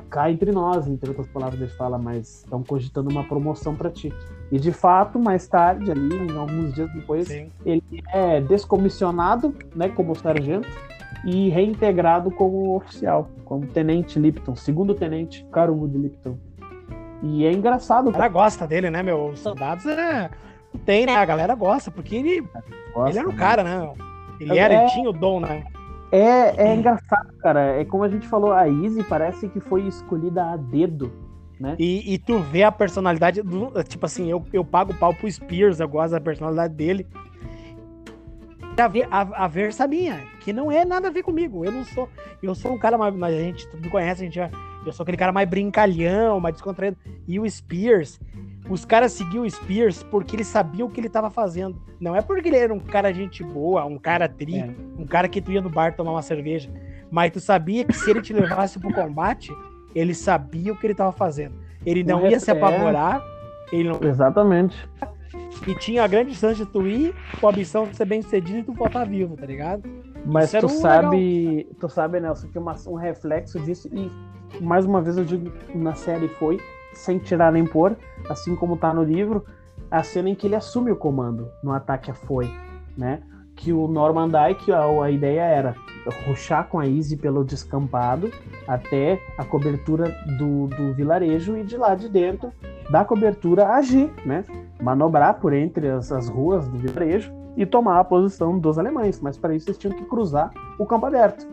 [0.10, 4.14] cá entre nós, entre outras palavras, ele fala, mas estão cogitando uma promoção para ti.
[4.52, 7.50] E de fato, mais tarde, ali, alguns dias depois, Sim.
[7.66, 10.68] ele é descomissionado, né, como sargento,
[11.26, 16.38] e reintegrado como oficial, como tenente Lipton, segundo tenente Carugo Lipton.
[17.24, 18.10] E é engraçado.
[18.10, 19.30] A galera gosta dele, né, meu?
[19.30, 20.30] Os soldados é
[20.78, 21.16] tem, né?
[21.16, 22.42] A galera gosta, porque ele,
[22.94, 23.38] gosta, ele era o né?
[23.38, 23.94] cara, né?
[24.40, 25.64] Ele era, é, ele tinha o dom, né?
[26.12, 27.80] É, é engraçado, cara.
[27.80, 31.12] É como a gente falou, a Izzy parece que foi escolhida a dedo,
[31.60, 31.76] né?
[31.80, 33.72] E, e tu vê a personalidade do.
[33.84, 37.08] Tipo assim, eu, eu pago pau pro Spears, eu gosto da personalidade dele.
[38.78, 41.64] A ver, a, a versa minha, que não é nada a ver comigo.
[41.64, 42.10] Eu não sou.
[42.44, 43.16] Eu sou um cara mais.
[43.22, 44.50] A gente me conhece, a gente já.
[44.86, 46.98] Eu sou aquele cara mais brincalhão, mais descontraído.
[47.28, 48.20] E o Spears,
[48.70, 51.82] os caras seguiam o Spears porque eles sabiam o que ele estava fazendo.
[52.00, 54.70] Não é porque ele era um cara gente boa, um cara tri, é.
[54.98, 56.70] um cara que tu ia no bar tomar uma cerveja.
[57.10, 59.52] Mas tu sabia que se ele te levasse pro combate,
[59.94, 61.56] ele sabia o que ele estava fazendo.
[61.86, 63.24] Ele não ia se apavorar.
[63.72, 64.00] Ele não...
[64.04, 64.88] Exatamente.
[65.68, 68.60] E tinha a grande chance de tu ir com a missão de ser bem sucedido
[68.60, 69.84] e tu voltar vivo, tá ligado?
[70.26, 74.12] Mas Isso tu o sabe, tu sabe, Nelson, que uma- um reflexo disso, e
[74.62, 76.60] mais uma vez eu digo, na série foi,
[76.94, 77.96] sem tirar nem pôr,
[78.30, 79.44] assim como tá no livro,
[79.90, 82.50] a cena em que ele assume o comando no ataque a foi,
[82.98, 83.22] né?
[83.56, 85.76] Que o Norman Dyke, a, a ideia era
[86.28, 88.32] ruxar com a Easy pelo descampado
[88.68, 92.52] até a cobertura do, do vilarejo e de lá de dentro
[92.90, 94.44] da cobertura agir, né?
[94.86, 99.36] Manobrar por entre as, as ruas do vilarejo e tomar a posição dos alemães, mas
[99.36, 101.48] para isso eles tinham que cruzar o campo aberto.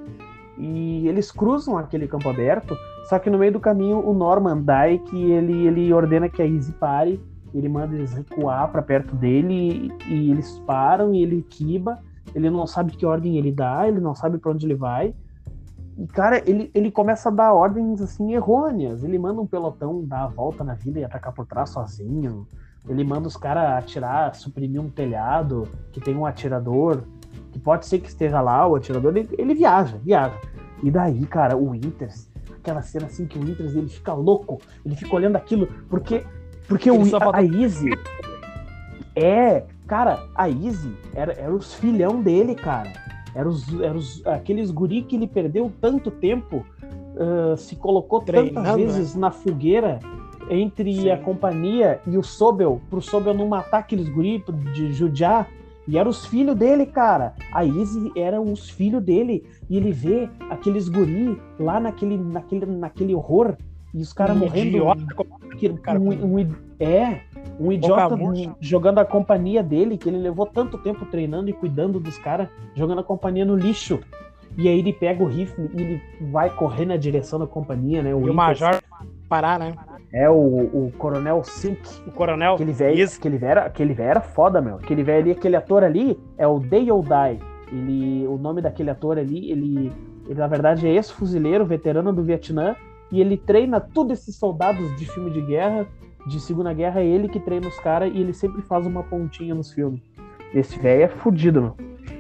[0.59, 2.77] E eles cruzam aquele campo aberto,
[3.09, 6.73] só que no meio do caminho o Norman Dyke ele, ele ordena que a Easy
[6.73, 7.19] pare,
[7.55, 12.01] ele manda eles recuar para perto dele e, e eles param e ele quiba,
[12.35, 15.15] ele não sabe que ordem ele dá, ele não sabe para onde ele vai.
[15.97, 19.05] E cara, ele, ele começa a dar ordens assim errôneas.
[19.05, 22.47] Ele manda um pelotão dar a volta na vida e atacar por trás sozinho.
[22.89, 27.03] Ele manda os caras atirar, suprimir um telhado que tem um atirador,
[27.53, 30.35] que pode ser que esteja lá, o atirador, ele, ele viaja, viaja.
[30.83, 34.97] E daí, cara, o Winters, aquela cena assim que o Winters ele fica louco, ele
[34.97, 36.25] fica olhando aquilo, porque,
[36.67, 37.91] porque Ele o, a, a Easy.
[39.15, 42.93] É, cara, a Easy era, era os filhão dele, cara.
[43.35, 46.67] Era os, era os, aqueles guri que ele perdeu tanto tempo,
[47.17, 50.01] ah, se colocou tantas Treinando, vezes na fogueira
[50.51, 51.11] entre Sim.
[51.11, 54.43] a companhia e o Sobel, pro Sobel não matar aqueles guri,
[54.75, 55.49] de judiar.
[55.87, 57.35] E eram os filhos dele, cara.
[57.53, 59.45] A Izzy eram os filhos dele.
[59.69, 63.57] E ele vê aqueles guri lá naquele, naquele, naquele horror.
[63.93, 64.69] E os caras Um morrendo.
[64.69, 65.03] idiota,
[65.59, 67.21] que- cara, um, um- é,
[67.61, 68.17] um idiota
[68.61, 73.01] jogando a companhia dele, que ele levou tanto tempo treinando e cuidando dos caras, jogando
[73.01, 73.99] a companhia no lixo.
[74.57, 78.11] E aí ele pega o rifle e ele vai correr na direção da companhia, né?
[78.11, 78.33] E o.
[78.33, 78.81] Major
[79.29, 79.75] parar, né?
[80.13, 81.81] É o, o Coronel Sink.
[82.07, 82.55] O Coronel.
[82.55, 84.77] Aquele velho, aquele velho, era- aquele velho era foda, meu.
[84.77, 87.41] Aquele velho ali, aquele ator ali é o Dale Die.
[87.73, 89.91] Ele, o nome daquele ator ali, ele,
[90.29, 92.77] ele na verdade é ex-fuzileiro, veterano do Vietnã,
[93.11, 95.87] e ele treina todos esses soldados de filme de guerra,
[96.27, 99.55] de Segunda Guerra, é ele que treina os caras e ele sempre faz uma pontinha
[99.55, 100.01] nos filmes.
[100.55, 101.77] Esse velho é fudido, meu.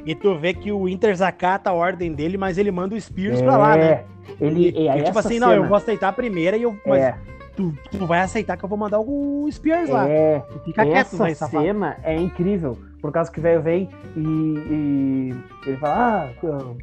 [0.06, 3.40] E tu vê que o Winters acata a ordem dele, mas ele manda o Spears
[3.42, 3.84] pra lá, né?
[3.84, 4.04] É,
[4.40, 5.68] ele, E, é tipo assim, não, eu cena.
[5.68, 6.74] vou aceitar a primeira e eu.
[6.86, 7.14] Mas É,
[7.56, 10.08] tu, tu vai aceitar que eu vou mandar o Spears lá.
[10.08, 11.64] é, Tu Fica quieto, Essa vai, safado.
[11.64, 15.34] cena é incrível, por causa que o velho vem e, e
[15.66, 16.74] ele fala: Ah,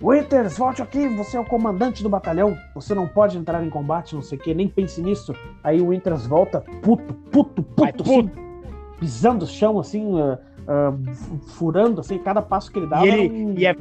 [0.00, 4.14] Winters, volte aqui, você é o comandante do batalhão, você não pode entrar em combate,
[4.14, 5.34] não sei o que, nem pense nisso.
[5.64, 8.30] Aí o Winters volta, puto, puto, Vai, puto, assim,
[9.00, 13.06] pisando o chão, assim, ah, ah, fu- furando, assim, cada passo que ele dava.
[13.06, 13.74] E, ele, um- e é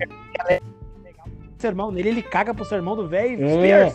[1.57, 3.93] sermão nele, ele caga pro sermão do velho É.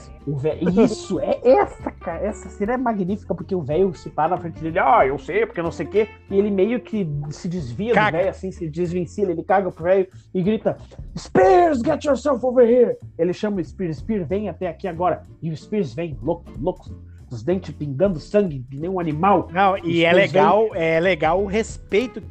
[0.84, 2.24] Isso, é essa, cara.
[2.24, 5.46] Essa cena é magnífica, porque o velho se para na frente dele, ah, eu sei,
[5.46, 6.08] porque não sei o quê.
[6.30, 8.10] E ele meio que se desvia Caga.
[8.10, 10.76] do velho, assim, se desvencilha, ele caga pro velho e grita:
[11.16, 12.96] Spears, get yourself over here!
[13.18, 15.22] Ele chama o Spears, Spears, vem até aqui agora.
[15.42, 16.90] E o Spears vem, louco, louco,
[17.30, 19.48] os dentes pingando sangue, que nem um animal.
[19.52, 22.22] Não, e é legal, é legal o respeito.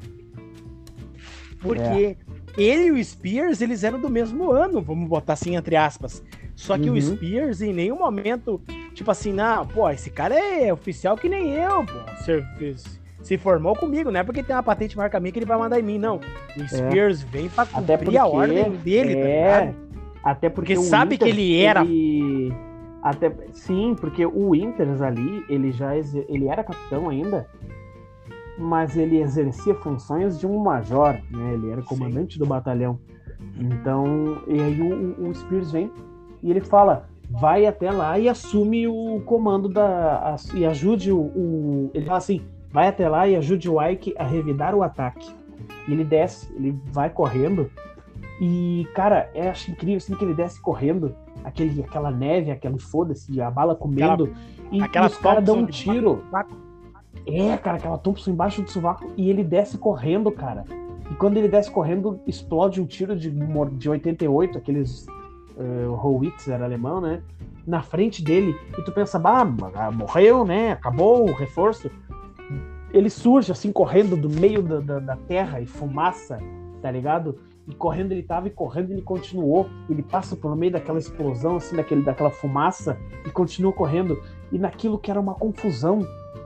[1.62, 2.18] Porque
[2.58, 6.24] ele e o Spears, eles eram do mesmo ano, vamos botar assim entre aspas.
[6.56, 6.96] Só que Uhum.
[6.98, 8.62] o Spears, em nenhum momento,
[8.94, 12.24] tipo assim, não, pô, esse cara é oficial que nem eu, pô.
[12.24, 12.44] Se,
[13.22, 15.80] se formou comigo, não é porque tem uma patente marca minha que ele vai mandar
[15.80, 16.20] em mim, não.
[16.58, 19.90] O Spears vem pra Até cumprir a porque ordem dele, tá é, ligado?
[20.22, 22.54] Até porque, Porque sabe que Winters, ele era- ele-
[23.02, 23.32] Até...
[23.54, 27.48] Sim, porque o Winters ali, ele já ele era capitão ainda,
[28.60, 31.54] mas ele exercia funções de um major, né?
[31.54, 33.00] Ele era comandante do batalhão.
[33.58, 35.92] Então, e aí o, o Spears vem
[36.44, 40.34] e ele fala, vai até lá e assume o comando da...
[40.34, 42.42] a- e ajude o, o- Ele fala assim,
[42.72, 45.30] vai até lá e ajude o Ike a revidar o ataque.
[45.88, 47.70] E ele desce, ele vai correndo
[48.42, 51.14] e, cara, eu acho incrível assim que ele desce correndo,
[51.44, 54.28] aquele, aquela neve, aquele foda-se, a bala comendo,
[54.72, 56.24] e, aquela e os caras dão um tiro.
[57.32, 60.66] É, cara, aquela Thompson embaixo do sovaco, e ele desce correndo, cara.
[61.12, 65.08] E quando ele desce correndo, explode um tiro de, de 88, aqueles
[65.58, 67.22] uh, Howitzer alemão, né?
[67.66, 69.46] Na frente dele, e tu pensa, bah,
[69.76, 70.72] ah, morreu, né?
[70.72, 71.90] Acabou o reforço.
[72.92, 76.40] Ele surge assim, correndo do meio da, da, da terra e fumaça,
[76.82, 77.38] tá ligado?
[77.68, 79.70] E correndo ele tava, e correndo ele continuou.
[79.88, 84.20] Ele passa por meio daquela explosão, assim, daquele, daquela fumaça, e continua correndo.
[84.52, 86.00] E naquilo que era uma confusão,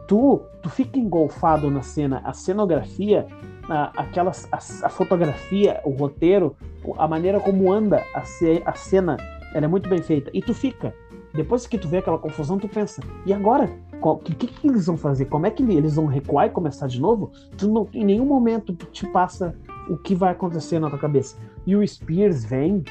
[0.08, 2.22] tu, tu fica engolfado na cena.
[2.24, 3.28] A cenografia,
[3.70, 6.56] a, aquelas, a, a fotografia, o roteiro,
[6.98, 9.18] a maneira como anda a, ce, a cena,
[9.54, 10.30] ela é muito bem feita.
[10.34, 10.94] E tu fica.
[11.34, 13.70] Depois que tu vê aquela confusão, tu pensa, e agora?
[14.02, 15.26] O que, que, que eles vão fazer?
[15.26, 17.32] Como é que eles vão recuar e começar de novo?
[17.58, 19.56] Tu não, em nenhum momento te passa
[19.90, 21.38] o que vai acontecer na tua cabeça.
[21.66, 22.84] E o Spears vem,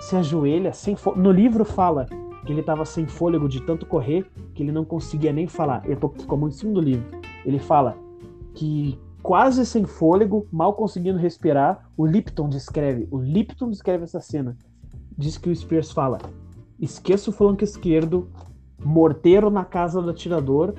[0.00, 1.14] se ajoelha, sem fo...
[1.16, 2.06] no livro fala
[2.44, 5.82] que ele estava sem fôlego de tanto correr que ele não conseguia nem falar.
[5.88, 7.04] Eu tô com a mão em cima do livro.
[7.44, 7.96] Ele fala
[8.54, 13.06] que quase sem fôlego, mal conseguindo respirar, o Lipton descreve.
[13.10, 14.56] O Lipton descreve essa cena.
[15.16, 16.18] Diz que o Spears fala:
[16.78, 18.28] esqueça o flanco esquerdo,
[18.82, 20.74] morteiro na casa do atirador,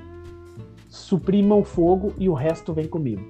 [0.90, 3.22] suprima o fogo e o resto vem comigo.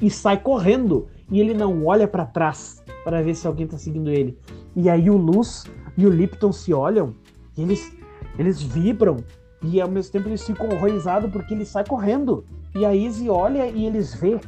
[0.00, 1.08] E sai correndo.
[1.30, 4.38] E ele não olha para trás para ver se alguém tá seguindo ele.
[4.76, 5.64] E aí o Luz
[5.96, 7.14] e o Lipton se olham
[7.56, 7.96] e eles,
[8.38, 9.18] eles vibram.
[9.62, 12.44] E ao mesmo tempo eles ficam horrorizados porque ele sai correndo.
[12.74, 14.40] E a Izzy olha e eles vê.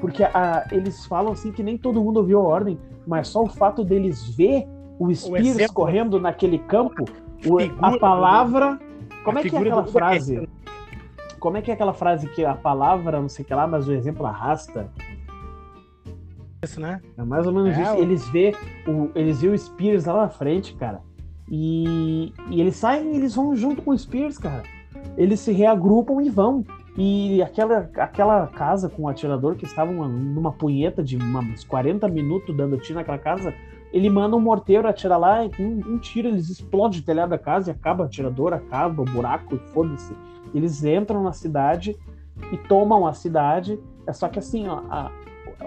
[0.00, 3.48] Porque a, eles falam assim que nem todo mundo ouviu a ordem, mas só o
[3.48, 4.66] fato deles ver
[4.98, 7.04] o Spears correndo naquele campo,
[7.46, 8.78] o, a palavra.
[9.24, 10.48] Como a é que é aquela frase?
[11.38, 13.88] Como é que é aquela frase que a palavra, não sei o que lá, mas
[13.88, 14.90] o exemplo arrasta?
[16.62, 17.00] Isso, né?
[17.16, 17.94] É mais ou menos é, isso.
[17.96, 18.54] Eles vê
[18.86, 21.02] o, eles vê o Spears lá na frente, cara.
[21.48, 24.62] E, e eles saem eles vão junto com o Spears, cara.
[25.16, 26.64] Eles se reagrupam e vão.
[26.96, 32.56] E aquela, aquela casa com o atirador que estava numa punheta de uns 40 minutos
[32.56, 33.52] dando tiro naquela casa,
[33.92, 37.70] ele manda um morteiro atirar lá, um, um tiro, eles explodem o telhado da casa
[37.70, 40.16] e acaba o atirador, acaba o buraco foda-se.
[40.54, 41.96] Eles entram na cidade
[42.50, 43.78] e tomam a cidade.
[44.06, 45.10] É só que assim, ó, a,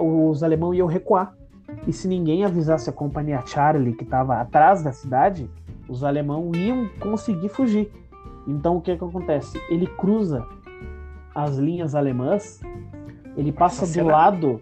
[0.02, 1.36] os alemães iam recuar.
[1.88, 5.50] E se ninguém avisasse a companhia Charlie que estava atrás da cidade,
[5.90, 7.92] os alemães iam conseguir fugir.
[8.48, 9.60] Então o que, que acontece?
[9.70, 10.46] Ele cruza
[11.34, 12.62] as linhas alemãs,
[13.36, 14.12] ele passa essa do cena...
[14.12, 14.62] lado.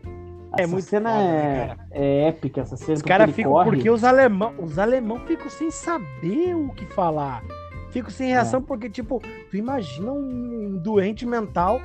[0.58, 1.68] É essa muito cena foda, é...
[1.68, 2.94] Né, é, épica, essa cena.
[2.94, 3.70] Os caras ficam corre.
[3.70, 7.44] porque os alemão, os alemão ficam sem saber o que falar.
[7.92, 8.64] Ficam sem reação é.
[8.64, 11.82] porque tipo, tu imagina um doente mental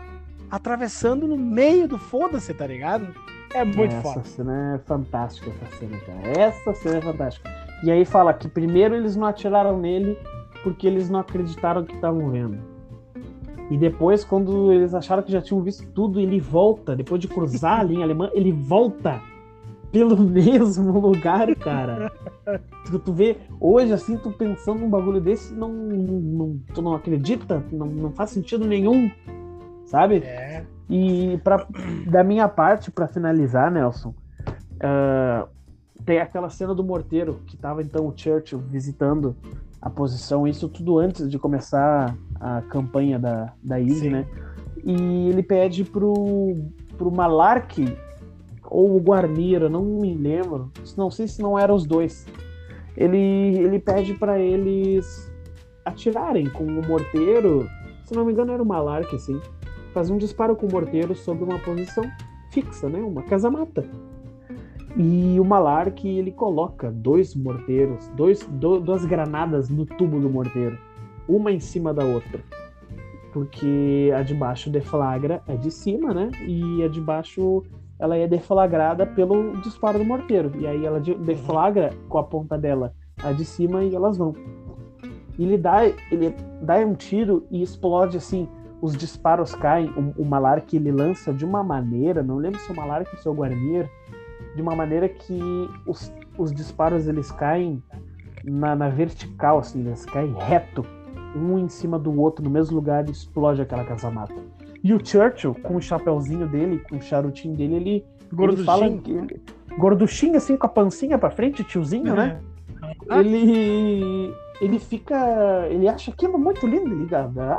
[0.51, 3.15] atravessando no meio do foda-se, tá ligado?
[3.55, 4.21] É muito essa foda.
[4.21, 6.41] Essa cena é fantástica, essa cena, cara.
[6.41, 7.72] Essa cena é fantástica.
[7.83, 10.19] E aí fala que primeiro eles não atiraram nele
[10.63, 12.59] porque eles não acreditaram que estavam vendo.
[13.71, 17.81] E depois, quando eles acharam que já tinham visto tudo, ele volta, depois de cruzar
[17.81, 19.21] a linha alemã, ele volta
[19.91, 22.13] pelo mesmo lugar, cara.
[22.91, 27.65] tu, tu vê, hoje, assim, tu pensando num bagulho desse, não, não, tu não acredita,
[27.73, 29.11] não, não faz sentido nenhum,
[29.85, 30.17] sabe?
[30.17, 30.65] É.
[30.91, 31.67] E pra,
[32.07, 35.49] da minha parte, para finalizar, Nelson, uh,
[36.05, 39.37] tem aquela cena do morteiro, que tava então o Churchill visitando
[39.81, 44.27] a posição, isso tudo antes de começar a campanha da, da Easy, né?
[44.85, 46.55] E ele pede pro,
[46.97, 47.97] pro Malark
[48.65, 52.27] ou o Guarnira, não me lembro, não sei se não eram os dois.
[52.97, 55.31] Ele, ele pede para eles
[55.85, 57.69] atirarem com o morteiro,
[58.05, 59.41] se não me engano era o Malark, assim,
[59.93, 62.05] fazer um disparo com o morteiro sobre uma posição
[62.51, 63.01] fixa, né?
[63.01, 63.85] Uma casa-mata.
[64.97, 70.79] E o Malark ele coloca dois morteiros, dois, do, duas granadas no tubo do morteiro,
[71.27, 72.41] uma em cima da outra.
[73.33, 76.31] Porque a de baixo deflagra a de cima, né?
[76.47, 77.63] E a de baixo
[77.99, 80.53] ela é deflagrada pelo disparo do morteiro.
[80.59, 82.93] E aí ela deflagra com a ponta dela
[83.23, 84.35] a de cima e elas vão.
[85.39, 88.47] Ele dá, ele dá um tiro e explode assim.
[88.83, 89.89] Os disparos caem.
[89.91, 93.27] O, o Malark ele lança de uma maneira, não lembro se o Malark ou se
[93.27, 93.89] é o Guarnier,
[94.55, 95.41] de uma maneira que
[95.87, 97.83] os, os disparos eles caem
[98.45, 100.85] na, na, vertical, assim, eles caem reto,
[101.35, 104.35] um em cima do outro, no mesmo lugar e explode aquela casa-mata.
[104.83, 108.05] E o Churchill, com o chapéuzinho dele, com o charutinho dele, ele,
[108.39, 109.41] ele fala que,
[109.79, 112.41] gorduchinho, assim, com a pancinha pra frente, tiozinho, né?
[113.09, 113.19] É.
[113.19, 115.67] Ele ele fica.
[115.69, 117.09] Ele acha aquilo muito lindo, ele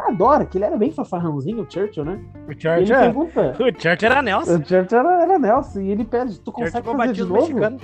[0.08, 2.24] adora, que ele era bem fafarrãozinho, o Churchill, né?
[2.48, 3.00] O Churchill, ele é.
[3.02, 4.56] pergunta, o Churchill era Nelson.
[4.56, 7.42] O Churchill era, era Nelson, e ele pede, tu consegue Churchill fazer de novo?
[7.42, 7.80] Mexicano.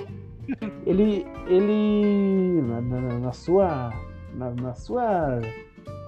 [0.85, 3.93] Ele, ele na, na, na sua,
[4.33, 5.41] na, na, sua,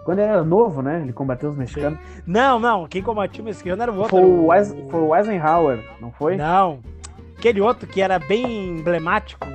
[0.05, 1.01] quando ele era novo, né?
[1.01, 1.99] Ele combateu os mexicanos.
[2.25, 4.09] Não, não, quem combatiu o mexicano era o outro.
[4.09, 6.37] Foi o, foi o Eisenhower, não foi?
[6.37, 6.79] Não,
[7.37, 9.45] aquele outro que era bem emblemático,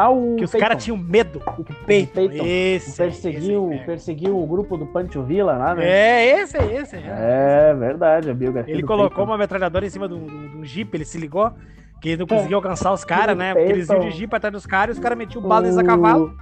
[0.00, 1.42] ah, o que os caras tinham medo.
[1.58, 2.30] O Peyton.
[2.42, 5.86] Esse, perseguiu, esse, perseguiu o grupo do Pancho Villa lá, né?
[5.86, 6.96] É, esse, esse.
[6.96, 8.72] É, é verdade, a biografia.
[8.72, 9.24] Ele colocou Peyton.
[9.24, 11.52] uma metralhadora em cima de um jeep, ele se ligou,
[12.00, 13.52] que não conseguiu alcançar os caras, né?
[13.52, 15.84] Porque eles iam de jeep atrás dos caras e os caras metiam bala e a
[15.84, 16.34] cavalo.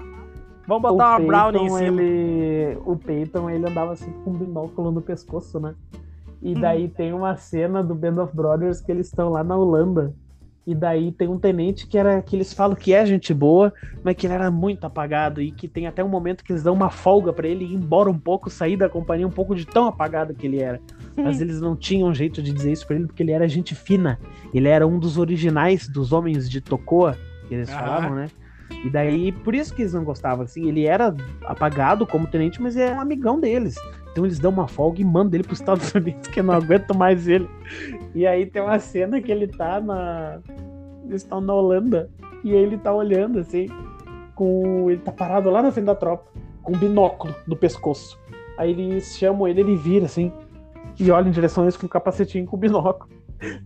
[0.64, 2.02] Vamos botar o uma Brownie em cima.
[2.02, 5.74] Ele, o Peyton, ele andava assim com um binóculo no pescoço, né?
[6.40, 6.92] E daí hum.
[6.96, 10.14] tem uma cena do Band of Brothers que eles estão lá na Holanda.
[10.68, 13.72] E daí tem um tenente que era que eles falam que é gente boa,
[14.04, 16.74] mas que ele era muito apagado e que tem até um momento que eles dão
[16.74, 19.86] uma folga para ele ir embora um pouco, sair da companhia um pouco de tão
[19.86, 20.78] apagado que ele era.
[21.16, 24.20] Mas eles não tinham jeito de dizer isso para ele porque ele era gente fina.
[24.52, 27.16] Ele era um dos originais dos homens de Tocoa,
[27.48, 27.78] que eles Aham.
[27.78, 28.26] falavam, né?
[28.84, 31.14] E daí, por isso que eles não gostavam, assim, ele era
[31.44, 33.76] apagado como tenente, mas é um amigão deles.
[34.12, 37.26] Então eles dão uma folga e mandam ele pros Estados Unidos, que não aguento mais
[37.26, 37.48] ele.
[38.14, 40.38] E aí tem uma cena que ele tá na.
[41.06, 42.10] Eles estão na Holanda.
[42.44, 43.66] E ele tá olhando, assim,
[44.34, 44.90] com.
[44.90, 46.30] Ele tá parado lá na frente da tropa,
[46.62, 48.18] com um binóculo no pescoço.
[48.56, 50.32] Aí eles chamam ele, ele vira assim,
[50.98, 53.08] e olha em direção a eles com o capacetinho com o binóculo.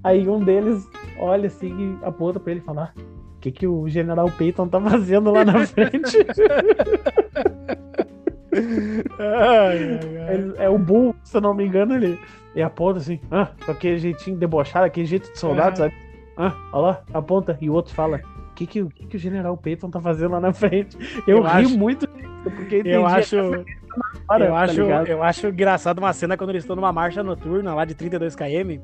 [0.04, 0.86] Aí um deles
[1.18, 3.02] olha assim e aponta pra ele e fala: "Ah,
[3.43, 6.19] que, que o General Peyton tá fazendo lá na frente?
[9.19, 10.35] Ai, ai.
[10.35, 12.19] Ele- é o Bull, se eu não me engano, ele,
[12.55, 15.94] ele aponta assim, ah, com aquele jeitinho debochado, aquele jeito de soldado, sabe?
[16.36, 17.59] Ah, olha lá, aponta.
[17.60, 18.20] E o outro fala:
[18.51, 20.97] O que, que, o que, que o General Peyton tá fazendo lá na frente?
[21.27, 23.36] Eu, Eu ri acho- muito disso, porque entendi Eu acho,
[24.28, 25.06] agora, eu, tá acho, ligado?
[25.09, 28.81] eu acho engraçado uma cena quando eles estão numa marcha noturna lá de 32 km.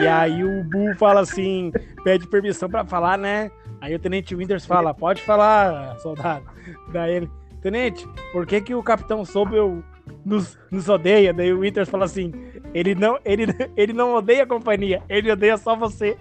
[0.00, 3.50] E aí o Bull fala assim, pede permissão pra falar, né?
[3.80, 6.44] Aí o Tenente Winters fala, pode falar, soldado.
[6.92, 7.30] Daí ele,
[7.60, 9.82] Tenente, por que que o Capitão Sobel
[10.24, 11.32] nos, nos odeia?
[11.32, 12.32] Daí o Winters fala assim,
[12.72, 13.46] ele não, ele,
[13.76, 16.16] ele não odeia a companhia, ele odeia só você.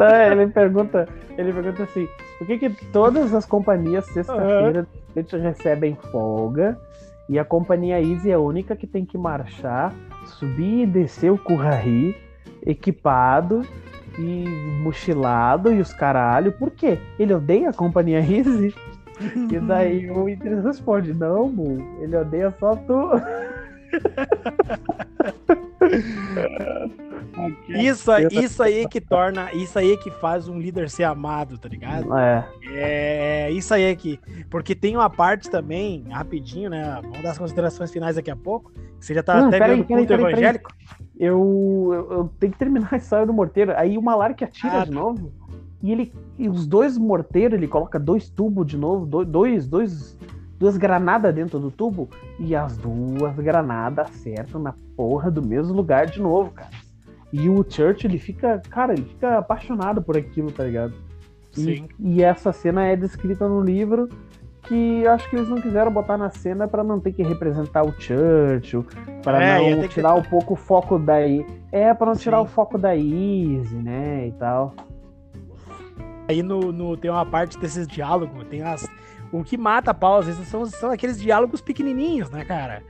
[0.00, 2.08] É, ele pergunta, ele pergunta assim,
[2.38, 4.86] por que, que todas as companhias sexta-feira
[5.18, 6.78] noite recebem folga
[7.28, 9.92] e a companhia Easy é a única que tem que marchar,
[10.24, 12.16] subir e descer o Curraí,
[12.64, 13.62] equipado
[14.18, 14.44] e
[14.82, 16.52] mochilado e os caralho.
[16.52, 16.98] Por quê?
[17.18, 18.74] Ele odeia a companhia Easy?
[19.52, 23.10] E daí o Inter responde, não, Bu, ele odeia só tu.
[27.68, 31.68] Isso, aí- isso aí que torna, isso aí que faz um líder ser amado, tá
[31.68, 32.16] ligado?
[32.18, 32.44] É,
[33.46, 34.18] É isso aí aqui.
[34.50, 36.98] Porque tem uma parte também, rapidinho, né?
[37.02, 38.72] Vamos dar as considerações finais daqui a pouco.
[38.72, 40.44] que Você já tá Não, até peraí, vendo peraí, culto peraí, peraí.
[40.44, 40.70] evangélico.
[41.18, 43.72] Eu, eu, eu tenho que terminar a história do morteiro.
[43.76, 45.32] Aí o Malark atira Ah, de novo.
[45.82, 46.12] E ele.
[46.38, 50.16] E os dois morteiros, ele coloca dois tubos de novo, do- dois, dois,
[50.58, 52.08] duas granadas dentro do tubo.
[52.38, 56.70] E as duas granadas acertam na porra do mesmo lugar de novo, cara.
[57.32, 58.62] E o Church, ele fica.
[58.70, 60.94] Cara, ele fica apaixonado por aquilo, tá ligado?
[61.56, 61.88] E, Sim.
[61.98, 64.08] e essa cena é descrita no livro
[64.68, 67.92] que acho que eles não quiseram botar na cena pra não ter que representar o
[68.00, 68.86] Churchill,
[69.22, 71.44] para É, não ter que- tirar um pouco o foco daí.
[71.72, 72.44] É, pra não tirar Sim.
[72.44, 74.74] o foco da Easy, né, e tal.
[76.28, 78.86] Aí no, no- tem uma parte desses diálogos, tem as.
[79.32, 82.82] O que mata a pau, às vezes, são, são aqueles diálogos pequenininhos, né, cara?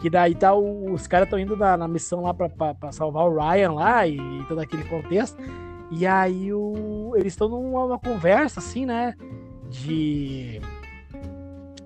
[0.00, 2.50] Que daí tá o- os caras estão indo na, na missão lá pra
[2.92, 4.18] salvar o Ryan lá e,
[4.48, 5.42] todo aquele contexto.
[5.90, 9.14] E aí o, eles estão numa uma conversa, assim, né?
[9.70, 10.60] De.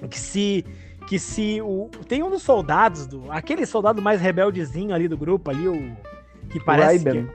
[0.09, 0.65] Que se.
[1.09, 1.61] Que se.
[1.63, 5.97] O, tem um dos soldados, do aquele soldado mais rebeldezinho ali do grupo, ali, o.
[6.51, 7.05] Que parece.
[7.05, 7.31] Que, Ryben.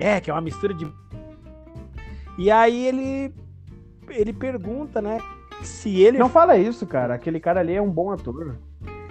[0.00, 0.86] é, que é uma mistura de.
[2.38, 3.34] E aí ele.
[4.08, 5.18] Ele pergunta, né?
[5.62, 6.18] Se ele.
[6.18, 7.14] Não fala isso, cara.
[7.14, 8.56] Aquele cara ali é um bom ator.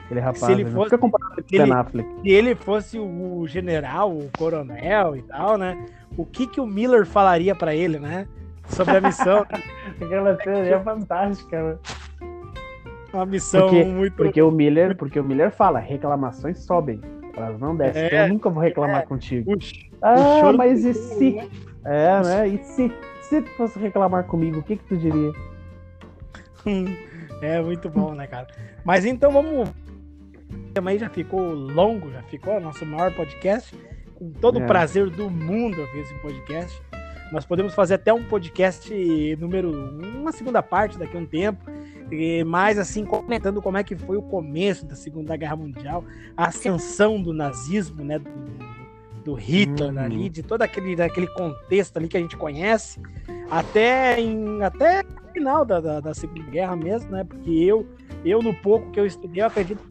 [0.06, 0.40] Aquele rapaz.
[0.40, 0.72] Se ele né?
[0.72, 0.96] fosse-
[1.52, 1.72] ele-
[2.22, 5.86] se ele fosse o general, o coronel e tal, né?
[6.18, 8.26] O que que o Miller falaria pra ele, né?
[8.70, 9.46] Sobre a missão.
[10.02, 11.78] Aquela cena é fantástica, né?
[13.14, 14.14] Uma missão Porque- muito.
[14.16, 17.02] Porque o Miller, porque o Miller fala, reclamações sobem.
[17.36, 18.02] Elas não descem.
[18.04, 19.54] É, então eu nunca vou reclamar contigo.
[19.54, 21.38] Puxa, Ah, mas e se?
[21.86, 22.48] É, né?
[22.48, 25.32] E se, se tu fosse reclamar comigo, o que que tu diria?
[27.42, 28.48] É muito bom, né, cara?
[28.84, 29.70] Mas então vamos.
[30.74, 33.76] Também já ficou longo, já ficou nosso maior podcast.
[34.16, 34.64] Com todo É.
[34.64, 36.82] o prazer do mundo eu fiz esse podcast.
[37.32, 38.94] Nós podemos fazer até um podcast
[39.38, 39.72] número
[40.18, 41.70] uma segunda parte daqui a um tempo,
[42.12, 46.06] e mais assim comentando como é que foi o começo da Segunda Guerra Mundial,
[46.38, 48.30] a ascensão do nazismo, né, do,
[49.26, 50.00] do Hitler Uhum.
[50.00, 53.02] ali, de todo aquele, daquele contexto ali que a gente conhece,
[53.52, 57.26] até em até o final da, da, da Segunda Guerra mesmo, né?
[57.26, 57.86] Porque eu
[58.24, 59.82] eu no pouco que eu estudei, eu acredito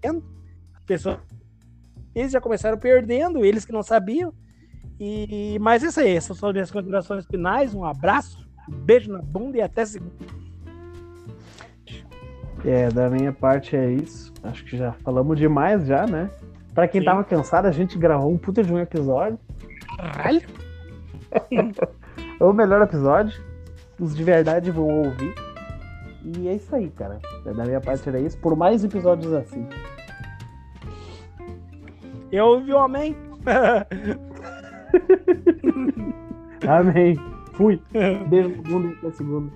[0.00, 1.18] que as pessoas
[2.14, 4.32] eles já começaram perdendo, eles que não sabiam.
[5.00, 7.74] E, mas é isso aí, essas são as minhas considerações finais.
[7.74, 10.12] Um abraço, um beijo na bunda e até segunda.
[12.62, 14.30] É, da minha parte é isso.
[14.42, 16.30] Acho que já falamos demais já, né?
[16.74, 17.06] Pra quem Sim.
[17.06, 19.38] tava cansado, a gente gravou um puta de um episódio.
[19.96, 20.42] Caralho!
[22.40, 23.38] O melhor episódio.
[23.98, 25.34] Os de verdade vão ouvir.
[26.24, 27.20] E é isso aí, cara.
[27.44, 28.38] Da minha parte era isso.
[28.38, 29.68] Por mais episódios assim.
[32.32, 33.14] Eu ouvi o amém.
[36.66, 37.16] Amém.
[37.52, 37.80] Fui.
[38.28, 39.52] Beijo no mundo e até segunda.